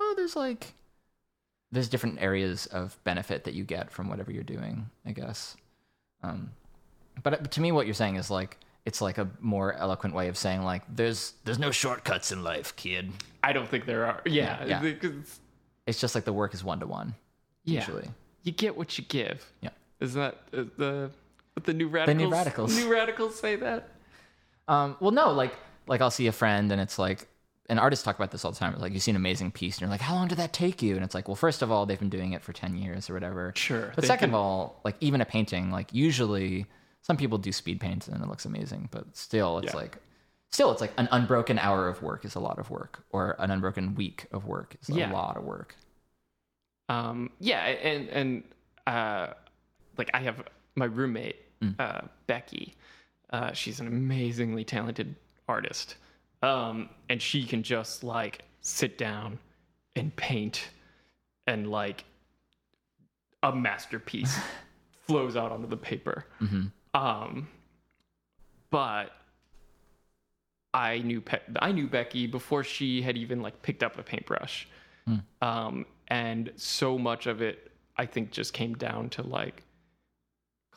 [0.00, 0.74] oh, there's like
[1.72, 5.56] there's different areas of benefit that you get from whatever you're doing, I guess.
[6.22, 6.50] Um,
[7.22, 10.36] but to me, what you're saying is like it's like a more eloquent way of
[10.36, 13.12] saying like there's there's no shortcuts in life, kid.
[13.42, 14.20] I don't think there are.
[14.24, 15.10] Yeah, Yeah, yeah.
[15.86, 17.14] It's just like the work is one to one.
[17.64, 18.08] Usually,
[18.42, 19.44] You get what you give.
[19.60, 19.70] yeah.
[20.00, 21.10] Is that uh, the
[21.54, 22.32] what the new radicals?
[22.32, 22.76] Radicals.
[22.76, 23.88] New radicals say that.
[24.68, 25.54] Um, well, no, like
[25.86, 27.28] like I'll see a friend and it's like,
[27.72, 28.72] and artists talk about this all the time.
[28.74, 30.82] It's like you see an amazing piece and you're like, how long did that take
[30.82, 30.94] you?
[30.94, 33.14] And it's like, well, first of all, they've been doing it for ten years or
[33.14, 33.52] whatever.
[33.56, 36.66] Sure, But second can- of all, like even a painting, like usually
[37.00, 39.80] some people do speed paint and it looks amazing, but still, it's Yeah.
[39.80, 39.96] like.
[40.50, 43.50] Still, it's like an unbroken hour of work is a lot of work, or an
[43.50, 45.74] unbroken week of work is a lot of work.
[46.90, 48.42] um yeah and and
[48.86, 49.28] uh
[49.96, 50.42] like i have
[50.74, 51.36] my roommate
[51.78, 52.74] uh becky
[53.30, 55.14] uh she's an amazingly talented
[55.48, 55.94] artist
[56.42, 59.38] um and she can just like sit down
[59.96, 60.68] and paint
[61.46, 62.04] and like
[63.42, 64.38] a masterpiece
[65.06, 66.26] flows out onto the paper.
[66.94, 67.48] Um
[68.70, 69.10] but
[70.74, 74.66] I knew Pe- I knew Becky before she had even like picked up a paintbrush,
[75.42, 79.62] um, and so much of it I think just came down to like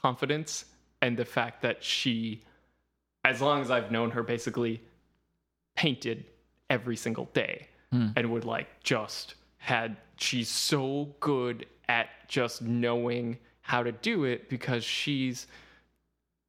[0.02, 0.66] confidence
[1.02, 2.42] and the fact that she,
[3.24, 4.82] as long as I've known her, basically
[5.76, 6.26] painted
[6.70, 7.68] every single day
[8.18, 14.50] and would like just had she's so good at just knowing how to do it
[14.50, 15.48] because she's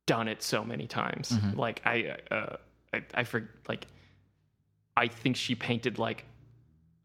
[0.07, 1.33] done it so many times.
[1.55, 2.57] Like I, uh,
[2.93, 3.87] I, I for like,
[4.97, 6.25] I think she painted like,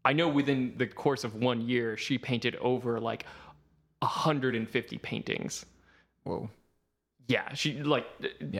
[0.04, 3.24] I know within the course of one year she painted over like
[4.00, 5.64] 150 paintings.
[6.24, 6.50] Whoa.
[7.28, 8.06] Yeah, she like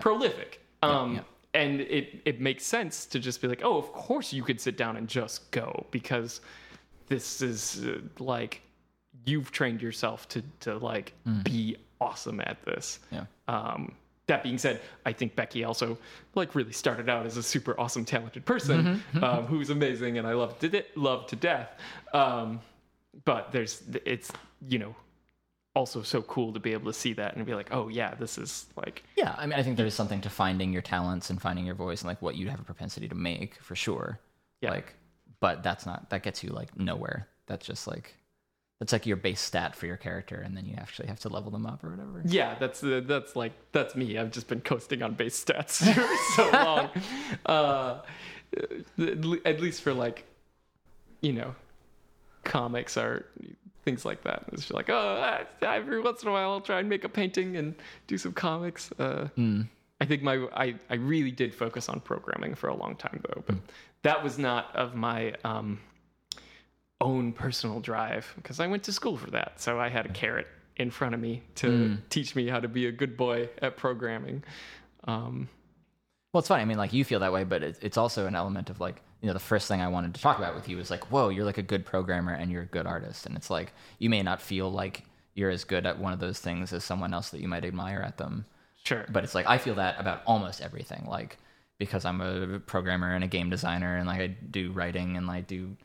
[0.00, 0.60] prolific.
[0.82, 1.20] Um, yeah.
[1.54, 4.76] And it it makes sense to just be like, oh, of course you could sit
[4.76, 6.40] down and just go because
[7.08, 8.62] this is uh, like
[9.24, 11.12] you've trained yourself to to like
[11.44, 13.00] be awesome at this.
[13.10, 13.24] Yeah.
[13.48, 13.92] Um,
[14.26, 15.98] that being said, I think Becky also
[16.34, 20.32] like really started out as a super awesome, talented person um, who's amazing, and I
[20.32, 21.76] love to de- love to death.
[22.14, 22.60] Um,
[23.24, 24.30] but there's it's
[24.68, 24.94] you know
[25.74, 28.38] also so cool to be able to see that and be like, oh yeah, this
[28.38, 31.64] is like Yeah, I mean, I think there's something to finding your talents and finding
[31.64, 34.18] your voice and like what you have a propensity to make for sure.
[34.60, 34.70] Yeah.
[34.70, 34.94] Like,
[35.40, 37.28] but that's not that gets you like nowhere.
[37.46, 38.14] That's just like
[38.82, 41.52] that's like your base stat for your character, and then you actually have to level
[41.52, 42.20] them up or whatever.
[42.24, 44.18] Yeah, that's uh, that's like that's me.
[44.18, 46.90] I've just been coasting on base stats for so long.
[47.46, 48.00] Uh,
[48.98, 50.24] at at least for like,
[51.20, 51.54] you know,
[52.44, 53.30] comics art
[53.84, 54.44] things like that.
[54.52, 57.08] It's just like, oh, I, every once in a while I'll try and make a
[57.08, 57.74] painting and
[58.06, 58.90] do some comics.
[58.98, 59.28] Uh,
[60.00, 63.42] I think my I I really did focus on programming for a long time though,
[63.46, 63.56] but
[64.02, 65.78] that was not of my um,
[67.00, 70.46] own personal drive because I went to school for that, so I had a carrot
[70.76, 74.42] in front of me to teach me how to be a good boy at programming.
[75.04, 75.48] Um,
[76.32, 76.62] Well, it's funny.
[76.62, 79.02] I mean, like you feel that way, but it, it's also an element of like
[79.22, 81.30] you know the first thing I wanted to talk about with you was like, whoa,
[81.30, 84.22] you're like a good programmer and you're a good artist, and it's like you may
[84.22, 85.04] not feel like
[85.34, 88.00] you're as good at one of those things as someone else that you might admire
[88.06, 88.44] at them.
[88.84, 91.06] sure, but it's like I feel that about almost everything.
[91.08, 91.38] Like
[91.78, 95.40] because I'm a programmer and a game designer, and like I do writing and I
[95.40, 95.76] do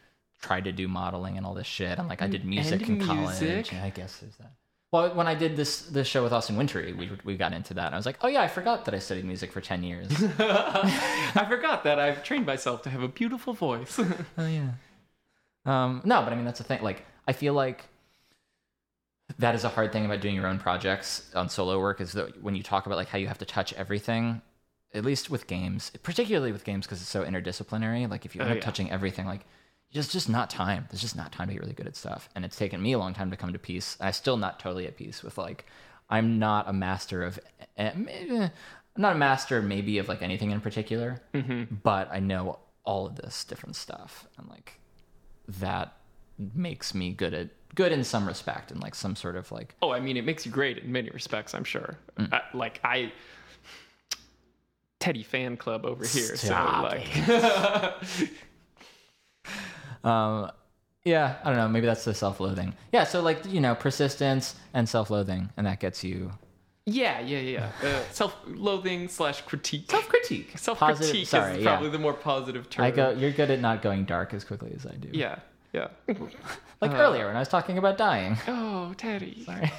[0.42, 1.98] try to do modeling and all this shit.
[1.98, 3.42] And like I did music And in college.
[3.42, 3.72] music?
[3.72, 4.52] Yeah, I guess there's that.
[4.92, 7.88] Well, when I did this this show with Austin Wintory, we we got into that.
[7.88, 10.08] And I was like, oh yeah, I forgot that I studied music for ten years.
[10.40, 14.00] I forgot that I've trained myself to have a beautiful voice.
[14.38, 14.70] oh yeah.
[15.66, 16.82] Um, no, but I mean that's the thing.
[16.82, 17.84] Like I feel like
[19.40, 22.42] that is a hard thing about doing your own projects on solo work is that
[22.42, 24.42] when you talk about like how you have to touch everything,
[24.94, 28.10] at least with games, particularly with games because it's so interdisciplinary.
[28.10, 28.64] Like if you end Oh, up yeah.
[28.64, 29.42] touching everything, like
[29.94, 30.86] there's just not time.
[30.90, 32.30] There's just not time to get really good at stuff.
[32.36, 33.98] And it's taken me a long time to come to peace.
[34.00, 35.66] I'm still not totally at peace with like
[36.10, 37.40] I'm not a master of
[37.78, 38.50] eh, eh,
[38.96, 41.22] I'm not a master maybe of like anything in particular,
[41.84, 44.80] but I know all of this different stuff and like
[45.48, 45.98] that
[46.38, 49.92] makes me good at good in some respect and like some sort of like oh,
[49.92, 51.98] I mean, it makes you great in many respects, I'm sure.
[52.18, 52.42] Mm.
[52.54, 53.12] Like I,
[55.00, 56.36] Teddy fan club over here.
[56.36, 57.94] Stop so like,
[60.04, 60.50] um
[61.04, 64.88] yeah i don't know maybe that's the self-loathing yeah so like you know persistence and
[64.88, 66.32] self-loathing and that gets you
[66.90, 67.70] yeah, yeah, yeah.
[67.84, 69.92] Uh, self-loathing slash critique.
[69.92, 71.92] self-critique Self-critique is sorry, probably yeah.
[71.92, 72.86] the more positive term.
[72.86, 75.40] i go you're good at not going dark as quickly as i do Yeah,
[75.74, 75.88] yeah.
[76.82, 79.44] like earlier when i was talking about dying Oh, Teddy.
[79.46, 79.72] sorry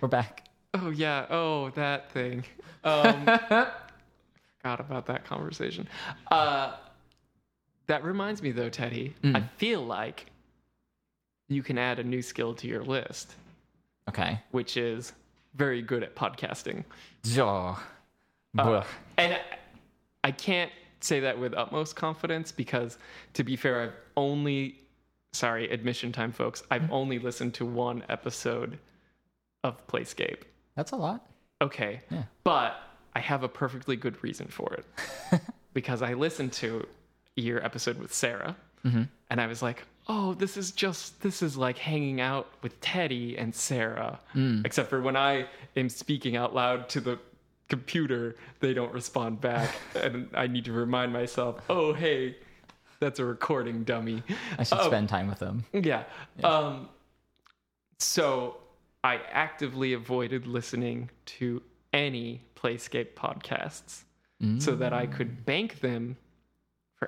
[0.00, 0.40] we're back
[0.76, 1.26] Oh yeah.
[1.30, 2.44] Oh, that thing.
[2.82, 3.24] Um,
[4.58, 5.86] forgot about that conversation.
[6.32, 6.72] Uh,
[7.86, 9.14] that reminds me, though, Teddy.
[9.22, 9.36] Mm.
[9.36, 10.26] I feel like
[11.48, 13.34] you can add a new skill to your list,
[14.08, 15.12] okay which is
[15.54, 16.84] very good at podcasting.
[17.38, 17.82] oh.
[18.58, 18.84] Uh,
[19.18, 19.40] and I-
[20.22, 22.96] I can't say that with utmost confidence because,
[23.34, 24.80] to be fair, I've only,
[25.34, 28.78] sorry, admission time, folks, I've only listened to one episode
[29.64, 30.42] of Playscape.
[30.76, 31.26] that's a lot
[31.60, 32.00] Okay.
[32.10, 32.22] Yeah.
[32.42, 32.76] But
[33.14, 35.40] I have a perfectly good reason for it.
[35.74, 36.86] because I listened to
[37.36, 39.02] your episode with Sarah mm-hmm.
[39.30, 43.38] and I was like, oh, this is just, this is like hanging out with Teddy
[43.38, 44.20] and Sarah.
[44.34, 44.64] Mm.
[44.66, 45.46] Except for when I
[45.76, 47.18] am speaking out loud to the
[47.68, 49.74] computer, they don't respond back.
[49.94, 52.36] and I need to remind myself, oh, hey,
[53.00, 54.22] that's a recording dummy.
[54.58, 54.86] i should Oh.
[54.86, 56.04] spend time with them Yeah.
[56.42, 56.88] Um,
[57.98, 58.58] so
[59.02, 61.62] I actively avoided listening to
[61.92, 64.02] any Playscape podcasts
[64.42, 64.60] mm.
[64.60, 66.16] so that I could bank them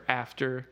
[0.09, 0.67] after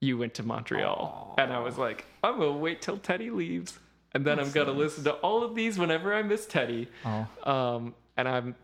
[0.00, 1.34] you went to Montreal.
[1.38, 3.78] And I was like, I'm going to wait till Teddy leaves.
[4.12, 6.88] And then I'm going to listen to all of these whenever I miss Teddy.
[7.04, 8.54] oh Um, and I'm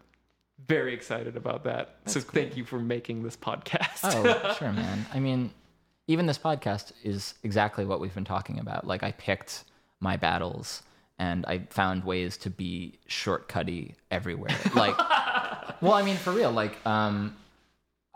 [0.67, 1.97] very excited about that.
[2.07, 4.01] so thank you for making this podcast.
[4.03, 5.07] Oh, sure, man.
[5.13, 5.53] I mean,
[6.09, 8.87] even this podcast is exactly what we've been talking about.
[8.87, 9.65] Like, I picked
[10.01, 10.83] my battles
[11.19, 14.57] and I found ways to be shortcutty everywhere.
[14.75, 14.97] Like,
[15.81, 16.51] well, I mean, for real.
[16.51, 17.37] Like, um,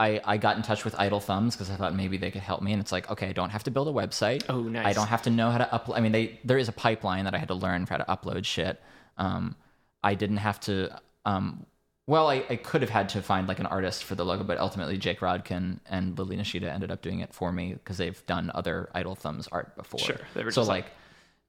[0.00, 2.62] I I got in touch with Idle Thumbs because I thought maybe they could help
[2.62, 4.44] me, and it's like, okay, I don't have to build a website.
[4.48, 4.86] Oh, nice.
[4.86, 5.96] I don't have to know how to upload.
[5.96, 8.04] I mean, they there is a pipeline that I had to learn for how to
[8.04, 8.80] upload shit.
[9.18, 9.54] Um,
[10.02, 10.98] I didn't have to.
[11.26, 11.66] Um,
[12.06, 14.58] well, I, I could have had to find like an artist for the logo, but
[14.58, 18.50] ultimately Jake Rodkin and Lily Nishida ended up doing it for me because they've done
[18.54, 20.00] other Idle Thumbs art before.
[20.00, 20.86] Sure, they were so just like,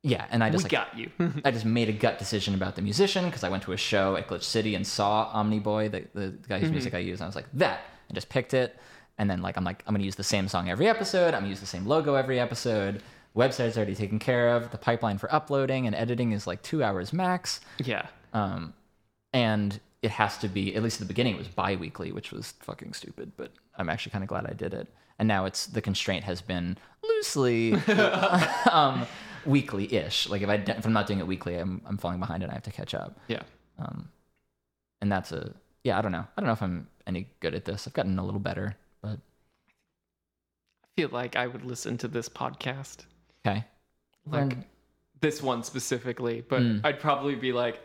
[0.04, 1.10] yeah, and I just we like got you.
[1.46, 4.18] I just made a gut decision about the musician because I went to a show
[4.18, 7.28] at Glitch City and saw Omniboy, the, the guy whose music I use, and I
[7.28, 7.80] was like, that.
[8.12, 8.78] I just picked it.
[9.18, 11.50] And then like I'm like, I'm gonna use the same song every episode, I'm gonna
[11.50, 13.02] use the same logo every episode.
[13.36, 14.72] Website's already taken care of.
[14.72, 17.62] The pipeline for uploading and editing is like two hours max.
[17.84, 18.08] yeah.
[18.34, 18.74] Um
[19.34, 22.54] and it has to be at least at the beginning it was bi-weekly which was
[22.60, 24.88] fucking stupid but i'm actually kind of glad i did it
[25.20, 27.74] and now it's the constraint has been loosely
[28.72, 29.06] um,
[29.46, 32.52] weekly-ish like if i if i'm not doing it weekly i'm, I'm falling behind and
[32.52, 33.44] i have to catch up Yeah.
[33.78, 34.10] um,
[35.02, 37.66] and that's a yeah i don't know i don't know if i'm any good at
[37.66, 39.20] this i've gotten a little better but
[40.84, 43.06] I feel like I would listen to this podcast,
[43.46, 43.66] okay
[44.28, 44.58] like
[45.22, 46.82] this one specifically, but Mm.
[46.84, 47.80] I'd probably be like,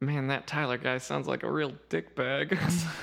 [0.00, 2.50] man, that Tyler guy sounds like a real dickbag.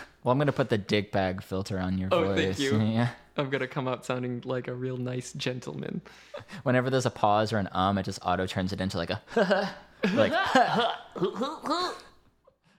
[0.24, 2.80] well i'm gonna put the dick bag filter on your Oh, voice thank you.
[2.82, 6.02] yeah I'm gonna come out sounding like a real nice gentleman.
[6.64, 9.22] whenever there's a pause or an um, it just auto turns it into like a
[10.14, 10.32] like.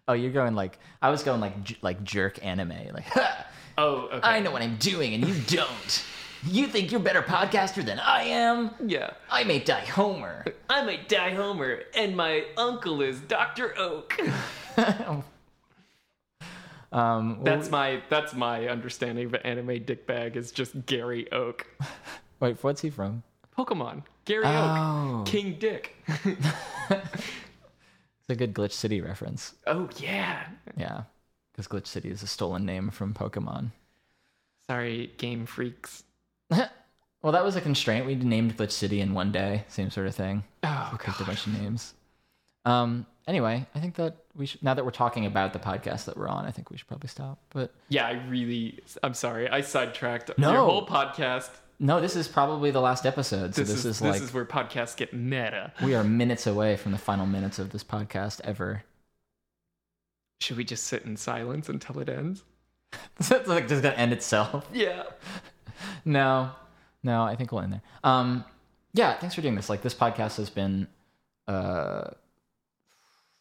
[0.08, 2.74] Oh, you're going like I was going like j- like jerk anime.
[2.92, 3.06] Like
[3.78, 4.20] Oh, okay.
[4.22, 6.04] I know what I'm doing and you don't.
[6.46, 8.70] You think you're a better podcaster than I am?
[8.86, 9.10] Yeah.
[9.30, 10.44] I may die Homer.
[10.68, 13.76] I'm a Die Homer, and my uncle is Dr.
[13.78, 14.16] Oak.
[16.92, 21.66] Um, That's my that's my understanding of an anime dickbag is just Gary Oak.
[22.38, 23.24] wait, what's he from?
[23.58, 24.04] Pokemon.
[24.24, 25.18] Gary Oh.
[25.22, 25.26] Oak.
[25.26, 25.96] King Dick.
[28.28, 29.54] It's a good Glitch City reference.
[29.66, 30.46] oh yeah.
[30.76, 31.02] Yeah,
[31.52, 33.70] because Glitch City is a stolen name from Pokemon.
[34.66, 36.04] Sorry, game freaks.
[36.50, 38.06] well, that was a constraint.
[38.06, 40.44] We named Glitch City in one day, same sort of thing.
[40.62, 41.94] Oh We picked a bunch of names.
[42.64, 43.06] Um.
[43.26, 44.62] Anyway, I think that we should.
[44.62, 47.08] Now that we're talking about the podcast that we're on, I think we should probably
[47.08, 47.38] stop.
[47.50, 49.48] But Yeah, I really I'm sorry.
[49.48, 50.52] I sidetracked No.
[50.52, 51.48] your whole podcast.
[51.78, 53.54] No, this is probably the last episode.
[53.54, 55.72] So This, this, is, is, this like is where podcasts get meta.
[55.82, 58.84] we are minutes away from the final minutes of this podcast ever.
[60.40, 62.42] Should we just sit in silence until it ends?
[63.18, 64.68] it's like just gonna end itself.
[64.72, 65.04] Yeah.
[66.04, 66.50] No,
[67.02, 67.82] no, I think we'll end there.
[68.04, 68.44] Um,
[68.92, 69.68] yeah, thanks for doing this.
[69.68, 70.86] Like this podcast has been
[71.48, 72.10] uh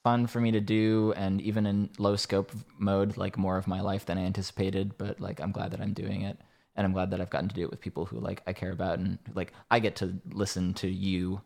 [0.03, 3.81] fun for me to do, and even in low scope mode, like more of my
[3.81, 4.97] life than I anticipated.
[4.97, 6.37] But like, I'm glad that I'm doing it,
[6.75, 8.71] and I'm glad that I've gotten to do it with people who like I care
[8.71, 11.41] about, and like I get to listen to you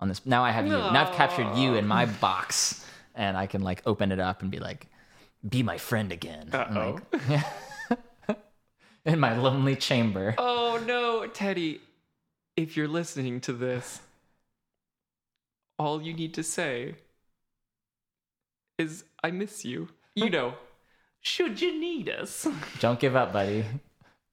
[0.00, 0.24] on this.
[0.26, 0.72] Now I have you.
[0.72, 2.84] Now I've captured you in my box,
[3.14, 4.88] and I can like open it up and be like,
[5.48, 6.98] "Be my friend again." Uh-oh.
[8.28, 8.38] like,
[9.04, 10.34] in my lonely chamber.
[10.38, 11.80] Oh no, Teddy.
[12.56, 14.00] If you're listening to this,
[15.78, 16.96] all you need to say
[18.78, 19.88] is I miss you.
[20.14, 20.54] You know,
[21.20, 22.46] should you need us?
[22.80, 23.64] Don't give up, buddy.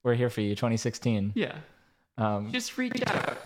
[0.02, 1.32] We're here for you, 2016.
[1.34, 1.56] yeah.
[2.18, 3.38] Um, Just reach out.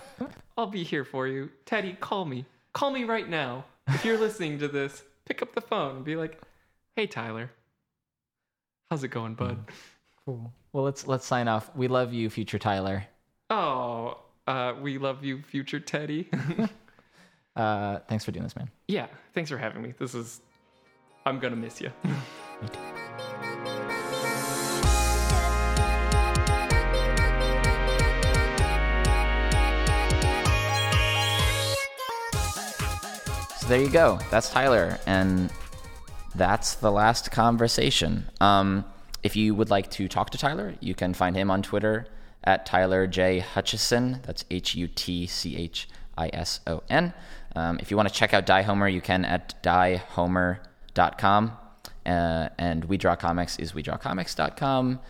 [0.57, 1.51] I'll be here for you.
[1.65, 2.45] Teddy, call me.
[2.73, 3.65] Call me right now.
[3.89, 6.41] If you're listening to this, pick up the phone and be like,
[6.97, 7.51] "Hey Tyler.
[8.91, 9.59] How's it going, bud?"
[10.25, 10.53] cool.
[10.73, 11.71] Well, let's let's sign off.
[11.77, 13.05] We love you, future Tyler.
[13.51, 14.19] Oh,
[14.49, 16.29] uh, we love you, future Teddy.
[17.57, 18.69] Uh, thanks for doing this, man.
[18.89, 19.95] yeah, thanks for having me.
[19.97, 20.41] This is
[21.25, 21.93] I'm going to miss you.
[33.65, 34.19] So there you go.
[34.31, 35.51] That's Tyler, and
[36.35, 38.27] that's the last conversation.
[38.39, 38.85] Um,
[39.23, 42.07] if you would like to talk to Tyler, you can find him on Twitter
[42.45, 44.21] at Tyler J Hutchison.
[44.25, 45.89] That's H U T C H
[46.19, 47.15] I S O N.
[47.57, 51.53] Um, if you want to check out Die Homer, you can at diehomer.com.
[52.05, 55.01] Uh, and We Draw Comics is wedrawcomics.com.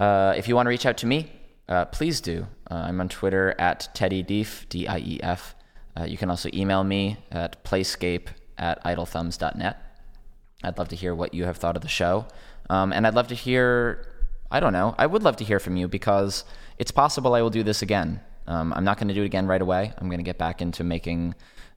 [0.00, 1.30] Uh, if you want to reach out to me,
[1.68, 2.48] uh, please do.
[2.68, 5.54] Uh, I'm on Twitter at Teddy Dief, D I E F.
[5.98, 8.28] Uh, you can also email me at playscape
[8.58, 9.76] at idlethumbs.net.
[10.64, 12.26] I'd love to hear what you have thought of the show.
[12.70, 14.06] Um, and I'd love to hear,
[14.50, 16.44] I don't know, I would love to hear from you because
[16.78, 18.20] it's possible I will do this again.
[18.46, 19.92] Um, I'm not going to do it again right away.
[19.98, 21.34] I'm going to get back into making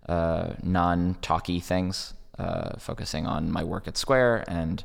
[0.07, 4.83] uh, non talky things, uh, focusing on my work at Square and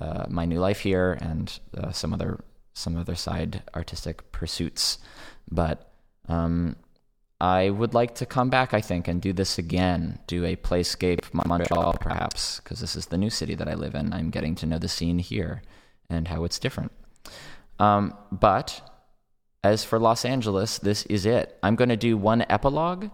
[0.00, 2.40] uh, my new life here and uh, some other
[2.76, 4.98] some other side artistic pursuits.
[5.50, 5.92] But
[6.28, 6.76] um,
[7.40, 10.18] I would like to come back, I think, and do this again.
[10.26, 14.12] Do a Playscape Montreal, perhaps, because this is the new city that I live in.
[14.12, 15.62] I'm getting to know the scene here
[16.08, 16.92] and how it's different.
[17.78, 18.80] Um, but
[19.62, 21.58] as for Los Angeles, this is it.
[21.62, 23.10] I'm going to do one epilogue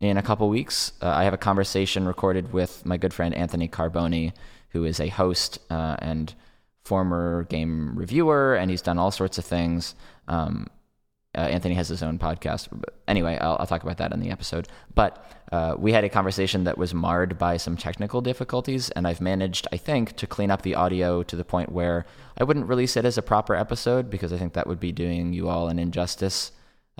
[0.00, 0.92] in a couple weeks.
[1.02, 4.32] Uh, I have a conversation recorded with my good friend Anthony Carboni,
[4.70, 6.34] who is a host uh, and
[6.84, 9.94] former game reviewer, and he's done all sorts of things.
[10.28, 10.68] Um,
[11.36, 12.68] uh, Anthony has his own podcast.
[13.06, 14.68] Anyway, I'll, I'll talk about that in the episode.
[14.94, 19.20] But uh, we had a conversation that was marred by some technical difficulties, and I've
[19.20, 22.06] managed, I think, to clean up the audio to the point where
[22.38, 25.32] I wouldn't release it as a proper episode because I think that would be doing
[25.32, 26.52] you all an injustice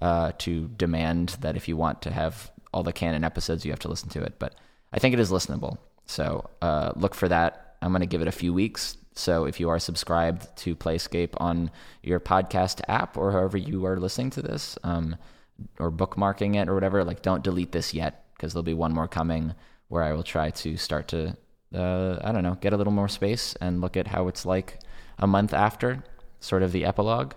[0.03, 3.81] uh, to demand that if you want to have all the canon episodes, you have
[3.81, 4.35] to listen to it.
[4.39, 4.55] But
[4.93, 5.79] I think it is listenable.
[6.05, 8.97] So uh, look for that I'm going to give it a few weeks.
[9.17, 11.71] So if you are subscribed to Playscape on
[12.03, 15.17] your podcast app or however you are listening to this, um,
[15.79, 19.09] or bookmarking it or whatever, like don't delete this yet because there'll be one more
[19.09, 19.55] coming
[19.89, 21.37] where I will try to start to,
[21.75, 24.81] uh, I don't know, get a little more space and look at how it's like
[25.19, 26.05] a month after,
[26.41, 27.33] sort of the epilogue.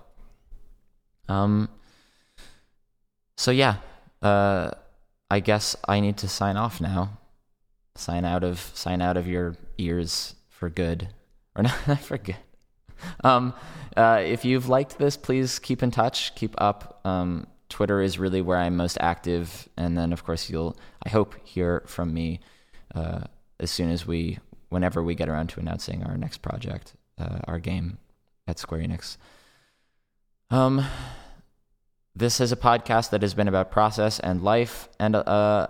[1.30, 1.70] Um.
[3.38, 3.78] So yeah,
[4.22, 4.72] uh,
[5.32, 7.20] I guess I need to sign off now.
[7.96, 11.10] Sign out of sign out of your ears for good,
[11.56, 12.42] or not I forget.
[13.24, 13.54] Um,
[13.96, 16.36] uh, if you've liked this, please keep in touch.
[16.36, 17.02] Keep up.
[17.06, 21.36] Um, Twitter is really where I'm most active, and then of course you'll, I hope,
[21.46, 22.40] hear from me
[22.96, 23.22] uh,
[23.60, 24.40] as soon as we,
[24.70, 28.00] whenever we get around to announcing our next project, uh, our game
[28.48, 29.18] at Square Enix.
[30.50, 30.84] Um,
[32.16, 35.68] this is a podcast that has been about process and life and uh,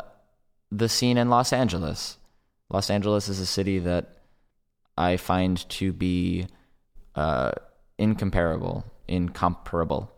[0.72, 2.18] the scene in Los Angeles.
[2.70, 4.19] Los Angeles is a city that
[5.00, 6.48] I find to be
[7.16, 7.52] uh,
[7.98, 10.12] incomparable, incomparable.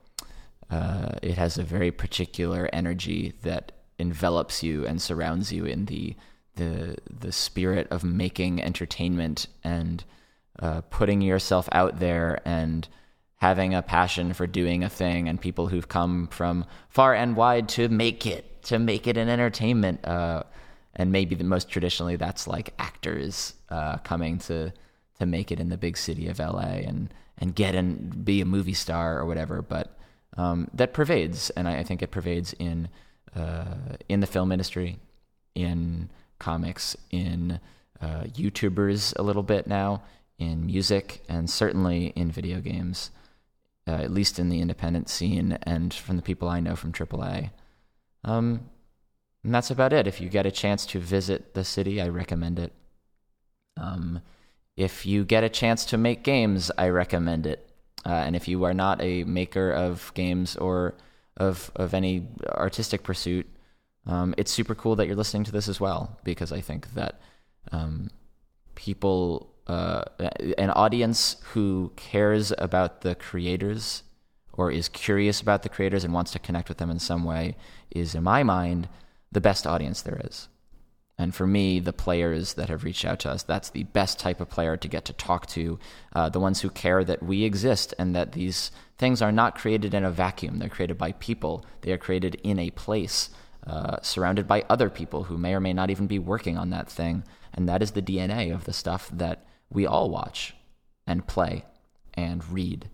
[0.71, 6.15] Uh, it has a very particular energy that envelops you and surrounds you in the
[6.55, 10.03] the the spirit of making entertainment and
[10.59, 12.87] uh, putting yourself out there and
[13.35, 17.69] having a passion for doing a thing and people who've come from far and wide
[17.69, 20.43] to make it to make it an entertainment uh,
[20.95, 24.71] and maybe the most traditionally that's like actors uh, coming to
[25.19, 28.45] to make it in the big city of LA and and get and be a
[28.45, 29.97] movie star or whatever but
[30.37, 32.87] um, that pervades and I, I, think it pervades in
[33.35, 34.99] uh, in the film industry
[35.55, 37.59] in comics in
[37.99, 40.03] uh, YouTubers a little bit now
[40.37, 43.11] in music and certainly in video games
[43.87, 47.51] uh, at least in the independent scene and from the people I know from AAA.
[48.23, 48.69] Um,
[49.43, 50.07] and that's about it.
[50.07, 52.73] If you get a chance to visit the city, I recommend it.
[53.77, 54.21] Um,
[54.77, 57.69] if you get a chance to make games, I recommend it.
[58.05, 60.95] Uh, and if you are not a maker of games or
[61.37, 63.47] of of any artistic pursuit,
[64.05, 67.21] um, it's super cool that you're listening to this as well because I think that
[67.71, 68.09] um,
[68.75, 70.03] people uh,
[70.57, 74.03] an audience who cares about the creators
[74.53, 77.55] or is curious about the creators and wants to connect with them in some way
[77.89, 78.89] is, in my mind,
[79.31, 80.49] the best audience there is.
[81.21, 84.41] And for me, the players that have reached out to us, that's the best type
[84.41, 85.77] of player to get to talk to.
[86.13, 89.93] Uh, the ones who care that we exist and that these things are not created
[89.93, 90.57] in a vacuum.
[90.57, 93.29] They're created by people, they are created in a place,
[93.67, 96.89] uh, surrounded by other people who may or may not even be working on that
[96.89, 97.23] thing.
[97.53, 100.55] And that is the DNA of the stuff that we all watch
[101.05, 101.65] and play
[102.15, 102.89] and read,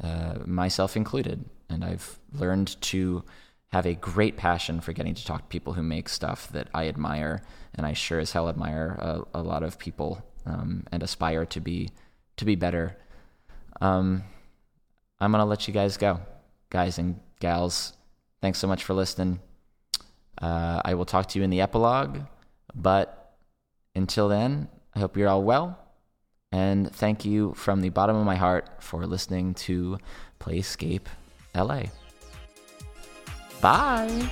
[0.00, 1.44] uh, myself included.
[1.68, 3.24] And I've learned to
[3.68, 6.88] have a great passion for getting to talk to people who make stuff that I
[6.88, 7.42] admire,
[7.74, 11.60] and I sure as hell admire a, a lot of people um, and aspire to
[11.60, 11.90] be
[12.36, 12.96] to be better.
[13.80, 14.24] Um,
[15.20, 16.20] I'm gonna let you guys go,
[16.70, 17.92] guys and gals.
[18.40, 19.40] Thanks so much for listening.
[20.40, 22.20] Uh, I will talk to you in the epilogue,
[22.74, 23.36] but
[23.94, 25.78] until then, I hope you're all well
[26.52, 29.98] and thank you from the bottom of my heart for listening to
[30.40, 31.06] Playscape
[31.54, 31.84] LA.
[33.60, 34.28] Bye.